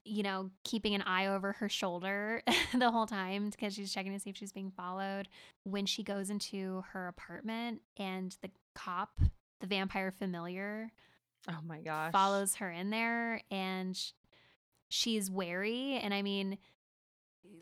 you 0.04 0.22
know, 0.22 0.50
keeping 0.64 0.94
an 0.94 1.02
eye 1.02 1.26
over 1.26 1.52
her 1.52 1.68
shoulder 1.68 2.42
the 2.78 2.90
whole 2.90 3.06
time 3.06 3.50
because 3.50 3.74
she's 3.74 3.92
checking 3.92 4.12
to 4.12 4.18
see 4.18 4.30
if 4.30 4.36
she's 4.36 4.52
being 4.52 4.70
followed. 4.70 5.28
When 5.64 5.86
she 5.86 6.02
goes 6.02 6.28
into 6.30 6.82
her 6.92 7.08
apartment 7.08 7.80
and 7.96 8.36
the 8.42 8.50
cop, 8.74 9.18
the 9.60 9.66
vampire 9.66 10.10
familiar, 10.10 10.90
Oh 11.48 11.58
my 11.64 11.80
gosh. 11.80 12.12
follows 12.12 12.56
her 12.56 12.70
in 12.70 12.90
there 12.90 13.40
and 13.50 13.98
she's 14.90 15.30
wary 15.30 15.98
and 16.02 16.12
i 16.14 16.22
mean 16.22 16.56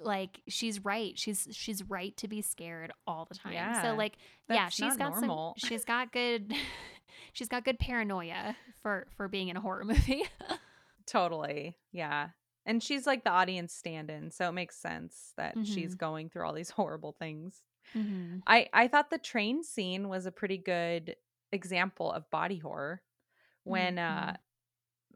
like 0.00 0.40
she's 0.48 0.84
right 0.84 1.18
she's 1.18 1.48
she's 1.52 1.82
right 1.84 2.16
to 2.16 2.28
be 2.28 2.42
scared 2.42 2.92
all 3.06 3.24
the 3.24 3.34
time 3.34 3.52
Yeah, 3.52 3.82
so 3.82 3.94
like 3.94 4.16
yeah 4.48 4.68
she's 4.68 4.96
got 4.96 5.10
normal. 5.10 5.54
some 5.58 5.68
she's 5.68 5.84
got 5.94 6.12
good 6.12 6.52
she's 7.32 7.48
got 7.48 7.64
good 7.64 7.78
paranoia 7.78 8.56
for 8.82 9.06
for 9.16 9.26
being 9.28 9.48
in 9.48 9.56
a 9.56 9.60
horror 9.60 9.84
movie 9.92 10.24
Totally. 11.06 11.76
Yeah. 11.92 12.30
And 12.64 12.82
she's 12.82 13.06
like 13.06 13.22
the 13.22 13.30
audience 13.30 13.72
stand 13.72 14.10
in, 14.10 14.30
so 14.32 14.48
it 14.48 14.52
makes 14.52 14.76
sense 14.76 15.32
that 15.36 15.54
she's 15.64 15.94
Mhm. 15.94 15.98
going 15.98 16.28
through 16.30 16.44
all 16.46 16.52
these 16.52 16.70
horrible 16.70 17.12
things. 17.12 17.62
mm-hmm. 17.94 18.38
I 18.46 18.68
I 18.72 18.88
thought 18.88 19.10
the 19.10 19.18
train 19.18 19.62
scene 19.62 20.08
was 20.08 20.26
a 20.26 20.32
pretty 20.32 20.58
good 20.58 21.14
example 21.52 22.10
of 22.10 22.28
body 22.30 22.58
horror 22.58 23.02
when 23.62 23.98
uh 23.98 24.32
Mhm. 24.32 24.36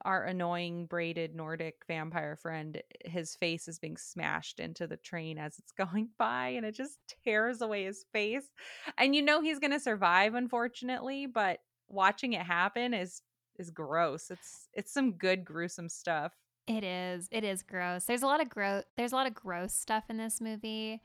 Our 0.05 0.25
annoying 0.25 0.87
braided 0.87 1.35
Nordic 1.35 1.83
vampire 1.87 2.37
friend 2.37 2.83
his 3.05 3.35
face 3.37 3.69
is 3.69 3.79
being 3.79 3.97
smashed 3.97 4.61
into 4.61 4.87
the 4.87 4.97
train 4.97 5.39
as 5.39 5.59
it's 5.59 5.73
going 5.87 6.09
by 6.19 6.49
and 6.49 6.65
it 6.67 6.75
just 6.75 6.99
tears 7.25 7.61
away 7.61 7.85
his 7.85 8.05
face. 8.13 8.51
And 8.99 9.15
you 9.15 9.23
know 9.23 9.41
he's 9.41 9.59
going 9.59 9.73
to 9.73 9.81
survive 9.81 10.35
unfortunately, 10.35 11.27
but 11.27 11.61
watching 11.89 12.33
it 12.35 12.43
happen 12.43 12.95
is 12.95 13.23
is 13.57 13.71
gross. 13.71 14.31
It's 14.31 14.69
it's 14.73 14.93
some 14.93 15.13
good 15.13 15.45
gruesome 15.45 15.89
stuff. 15.89 16.33
it 16.67 16.85
is 16.85 17.29
it 17.33 17.43
is 17.43 17.63
gross 17.63 18.05
there's 18.05 18.23
a 18.23 18.27
lot 18.27 18.41
of 18.41 18.49
gross 18.49 18.85
there's 18.97 19.13
a 19.13 19.17
lot 19.17 19.27
of 19.27 19.35
gross 19.35 19.73
stuff 19.75 20.05
in 20.09 20.19
this 20.19 20.41
movie 20.41 21.01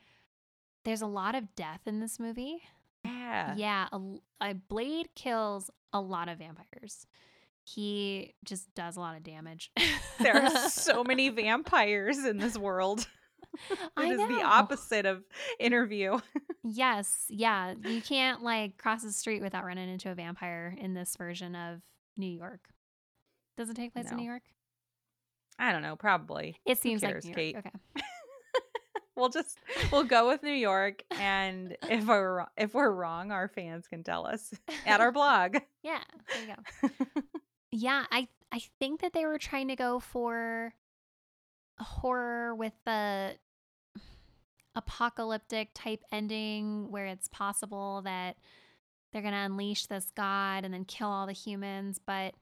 there's 0.84 1.02
a 1.02 1.06
lot 1.06 1.34
of 1.34 1.54
death 1.56 1.80
in 1.86 1.98
this 2.00 2.20
movie 2.20 2.62
Yeah. 3.04 3.54
Yeah, 3.56 3.88
A 4.40 4.54
blade 4.54 5.08
kills 5.14 5.70
a 5.92 6.00
lot 6.00 6.28
of 6.28 6.38
vampires. 6.38 7.06
He 7.66 8.34
just 8.44 8.72
does 8.76 8.96
a 8.96 9.00
lot 9.00 9.16
of 9.16 9.24
damage. 9.24 9.70
There 10.18 10.34
are 10.34 10.70
so 10.70 11.04
many 11.04 11.28
vampires 11.28 12.24
in 12.24 12.38
this 12.38 12.56
world. 12.56 13.06
I 13.98 14.06
It 14.06 14.12
is 14.12 14.28
the 14.28 14.42
opposite 14.42 15.04
of 15.04 15.22
interview. 15.60 16.18
Yes, 16.68 17.26
yeah. 17.28 17.74
You 17.84 18.02
can't 18.02 18.42
like 18.42 18.76
cross 18.76 19.02
the 19.02 19.12
street 19.12 19.40
without 19.40 19.64
running 19.64 19.88
into 19.88 20.10
a 20.10 20.16
vampire 20.16 20.74
in 20.80 20.94
this 20.94 21.14
version 21.14 21.54
of 21.54 21.80
New 22.16 22.26
York. 22.26 22.58
Does 23.56 23.70
it 23.70 23.76
take 23.76 23.92
place 23.92 24.10
in 24.10 24.16
New 24.16 24.24
York? 24.24 24.42
I 25.60 25.70
don't 25.70 25.82
know, 25.82 25.94
probably. 25.94 26.56
It 26.66 26.78
seems 26.78 27.02
cares, 27.02 27.24
like 27.24 27.30
New 27.30 27.34
Kate? 27.36 27.52
York. 27.52 27.66
Okay. 27.66 28.02
We'll 29.14 29.28
just 29.30 29.58
we'll 29.90 30.04
go 30.04 30.28
with 30.28 30.42
New 30.42 30.52
York, 30.52 31.02
and 31.12 31.74
if 31.88 32.04
we're 32.06 32.44
if 32.58 32.74
we're 32.74 32.90
wrong, 32.90 33.30
our 33.30 33.48
fans 33.48 33.86
can 33.88 34.02
tell 34.02 34.26
us 34.26 34.52
at 34.84 35.00
our 35.00 35.10
blog. 35.10 35.56
Yeah, 35.82 36.00
there 36.34 36.42
you 36.42 36.54
go. 36.82 37.20
Yeah, 37.72 38.04
I 38.10 38.28
I 38.52 38.60
think 38.78 39.00
that 39.00 39.12
they 39.12 39.24
were 39.26 39.38
trying 39.38 39.68
to 39.68 39.76
go 39.76 39.98
for 40.00 40.72
a 41.78 41.84
horror 41.84 42.54
with 42.54 42.72
the 42.84 43.36
apocalyptic 44.74 45.70
type 45.74 46.02
ending 46.12 46.90
where 46.90 47.06
it's 47.06 47.28
possible 47.28 48.02
that 48.04 48.36
they're 49.12 49.22
going 49.22 49.32
to 49.34 49.40
unleash 49.40 49.86
this 49.86 50.10
god 50.14 50.64
and 50.64 50.72
then 50.74 50.84
kill 50.84 51.08
all 51.08 51.26
the 51.26 51.32
humans, 51.32 51.98
but 52.04 52.34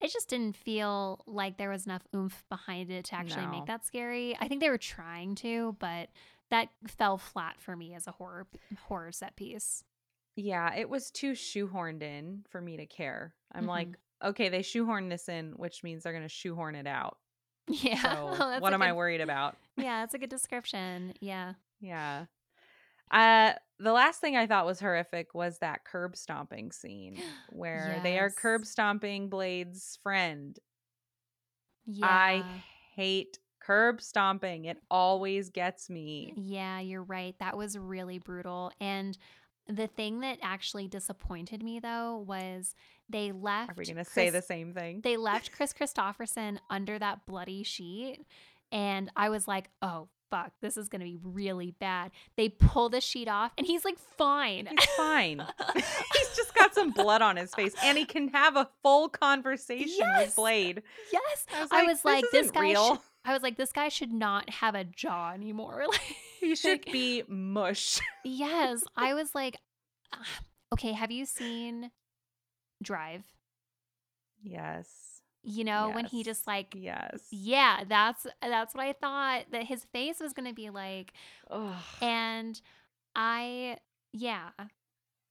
it 0.00 0.10
just 0.10 0.28
didn't 0.28 0.56
feel 0.56 1.22
like 1.26 1.58
there 1.58 1.68
was 1.70 1.86
enough 1.86 2.02
oomph 2.14 2.44
behind 2.48 2.90
it 2.90 3.04
to 3.06 3.14
actually 3.14 3.44
No. 3.44 3.50
make 3.52 3.66
that 3.66 3.84
scary. 3.84 4.36
I 4.40 4.48
think 4.48 4.60
they 4.60 4.70
were 4.70 4.78
trying 4.78 5.34
to, 5.36 5.76
but 5.78 6.08
that 6.50 6.68
fell 6.86 7.18
flat 7.18 7.60
for 7.60 7.76
me 7.76 7.94
as 7.94 8.06
a 8.06 8.12
horror 8.12 8.46
horror 8.88 9.12
set 9.12 9.36
piece. 9.36 9.84
yeah, 10.34 10.74
it 10.74 10.88
was 10.88 11.10
too 11.10 11.32
shoehorned 11.32 12.02
in 12.02 12.42
for 12.48 12.60
me 12.62 12.78
to 12.78 12.86
care. 12.86 13.34
I'm 13.52 13.64
Mhm. 13.64 13.68
like, 13.68 13.88
okay, 14.22 14.48
they 14.48 14.60
shoehorned 14.60 15.10
this 15.10 15.28
in, 15.28 15.52
which 15.56 15.82
means 15.82 16.02
they're 16.02 16.12
gonna 16.12 16.28
shoehorn 16.28 16.74
it 16.74 16.86
out. 16.86 17.18
Yeah. 17.68 18.02
So 18.02 18.34
that's 18.38 18.60
what 18.60 18.72
am 18.72 18.82
I 18.82 18.92
worried 18.92 19.20
about? 19.20 19.56
Yeah, 19.76 20.00
that's 20.00 20.14
a 20.14 20.18
good 20.18 20.30
description. 20.30 21.14
Yeah. 21.20 21.54
Yeah. 21.80 22.26
Uh 23.10 23.52
the 23.78 23.92
last 23.92 24.20
thing 24.20 24.36
I 24.36 24.46
thought 24.46 24.66
was 24.66 24.80
horrific 24.80 25.34
was 25.34 25.58
that 25.58 25.84
curb 25.84 26.16
stomping 26.16 26.72
scene 26.72 27.18
where 27.50 28.00
they 28.02 28.18
are 28.18 28.30
curb 28.30 28.64
stomping 28.66 29.28
Blade's 29.28 29.98
friend. 30.02 30.58
Yeah. 31.86 32.06
I 32.06 32.44
hate 32.94 33.38
curb 33.60 34.00
stomping. 34.00 34.66
It 34.66 34.78
always 34.90 35.50
gets 35.50 35.88
me. 35.88 36.32
Yeah, 36.36 36.80
you're 36.80 37.02
right. 37.02 37.34
That 37.38 37.56
was 37.56 37.78
really 37.78 38.18
brutal. 38.18 38.72
And 38.80 39.16
the 39.68 39.86
thing 39.86 40.20
that 40.20 40.38
actually 40.42 40.88
disappointed 40.88 41.62
me 41.62 41.80
though 41.80 42.24
was 42.26 42.74
they 43.12 43.30
left 43.32 43.70
Are 43.70 43.74
we 43.76 43.84
going 43.84 43.96
to 43.96 44.04
say 44.04 44.30
the 44.30 44.42
same 44.42 44.72
thing? 44.74 45.00
They 45.02 45.16
left 45.16 45.52
Kris 45.52 45.72
Kristofferson 45.72 46.58
under 46.70 46.98
that 46.98 47.26
bloody 47.26 47.62
sheet 47.62 48.20
and 48.72 49.10
I 49.14 49.28
was 49.28 49.46
like, 49.46 49.68
"Oh, 49.82 50.08
fuck. 50.30 50.52
This 50.62 50.76
is 50.78 50.88
going 50.88 51.00
to 51.00 51.04
be 51.06 51.18
really 51.22 51.72
bad." 51.78 52.10
They 52.36 52.48
pull 52.48 52.88
the 52.88 53.00
sheet 53.02 53.28
off 53.28 53.52
and 53.58 53.66
he's 53.66 53.84
like 53.84 53.98
fine. 53.98 54.66
He's 54.66 54.84
fine. 54.96 55.46
He's 55.76 56.36
just 56.36 56.54
got 56.54 56.74
some 56.74 56.90
blood 56.90 57.20
on 57.22 57.36
his 57.36 57.54
face 57.54 57.74
and 57.84 57.96
he 57.98 58.04
can 58.06 58.28
have 58.28 58.56
a 58.56 58.68
full 58.82 59.08
conversation 59.08 59.88
Yes. 59.98 60.26
with 60.28 60.36
Blade. 60.36 60.82
yes. 61.12 61.46
I 61.54 61.60
was 61.62 61.68
I 61.70 61.76
like, 61.80 61.86
was 61.88 62.04
like, 62.04 62.24
this 62.32 62.50
guy 62.50 62.60
real. 62.62 62.88
should- 62.94 62.98
I 63.24 63.32
was 63.34 63.42
like, 63.42 63.56
this 63.56 63.70
guy 63.72 63.88
should 63.88 64.12
not 64.12 64.50
have 64.50 64.74
a 64.74 64.82
jaw 64.84 65.32
anymore. 65.32 65.84
Like, 65.88 66.00
He 66.40 66.56
should 66.56 66.84
be 66.90 67.22
mush. 67.28 68.00
yes. 68.24 68.82
I 68.96 69.14
was 69.14 69.32
like, 69.34 69.56
ah, 70.12 70.18
okay, 70.72 70.90
have 70.92 71.10
you 71.12 71.24
seen 71.24 71.90
Drive? 72.82 73.22
Yes. 74.42 74.88
You 75.44 75.64
know, 75.64 75.90
when 75.92 76.04
he 76.04 76.22
just 76.22 76.46
like, 76.46 76.72
Yes. 76.76 77.26
yeah, 77.30 77.82
that's 77.88 78.26
that's 78.40 78.74
what 78.74 78.84
I 78.84 78.92
thought 78.92 79.46
that 79.50 79.64
his 79.64 79.84
face 79.92 80.20
was 80.20 80.32
gonna 80.32 80.52
be 80.52 80.70
like. 80.70 81.12
Ugh. 81.50 81.74
And 82.00 82.60
I, 83.16 83.78
yeah, 84.12 84.50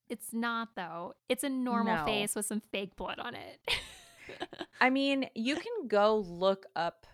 it's 0.10 0.34
not 0.34 0.76
though. 0.76 1.14
It's 1.30 1.44
a 1.46 1.50
normal 1.50 1.96
No. 1.98 2.06
face 2.06 2.36
with 2.36 2.46
some 2.46 2.62
fake 2.72 2.96
blood 2.98 3.20
on 3.20 3.36
it. 3.36 3.60
I 4.82 4.90
mean, 4.90 5.30
you 5.34 5.56
can 5.56 5.88
go 5.88 6.18
look 6.18 6.66
up, 6.76 7.06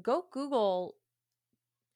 go 0.00 0.24
Google 0.30 0.94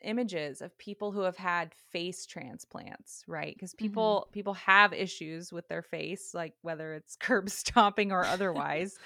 images 0.05 0.62
of 0.62 0.76
people 0.78 1.12
who 1.12 1.20
have 1.22 1.36
had 1.36 1.74
face 1.74 2.26
transplants, 2.26 3.24
right? 3.26 3.55
Because 3.57 3.74
Mm-hmm. 3.82 4.14
people 4.14 4.28
people 4.32 4.55
have 4.55 4.92
issues 4.92 5.52
with 5.52 5.68
their 5.68 5.82
face, 5.82 6.34
like 6.34 6.55
whether 6.62 6.94
it's 6.94 7.16
curb 7.20 7.50
stomping 7.50 8.12
or 8.12 8.26
otherwise. 8.28 8.98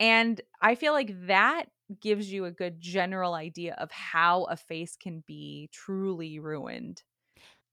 and 0.00 0.40
I 0.62 0.74
feel 0.76 0.92
like 0.92 1.12
that 1.26 1.66
gives 2.00 2.32
you 2.32 2.44
a 2.44 2.50
good 2.52 2.80
general 2.80 3.34
idea 3.34 3.74
of 3.78 3.90
how 3.90 4.44
a 4.44 4.56
face 4.56 4.96
can 4.96 5.24
be 5.26 5.70
truly 5.72 6.38
ruined. 6.38 7.02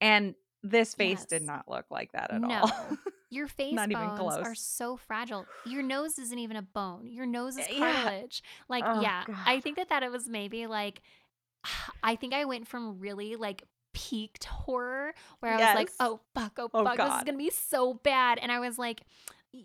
And 0.01 0.35
this 0.63 0.95
face 0.95 1.25
did 1.25 1.43
not 1.43 1.69
look 1.69 1.85
like 1.91 2.11
that 2.13 2.31
at 2.31 2.43
No. 2.43 2.63
all. 2.69 2.71
Your 3.29 3.47
face 3.47 3.75
Not 3.75 3.91
even 3.91 4.11
bones 4.13 4.37
are 4.37 4.55
so 4.55 4.97
fragile. 4.97 5.49
Your 5.63 5.81
nose 5.83 6.17
isn't 6.19 6.39
even 6.39 6.57
a 6.57 6.61
bone. 6.61 7.07
Your 7.11 7.25
nose 7.25 7.57
is 7.57 7.67
Yeah. 7.67 7.67
cartilage. 7.67 8.41
Like, 8.69 8.87
Oh, 8.87 9.01
yeah, 9.01 9.25
I 9.45 9.59
think 9.59 9.77
that 9.77 9.89
that 9.89 10.03
it 10.03 10.11
was 10.11 10.29
maybe 10.29 10.67
like, 10.67 11.01
I 12.03 12.15
think 12.15 12.33
I 12.33 12.45
went 12.45 12.67
from 12.67 12.99
really 12.99 13.35
like 13.35 13.63
peaked 13.93 14.45
horror 14.45 15.13
where 15.39 15.53
I 15.53 15.55
was 15.55 15.75
like, 15.75 15.89
oh 15.99 16.19
fuck, 16.33 16.53
oh 16.59 16.69
Oh, 16.73 16.83
fuck, 16.83 16.97
this 16.97 17.17
is 17.17 17.23
gonna 17.23 17.37
be 17.37 17.49
so 17.49 17.93
bad, 17.95 18.39
and 18.41 18.51
I 18.51 18.59
was 18.59 18.77
like. 18.77 19.01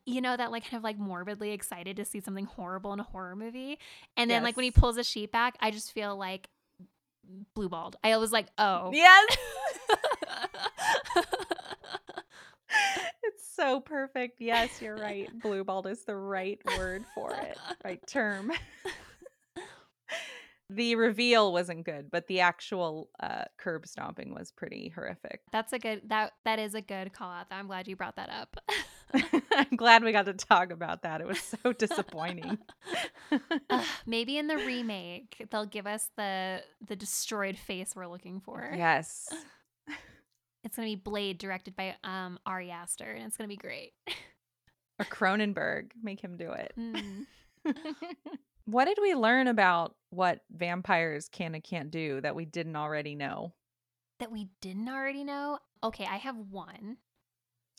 You 0.06 0.20
know 0.20 0.36
that 0.36 0.52
like 0.52 0.62
kind 0.62 0.76
of 0.76 0.84
like 0.84 0.98
morbidly 1.00 1.50
excited 1.50 1.96
to 1.96 2.04
see 2.04 2.20
something 2.20 2.44
horrible 2.44 2.92
in 2.92 3.00
a 3.00 3.02
horror 3.02 3.34
movie, 3.34 3.76
and 4.16 4.30
then 4.30 4.44
like 4.44 4.56
when 4.56 4.62
he 4.62 4.70
pulls 4.70 4.94
the 4.94 5.02
sheet 5.02 5.32
back, 5.32 5.56
I 5.58 5.72
just 5.72 5.90
feel 5.90 6.14
like 6.16 6.48
blue 7.56 7.68
balled. 7.68 7.96
I 8.04 8.16
was 8.18 8.30
like, 8.30 8.46
oh, 8.56 8.92
Yes. 8.92 9.36
it's 13.24 13.44
so 13.54 13.80
perfect. 13.80 14.40
Yes, 14.40 14.80
you're 14.80 14.96
right. 14.96 15.28
Blue 15.42 15.64
balled 15.64 15.86
is 15.86 16.04
the 16.04 16.16
right 16.16 16.60
word 16.78 17.04
for 17.14 17.32
it, 17.32 17.58
right 17.84 18.04
term. 18.06 18.52
the 20.70 20.94
reveal 20.94 21.52
wasn't 21.52 21.84
good, 21.84 22.10
but 22.10 22.26
the 22.28 22.40
actual 22.40 23.10
uh, 23.20 23.44
curb 23.58 23.86
stomping 23.86 24.32
was 24.32 24.52
pretty 24.52 24.92
horrific. 24.94 25.40
That's 25.52 25.72
a 25.72 25.78
good 25.78 26.02
that 26.08 26.32
that 26.44 26.58
is 26.58 26.74
a 26.74 26.80
good 26.80 27.12
call 27.12 27.30
out. 27.30 27.46
I'm 27.50 27.66
glad 27.66 27.88
you 27.88 27.96
brought 27.96 28.16
that 28.16 28.30
up. 28.30 28.56
I'm 29.52 29.76
glad 29.76 30.04
we 30.04 30.12
got 30.12 30.26
to 30.26 30.34
talk 30.34 30.70
about 30.70 31.02
that. 31.02 31.20
It 31.20 31.26
was 31.26 31.40
so 31.40 31.72
disappointing. 31.72 32.58
Ugh, 33.70 33.84
maybe 34.06 34.38
in 34.38 34.46
the 34.46 34.56
remake 34.56 35.46
they'll 35.50 35.66
give 35.66 35.86
us 35.86 36.08
the 36.16 36.62
the 36.86 36.94
destroyed 36.96 37.56
face 37.56 37.92
we're 37.96 38.06
looking 38.06 38.40
for. 38.40 38.72
yes. 38.74 39.28
It's 40.62 40.76
gonna 40.76 40.88
be 40.88 40.94
Blade, 40.94 41.38
directed 41.38 41.74
by 41.74 41.96
um 42.04 42.38
Ari 42.44 42.70
Aster, 42.70 43.10
and 43.10 43.26
it's 43.26 43.36
gonna 43.38 43.48
be 43.48 43.56
great. 43.56 43.92
Or 44.98 45.06
Cronenberg. 45.06 45.92
Make 46.02 46.20
him 46.20 46.36
do 46.36 46.52
it. 46.52 46.72
Mm. 46.78 47.24
what 48.66 48.84
did 48.86 48.98
we 49.00 49.14
learn 49.14 49.46
about 49.48 49.94
what 50.10 50.40
vampires 50.50 51.28
can 51.28 51.54
and 51.54 51.62
can't 51.64 51.90
do 51.90 52.20
that 52.20 52.34
we 52.34 52.44
didn't 52.44 52.76
already 52.76 53.14
know? 53.14 53.52
that 54.18 54.30
we 54.30 54.48
didn't 54.60 54.86
already 54.90 55.24
know. 55.24 55.58
Okay, 55.82 56.04
I 56.04 56.16
have 56.16 56.36
one 56.36 56.98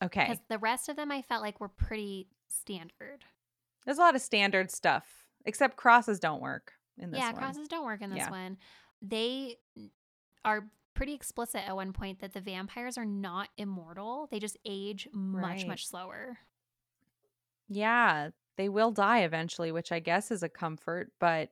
Okay. 0.03 0.21
because 0.27 0.39
the 0.49 0.57
rest 0.57 0.89
of 0.89 0.95
them 0.95 1.11
I 1.11 1.21
felt 1.21 1.43
like 1.43 1.59
were 1.59 1.67
pretty 1.69 2.29
standard. 2.49 3.23
There's 3.85 3.99
a 3.99 4.01
lot 4.01 4.15
of 4.15 4.21
standard 4.21 4.71
stuff, 4.71 5.05
except 5.45 5.77
crosses 5.77 6.19
don't 6.19 6.41
work 6.41 6.73
in 6.97 7.11
this 7.11 7.19
one. 7.19 7.27
yeah, 7.27 7.31
one. 7.33 7.41
crosses 7.43 7.67
don't 7.67 7.85
work 7.85 8.01
in 8.01 8.09
this 8.09 8.17
Yeah. 8.17 8.31
one. 8.31 8.57
They 9.03 9.57
are 10.43 10.67
pretty 10.95 11.13
explicit 11.13 11.61
at 11.67 11.75
one 11.75 11.93
point 11.93 12.21
that 12.21 12.33
the 12.33 12.41
vampires 12.41 12.97
are 12.97 13.05
not 13.05 13.49
immortal. 13.57 14.27
They 14.31 14.39
just 14.39 14.57
age 14.65 15.07
much 15.13 15.59
Right. 15.59 15.67
much 15.67 15.85
slower. 15.87 16.39
Yeah, 17.69 18.31
they 18.61 18.69
will 18.69 18.91
die 18.91 19.21
eventually, 19.21 19.71
which 19.71 19.91
I 19.91 19.99
guess 19.99 20.29
is 20.29 20.43
a 20.43 20.49
comfort, 20.49 21.11
but 21.19 21.49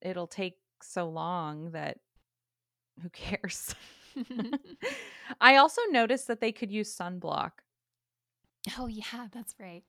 it'll 0.00 0.28
take 0.28 0.58
so 0.80 1.08
long 1.08 1.72
that 1.72 1.98
who 3.02 3.08
cares? 3.10 3.74
I 5.40 5.56
also 5.56 5.82
noticed 5.90 6.28
that 6.28 6.40
they 6.40 6.52
could 6.52 6.70
use 6.70 6.96
sunblock. 6.96 7.50
oh 8.78 8.86
yeah, 8.86 9.26
that's 9.32 9.56
right. 9.58 9.82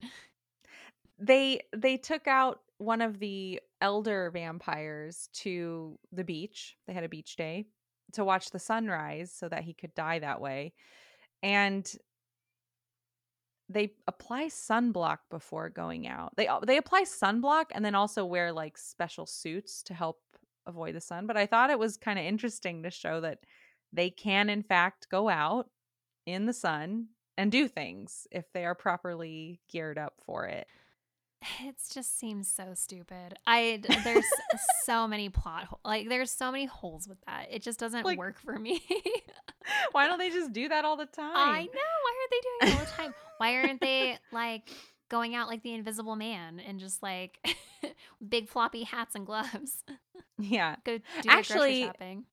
They 1.19 1.61
they 1.77 1.97
took 1.97 2.27
out 2.27 2.61
one 2.79 3.01
of 3.01 3.19
the 3.19 3.61
elder 3.79 4.31
vampires 4.33 5.29
to 5.33 5.99
the 6.11 6.23
beach. 6.23 6.75
They 6.87 6.93
had 6.93 7.03
a 7.03 7.09
beach 7.09 7.35
day 7.35 7.67
to 8.13 8.25
watch 8.25 8.49
the 8.49 8.57
sunrise 8.57 9.31
so 9.31 9.47
that 9.47 9.63
he 9.63 9.75
could 9.75 9.93
die 9.93 10.17
that 10.19 10.41
way. 10.41 10.73
And 11.43 11.85
they 13.69 13.93
apply 14.07 14.47
sunblock 14.47 15.19
before 15.29 15.69
going 15.69 16.07
out. 16.07 16.35
They 16.35 16.49
they 16.65 16.77
apply 16.77 17.03
sunblock 17.03 17.65
and 17.71 17.83
then 17.83 17.95
also 17.95 18.25
wear 18.25 18.51
like 18.51 18.77
special 18.77 19.25
suits 19.25 19.83
to 19.83 19.93
help 19.93 20.19
avoid 20.65 20.95
the 20.95 21.01
sun. 21.01 21.27
But 21.27 21.37
I 21.37 21.45
thought 21.45 21.69
it 21.69 21.79
was 21.79 21.97
kind 21.97 22.19
of 22.19 22.25
interesting 22.25 22.83
to 22.83 22.91
show 22.91 23.21
that 23.21 23.39
they 23.91 24.09
can 24.09 24.49
in 24.49 24.63
fact 24.63 25.07
go 25.09 25.29
out 25.29 25.69
in 26.25 26.45
the 26.45 26.53
sun 26.53 27.07
and 27.37 27.51
do 27.51 27.67
things 27.67 28.27
if 28.31 28.51
they 28.53 28.65
are 28.65 28.75
properly 28.75 29.61
geared 29.71 29.97
up 29.97 30.13
for 30.25 30.45
it. 30.45 30.67
It 31.61 31.75
just 31.91 32.17
seems 32.19 32.47
so 32.47 32.73
stupid. 32.75 33.37
I 33.47 33.81
there's 34.03 34.25
so 34.85 35.07
many 35.07 35.29
plot 35.29 35.79
like 35.83 36.09
there's 36.09 36.31
so 36.31 36.51
many 36.51 36.65
holes 36.65 37.07
with 37.07 37.19
that. 37.27 37.47
It 37.51 37.61
just 37.63 37.79
doesn't 37.79 38.05
Like- 38.05 38.17
work 38.17 38.39
for 38.39 38.57
me. 38.57 38.81
Why 39.93 40.07
don't 40.07 40.19
they 40.19 40.29
just 40.29 40.51
do 40.53 40.67
that 40.69 40.83
all 40.85 40.97
the 40.97 41.05
time? 41.05 41.31
I 41.35 41.63
know. 41.63 41.69
Why 42.03 42.13
aren't 42.19 42.31
they 42.31 42.41
doing 42.41 42.59
it 42.61 42.79
all 42.79 42.85
the 42.85 42.91
time? 43.03 43.13
Why 43.37 43.55
aren't 43.55 43.81
they 43.81 44.17
like 44.31 44.69
going 45.09 45.35
out 45.35 45.47
like 45.47 45.63
the 45.63 45.73
Invisible 45.73 46.15
Man 46.15 46.59
and 46.59 46.79
just 46.79 47.01
like 47.01 47.37
big 48.27 48.49
floppy 48.49 48.83
hats 48.83 49.15
and 49.15 49.25
gloves? 49.25 49.83
Yeah. 50.37 50.75
Go 50.83 50.97
do 50.97 51.03
Actually, 51.29 51.57
grocery 51.59 51.81
shopping. 51.83 52.23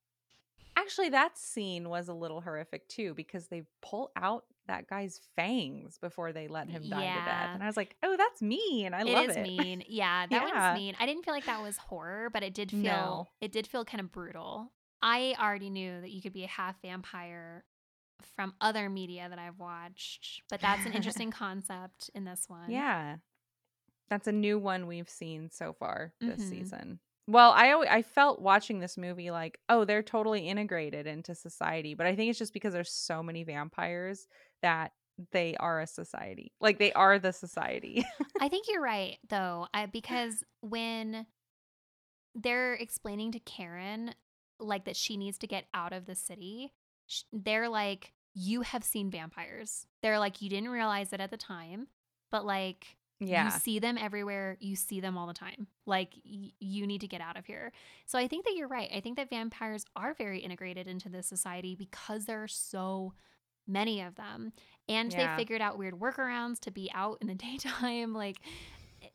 Actually, 0.76 1.08
that 1.10 1.36
scene 1.38 1.88
was 1.88 2.08
a 2.08 2.14
little 2.14 2.40
horrific 2.40 2.88
too 2.88 3.14
because 3.14 3.46
they 3.48 3.64
pull 3.82 4.10
out 4.16 4.44
that 4.70 4.86
guy's 4.88 5.20
fangs 5.34 5.98
before 5.98 6.32
they 6.32 6.46
let 6.46 6.68
him 6.70 6.88
die 6.88 7.00
to 7.00 7.24
death. 7.24 7.50
And 7.54 7.62
I 7.62 7.66
was 7.66 7.76
like, 7.76 7.96
oh, 8.04 8.16
that's 8.16 8.40
mean. 8.40 8.94
I 8.94 9.00
It 9.00 9.06
love 9.08 9.30
is 9.30 9.36
it. 9.36 9.42
mean. 9.42 9.82
Yeah, 9.88 10.26
that 10.30 10.48
Yeah. 10.48 10.68
one's 10.70 10.80
mean. 10.80 10.94
I 11.00 11.06
didn't 11.06 11.24
feel 11.24 11.34
like 11.34 11.46
that 11.46 11.60
was 11.60 11.76
horror, 11.76 12.30
but 12.32 12.42
it 12.44 12.54
did 12.54 12.70
feel 12.70 12.80
No. 12.82 13.28
it 13.40 13.50
did 13.50 13.66
feel 13.66 13.84
kind 13.84 14.00
of 14.00 14.12
brutal. 14.12 14.70
I 15.02 15.34
already 15.40 15.70
knew 15.70 16.00
that 16.00 16.10
you 16.10 16.22
could 16.22 16.32
be 16.32 16.44
a 16.44 16.48
half 16.48 16.80
vampire 16.82 17.64
from 18.36 18.54
other 18.60 18.88
media 18.88 19.28
that 19.28 19.38
I've 19.38 19.58
watched, 19.58 20.42
but 20.48 20.60
that's 20.60 20.86
an 20.86 20.92
interesting 20.92 21.30
concept 21.32 22.10
in 22.14 22.24
this 22.24 22.44
one. 22.48 22.70
Yeah. 22.70 23.16
That's 24.08 24.28
a 24.28 24.32
new 24.32 24.58
one 24.58 24.86
we've 24.86 25.08
seen 25.08 25.50
so 25.50 25.72
far 25.72 26.12
this 26.20 26.40
Mhm. 26.44 26.48
season. 26.48 27.00
Well, 27.30 27.52
I 27.52 27.68
alwa- 27.70 27.86
I 27.88 28.02
felt 28.02 28.40
watching 28.40 28.80
this 28.80 28.98
movie 28.98 29.30
like, 29.30 29.60
oh, 29.68 29.84
they're 29.84 30.02
totally 30.02 30.48
integrated 30.48 31.06
into 31.06 31.32
society, 31.36 31.94
but 31.94 32.08
I 32.08 32.16
think 32.16 32.28
it's 32.28 32.40
just 32.40 32.52
because 32.52 32.72
there's 32.72 32.90
so 32.90 33.22
many 33.22 33.44
vampires 33.44 34.26
that 34.62 34.94
they 35.30 35.54
are 35.60 35.80
a 35.80 35.86
society. 35.86 36.50
Like 36.60 36.80
they 36.80 36.92
are 36.92 37.20
the 37.20 37.32
society. 37.32 38.04
I 38.40 38.48
think 38.48 38.66
you're 38.68 38.82
right 38.82 39.16
though, 39.28 39.68
I, 39.72 39.86
because 39.86 40.42
when 40.60 41.26
they're 42.34 42.74
explaining 42.74 43.30
to 43.32 43.38
Karen 43.38 44.12
like 44.58 44.84
that 44.86 44.96
she 44.96 45.16
needs 45.16 45.38
to 45.38 45.46
get 45.46 45.66
out 45.72 45.92
of 45.92 46.06
the 46.06 46.16
city, 46.16 46.72
sh- 47.06 47.22
they're 47.32 47.68
like, 47.68 48.12
"You 48.34 48.62
have 48.62 48.82
seen 48.82 49.08
vampires." 49.08 49.86
They're 50.02 50.18
like, 50.18 50.42
"You 50.42 50.50
didn't 50.50 50.70
realize 50.70 51.12
it 51.12 51.20
at 51.20 51.30
the 51.30 51.36
time, 51.36 51.86
but 52.32 52.44
like." 52.44 52.96
Yeah. 53.20 53.44
You 53.44 53.50
see 53.60 53.78
them 53.78 53.98
everywhere. 53.98 54.56
You 54.60 54.74
see 54.76 55.00
them 55.00 55.16
all 55.18 55.26
the 55.26 55.34
time. 55.34 55.66
Like, 55.86 56.14
y- 56.24 56.52
you 56.58 56.86
need 56.86 57.02
to 57.02 57.06
get 57.08 57.20
out 57.20 57.36
of 57.36 57.44
here. 57.46 57.70
So, 58.06 58.18
I 58.18 58.26
think 58.28 58.44
that 58.46 58.54
you're 58.56 58.66
right. 58.68 58.90
I 58.94 59.00
think 59.00 59.16
that 59.16 59.28
vampires 59.30 59.84
are 59.94 60.14
very 60.14 60.40
integrated 60.40 60.88
into 60.88 61.08
this 61.08 61.26
society 61.26 61.74
because 61.76 62.24
there 62.24 62.42
are 62.42 62.48
so 62.48 63.12
many 63.68 64.00
of 64.00 64.14
them. 64.16 64.52
And 64.88 65.12
Yeah. 65.12 65.36
they 65.36 65.42
figured 65.42 65.60
out 65.60 65.78
weird 65.78 65.94
workarounds 66.00 66.58
to 66.60 66.70
be 66.70 66.90
out 66.94 67.18
in 67.20 67.28
the 67.28 67.34
daytime, 67.46 68.14
like 68.14 68.38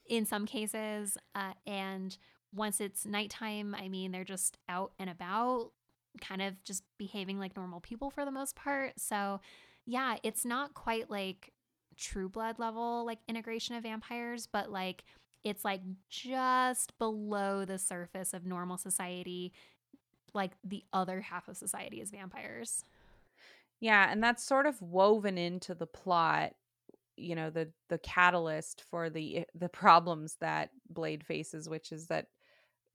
in 0.07 0.25
some 0.25 0.45
cases. 0.45 1.17
Uh, 1.33 1.53
and 1.67 2.17
once 2.53 2.79
it's 2.79 3.05
nighttime, 3.05 3.75
I 3.75 3.89
mean, 3.89 4.11
they're 4.11 4.23
just 4.23 4.57
out 4.69 4.93
and 4.99 5.09
about, 5.09 5.71
kind 6.21 6.41
of 6.41 6.63
just 6.63 6.83
behaving 6.97 7.39
like 7.39 7.57
normal 7.57 7.81
people 7.81 8.09
for 8.09 8.23
the 8.23 8.31
most 8.31 8.55
part. 8.55 8.93
So, 8.99 9.41
yeah, 9.85 10.15
it's 10.23 10.45
not 10.45 10.73
quite 10.73 11.09
like 11.11 11.51
true 11.97 12.29
blood 12.29 12.59
level 12.59 13.05
like 13.05 13.19
integration 13.27 13.75
of 13.75 13.83
vampires, 13.83 14.47
but 14.47 14.71
like 14.71 15.03
it's 15.43 15.63
like 15.63 15.81
just 16.09 16.97
below 16.97 17.65
the 17.65 17.77
surface 17.77 18.33
of 18.33 18.45
normal 18.45 18.77
society. 18.77 19.53
Like 20.33 20.51
the 20.63 20.83
other 20.91 21.21
half 21.21 21.47
of 21.47 21.55
society 21.55 22.01
is 22.01 22.11
vampires. 22.11 22.83
Yeah, 23.79 24.11
and 24.11 24.23
that's 24.23 24.43
sort 24.43 24.65
of 24.65 24.81
woven 24.81 25.37
into 25.37 25.75
the 25.75 25.87
plot, 25.87 26.53
you 27.15 27.35
know, 27.35 27.49
the 27.49 27.69
the 27.89 27.99
catalyst 27.99 28.83
for 28.89 29.09
the 29.09 29.39
eh, 29.39 29.43
the 29.53 29.69
problems 29.69 30.37
that 30.41 30.71
Blade 30.89 31.23
faces, 31.23 31.69
which 31.69 31.91
is 31.91 32.07
that 32.07 32.27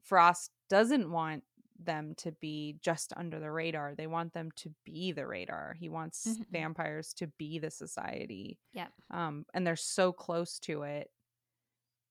Frost 0.03 0.51
doesn't 0.69 1.09
want 1.09 1.43
them 1.85 2.15
to 2.15 2.31
be 2.33 2.77
just 2.81 3.13
under 3.17 3.39
the 3.39 3.51
radar. 3.51 3.95
They 3.95 4.07
want 4.07 4.33
them 4.33 4.51
to 4.57 4.73
be 4.85 5.11
the 5.11 5.27
radar. 5.27 5.75
He 5.79 5.89
wants 5.89 6.25
Mhm. 6.27 6.47
vampires 6.49 7.13
to 7.15 7.27
be 7.27 7.59
the 7.59 7.71
society. 7.71 8.59
Yep. 8.73 8.91
Um 9.11 9.45
and 9.53 9.65
they're 9.65 9.75
so 9.75 10.11
close 10.13 10.59
to 10.61 10.83
it. 10.83 11.11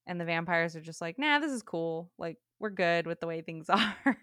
And 0.06 0.20
the 0.20 0.24
vampires 0.24 0.74
are 0.76 0.80
just 0.80 1.00
like, 1.00 1.18
"Nah, 1.18 1.38
this 1.38 1.52
is 1.52 1.62
cool. 1.62 2.12
Like 2.18 2.38
we're 2.58 2.70
good 2.70 3.06
with 3.06 3.20
the 3.20 3.26
way 3.26 3.42
things 3.42 3.68
are." 3.70 4.18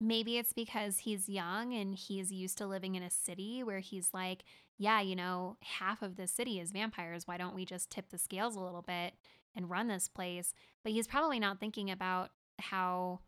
maybe 0.00 0.36
it's 0.36 0.52
because 0.52 0.98
he's 0.98 1.28
young 1.28 1.72
and 1.72 1.94
he's 1.94 2.32
used 2.32 2.58
to 2.58 2.66
living 2.66 2.96
in 2.96 3.02
a 3.04 3.10
city 3.10 3.62
where 3.62 3.78
he's 3.78 4.12
like, 4.12 4.42
yeah, 4.76 5.00
you 5.00 5.14
know, 5.14 5.56
half 5.62 6.02
of 6.02 6.16
the 6.16 6.26
city 6.26 6.58
is 6.58 6.72
vampires. 6.72 7.28
Why 7.28 7.36
don't 7.36 7.54
we 7.54 7.64
just 7.64 7.88
tip 7.88 8.08
the 8.10 8.18
scales 8.18 8.56
a 8.56 8.60
little 8.60 8.82
bit 8.82 9.14
and 9.54 9.70
run 9.70 9.86
this 9.86 10.08
place? 10.08 10.54
But 10.82 10.90
he's 10.92 11.06
probably 11.06 11.38
not 11.38 11.60
thinking 11.60 11.88
about 11.88 12.30
how 12.58 13.20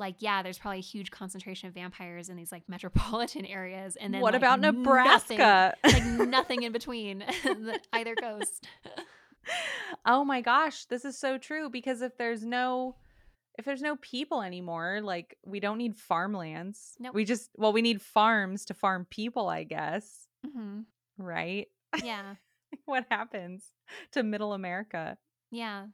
like 0.00 0.16
yeah 0.18 0.42
there's 0.42 0.58
probably 0.58 0.78
a 0.78 0.82
huge 0.82 1.10
concentration 1.10 1.68
of 1.68 1.74
vampires 1.74 2.28
in 2.28 2.36
these 2.36 2.50
like 2.50 2.62
metropolitan 2.68 3.44
areas 3.46 3.96
and 3.96 4.12
then 4.12 4.20
what 4.20 4.32
like, 4.32 4.40
about 4.40 4.60
Nebraska? 4.60 5.76
nothing, 5.84 6.18
like 6.18 6.28
nothing 6.28 6.62
in 6.64 6.72
between 6.72 7.24
either 7.92 8.14
coast 8.16 8.66
oh 10.06 10.24
my 10.24 10.40
gosh, 10.40 10.84
this 10.86 11.04
is 11.04 11.18
so 11.18 11.38
true 11.38 11.70
because 11.70 12.02
if 12.02 12.16
there's 12.16 12.44
no 12.44 12.96
if 13.58 13.64
there's 13.64 13.82
no 13.82 13.96
people 13.96 14.42
anymore, 14.42 15.00
like 15.02 15.36
we 15.44 15.60
don't 15.60 15.78
need 15.78 15.96
farmlands. 15.96 16.94
Nope. 16.98 17.14
We 17.14 17.24
just 17.24 17.50
well, 17.56 17.72
we 17.72 17.82
need 17.82 18.00
farms 18.00 18.64
to 18.66 18.74
farm 18.74 19.06
people, 19.10 19.48
I 19.48 19.64
guess. 19.64 20.26
hmm 20.44 20.80
Right? 21.18 21.68
yeah 22.04 22.34
what 22.84 23.04
happens 23.10 23.64
to 24.12 24.22
middle 24.22 24.52
America? 24.52 25.18
yeah 25.50 25.86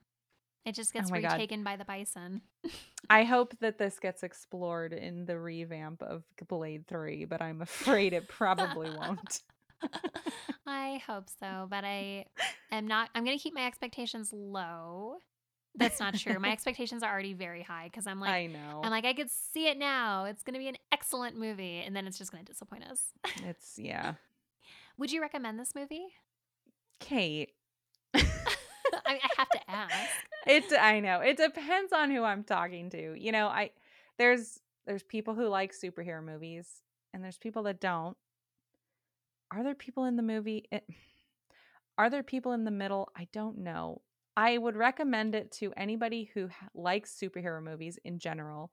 it 0.67 0.75
just 0.75 0.93
oh 0.95 0.99
gets 0.99 1.11
Oh 1.11 1.15
my 1.15 1.21
God. 1.23 1.33
retaken 1.33 1.65
by 1.65 1.77
the 1.77 1.85
bison 1.87 2.43
I 3.11 3.23
hope 3.25 3.55
that 3.61 3.79
this 3.79 3.99
gets 4.01 4.23
explored 4.23 4.93
in 4.93 5.25
the 5.27 5.39
revamp 5.39 6.03
of 6.03 6.25
Blade 6.49 6.87
3, 6.89 7.25
but 7.27 7.41
I'm 7.41 7.63
afraid 7.63 8.13
it 8.13 8.27
probably 8.29 8.91
won't. 8.91 9.43
I 10.67 11.01
hope 11.07 11.29
so, 11.39 11.69
but 11.71 11.85
I 11.85 12.25
am 12.73 12.89
not. 12.89 13.11
I'm 13.15 13.25
going 13.25 13.39
to 13.39 13.43
keep 13.43 13.55
my 13.55 13.65
expectations 13.67 14.31
low. 14.33 15.19
That's 15.77 16.01
not 16.01 16.15
true. 16.15 16.39
My 16.41 16.51
expectations 16.53 17.05
are 17.05 17.13
already 17.13 17.35
very 17.35 17.63
high 17.63 17.85
because 17.85 18.09
I'm 18.09 18.19
like, 18.19 18.31
I 18.31 18.47
know. 18.47 18.81
I'm 18.83 18.91
like, 18.91 19.05
I 19.05 19.13
could 19.13 19.31
see 19.31 19.69
it 19.69 19.79
now. 19.79 20.25
It's 20.25 20.43
going 20.43 20.55
to 20.55 20.59
be 20.59 20.69
an 20.69 20.79
excellent 20.91 21.39
movie, 21.39 21.83
and 21.87 21.95
then 21.95 22.09
it's 22.09 22.19
just 22.19 22.33
going 22.33 22.45
to 22.45 22.51
disappoint 22.51 22.85
us. 22.91 23.13
it's 23.45 23.79
yeah. 23.79 24.15
Would 24.99 25.13
you 25.13 25.21
recommend 25.21 25.61
this 25.61 25.75
movie? 25.77 26.07
Kate. 26.99 27.51
I, 29.07 29.15
I 29.15 29.29
have 29.37 29.51
to 29.51 29.71
ask. 29.71 30.11
It 30.47 30.65
I 30.79 31.01
know. 31.01 31.21
It 31.21 31.37
depends 31.37 31.93
on 31.93 32.11
who 32.11 32.23
I'm 32.23 32.45
talking 32.45 32.91
to. 32.91 33.15
You 33.19 33.33
know, 33.33 33.49
I 33.49 33.71
there's 34.19 34.61
there's 34.87 35.03
people 35.03 35.35
who 35.35 35.49
like 35.49 35.73
superhero 35.73 36.23
movies 36.25 36.67
and 37.13 37.23
there's 37.23 37.39
people 37.39 37.65
that 37.65 37.81
don't. 37.81 38.17
Are 39.51 39.63
there 39.63 39.75
people 39.75 40.05
in 40.05 40.17
the 40.17 40.23
movie? 40.23 40.67
It, 40.71 40.85
are 41.99 42.11
there 42.11 42.23
people 42.23 42.53
in 42.53 42.65
the 42.65 42.71
middle? 42.71 43.09
I 43.17 43.29
don't 43.33 43.59
know. 43.59 44.03
I 44.37 44.59
would 44.59 44.77
recommend 44.77 45.35
it 45.35 45.51
to 45.53 45.73
anybody 45.77 46.31
who 46.35 46.49
likes 46.75 47.19
superhero 47.19 47.63
movies 47.63 47.99
in 48.05 48.19
general 48.19 48.71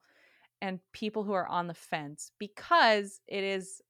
and 0.62 0.80
people 0.92 1.24
who 1.24 1.34
are 1.34 1.48
on 1.48 1.68
the 1.68 1.74
fence 1.74 2.32
because 2.38 3.22
it 3.28 3.44
is 3.44 3.82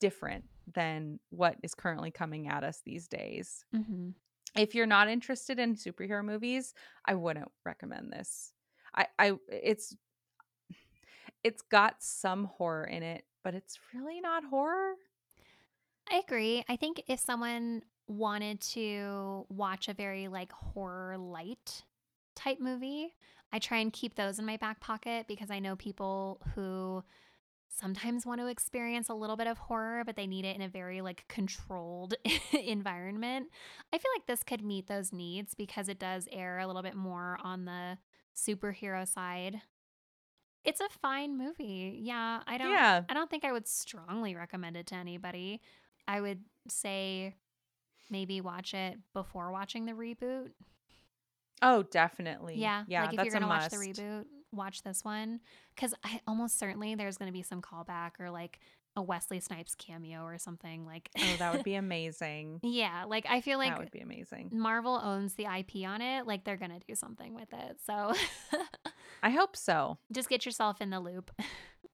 different 0.00 0.44
than 0.72 1.18
what 1.30 1.56
is 1.62 1.74
currently 1.74 2.10
coming 2.10 2.48
at 2.48 2.64
us 2.64 2.80
these 2.84 3.06
days 3.08 3.64
hmm 3.74 4.10
if 4.56 4.74
you're 4.74 4.86
not 4.86 5.08
interested 5.08 5.58
in 5.58 5.74
superhero 5.74 6.24
movies, 6.24 6.74
I 7.04 7.14
wouldn't 7.14 7.50
recommend 7.64 8.12
this. 8.12 8.52
I, 8.94 9.06
I 9.18 9.30
uh, 9.30 9.36
it's 9.48 9.96
it's 11.42 11.62
got 11.62 11.96
some 12.02 12.44
horror 12.44 12.84
in 12.84 13.02
it, 13.02 13.24
but 13.42 13.54
it's 13.54 13.78
really 13.92 14.20
not 14.20 14.44
horror. 14.44 14.94
I 16.10 16.18
agree. 16.18 16.64
I 16.68 16.76
think 16.76 17.02
if 17.06 17.20
someone 17.20 17.82
wanted 18.06 18.60
to 18.60 19.46
watch 19.48 19.88
a 19.88 19.94
very 19.94 20.28
like 20.28 20.52
horror 20.52 21.16
light 21.16 21.82
type 22.36 22.60
movie, 22.60 23.14
I 23.52 23.58
try 23.58 23.78
and 23.78 23.92
keep 23.92 24.14
those 24.14 24.38
in 24.38 24.44
my 24.44 24.56
back 24.56 24.80
pocket 24.80 25.26
because 25.28 25.50
I 25.50 25.58
know 25.60 25.76
people 25.76 26.40
who 26.54 27.02
sometimes 27.74 28.24
want 28.24 28.40
to 28.40 28.46
experience 28.46 29.08
a 29.08 29.14
little 29.14 29.36
bit 29.36 29.46
of 29.46 29.58
horror, 29.58 30.02
but 30.04 30.16
they 30.16 30.26
need 30.26 30.44
it 30.44 30.54
in 30.56 30.62
a 30.62 30.68
very 30.68 31.00
like 31.00 31.24
controlled 31.28 32.14
environment. 32.52 33.48
I 33.92 33.98
feel 33.98 34.10
like 34.16 34.26
this 34.26 34.42
could 34.42 34.62
meet 34.64 34.86
those 34.86 35.12
needs 35.12 35.54
because 35.54 35.88
it 35.88 35.98
does 35.98 36.28
air 36.30 36.58
a 36.58 36.66
little 36.66 36.82
bit 36.82 36.94
more 36.94 37.38
on 37.42 37.64
the 37.64 37.98
superhero 38.36 39.06
side. 39.06 39.60
It's 40.64 40.80
a 40.80 40.88
fine 41.02 41.36
movie. 41.36 41.98
Yeah, 42.02 42.40
I 42.46 42.56
don't 42.58 42.70
Yeah. 42.70 43.02
I 43.08 43.14
don't 43.14 43.28
think 43.28 43.44
I 43.44 43.52
would 43.52 43.66
strongly 43.68 44.34
recommend 44.34 44.76
it 44.76 44.86
to 44.88 44.94
anybody. 44.94 45.60
I 46.08 46.20
would 46.20 46.40
say 46.68 47.34
maybe 48.10 48.40
watch 48.40 48.72
it 48.72 48.98
before 49.12 49.50
watching 49.50 49.84
the 49.84 49.92
reboot. 49.92 50.50
Oh, 51.62 51.82
definitely. 51.82 52.56
Yeah, 52.58 52.84
Yeah. 52.88 53.02
like 53.02 53.10
if 53.12 53.16
that's 53.16 53.26
you're 53.26 53.34
gonna 53.40 53.46
a 53.46 53.48
watch 53.48 53.70
the 53.70 53.76
must. 53.78 53.98
reboot, 54.00 54.24
watch 54.56 54.82
this 54.82 55.04
one 55.04 55.40
because 55.74 55.94
I 56.04 56.20
almost 56.26 56.58
certainly 56.58 56.94
there's 56.94 57.16
gonna 57.18 57.32
be 57.32 57.42
some 57.42 57.60
callback 57.62 58.12
or 58.20 58.30
like 58.30 58.58
a 58.96 59.02
Wesley 59.02 59.40
Snipes 59.40 59.74
cameo 59.74 60.22
or 60.22 60.38
something 60.38 60.86
like. 60.86 61.10
Oh, 61.18 61.34
that 61.38 61.52
would 61.54 61.64
be 61.64 61.74
amazing. 61.76 62.60
yeah, 62.62 63.04
like 63.08 63.26
I 63.28 63.40
feel 63.40 63.58
like 63.58 63.70
that 63.70 63.78
would 63.80 63.90
be 63.90 64.00
amazing. 64.00 64.50
Marvel 64.52 65.00
owns 65.02 65.34
the 65.34 65.44
IP 65.46 65.86
on 65.86 66.00
it. 66.00 66.26
Like 66.26 66.44
they're 66.44 66.56
gonna 66.56 66.80
do 66.86 66.94
something 66.94 67.34
with 67.34 67.52
it. 67.52 67.78
So 67.84 68.12
I 69.22 69.30
hope 69.30 69.56
so. 69.56 69.98
just 70.12 70.28
get 70.28 70.44
yourself 70.46 70.80
in 70.80 70.90
the 70.90 71.00
loop. 71.00 71.30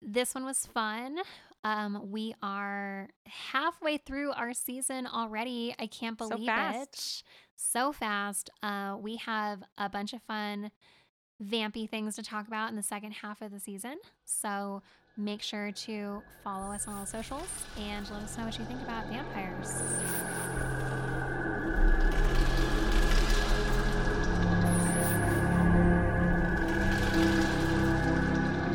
This 0.03 0.35
one 0.35 0.47
was 0.47 0.65
fun. 0.65 1.19
Um, 1.63 2.11
we 2.11 2.35
are 2.43 3.11
halfway 3.27 3.99
through 3.99 4.33
our 4.33 4.55
season 4.55 5.07
already. 5.07 5.75
I 5.79 5.89
can't 5.89 6.19
So 6.19 6.31
believe 6.31 6.47
fast. 6.47 7.23
it. 7.23 7.23
So 7.57 7.93
fast. 7.93 8.49
Uh, 8.63 8.97
we 8.99 9.17
have 9.17 9.63
a 9.77 9.91
bunch 9.91 10.15
of 10.15 10.23
fun, 10.23 10.71
vampy 11.43 11.89
things 11.89 12.17
to 12.17 12.23
talk 12.23 12.47
about 12.47 12.71
in 12.71 12.77
the 12.77 12.83
second 12.83 13.13
half 13.13 13.43
of 13.43 13.51
the 13.51 13.61
season. 13.61 13.99
So 14.25 14.83
make 15.17 15.43
sure 15.43 15.73
to 15.73 16.23
follow 16.45 16.73
us 16.73 16.87
on 16.87 16.95
all 16.95 17.07
socials 17.07 17.49
and 17.79 18.09
let 18.11 18.23
us 18.23 18.37
know 18.39 18.45
what 18.45 18.59
you 18.59 18.65
think 18.65 18.83
about 18.83 19.07
vampires. 19.07 19.83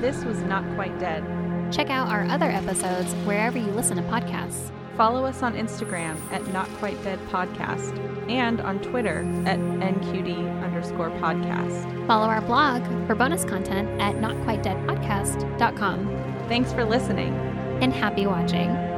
This 0.02 0.24
was 0.24 0.40
not 0.44 0.64
quite 0.76 1.00
dead. 1.00 1.24
Check 1.72 1.90
out 1.90 2.10
our 2.10 2.26
other 2.26 2.46
episodes 2.46 3.12
wherever 3.26 3.58
you 3.58 3.72
listen 3.72 3.98
to 3.98 4.04
podcasts. 4.04 4.72
Follow 4.96 5.26
us 5.26 5.44
on 5.44 5.54
Instagram 5.56 6.18
at 6.32 6.46
Not 6.54 6.70
Quite 6.80 7.02
Dead 7.04 7.20
Podcast 7.28 8.00
and 8.30 8.62
on 8.62 8.80
Twitter 8.80 9.20
at 9.46 9.60
NQD 9.60 10.64
underscore 10.64 11.10
podcast. 11.12 12.08
Follow 12.08 12.28
our 12.28 12.42
blog 12.42 12.82
for 13.06 13.16
bonus 13.16 13.44
content 13.44 13.90
at 14.02 14.16
notquitedeadpodcast.com. 14.16 16.08
Thanks 16.48 16.72
for 16.72 16.86
listening. 16.86 17.34
And 17.82 17.92
happy 17.92 18.26
watching. 18.26 18.95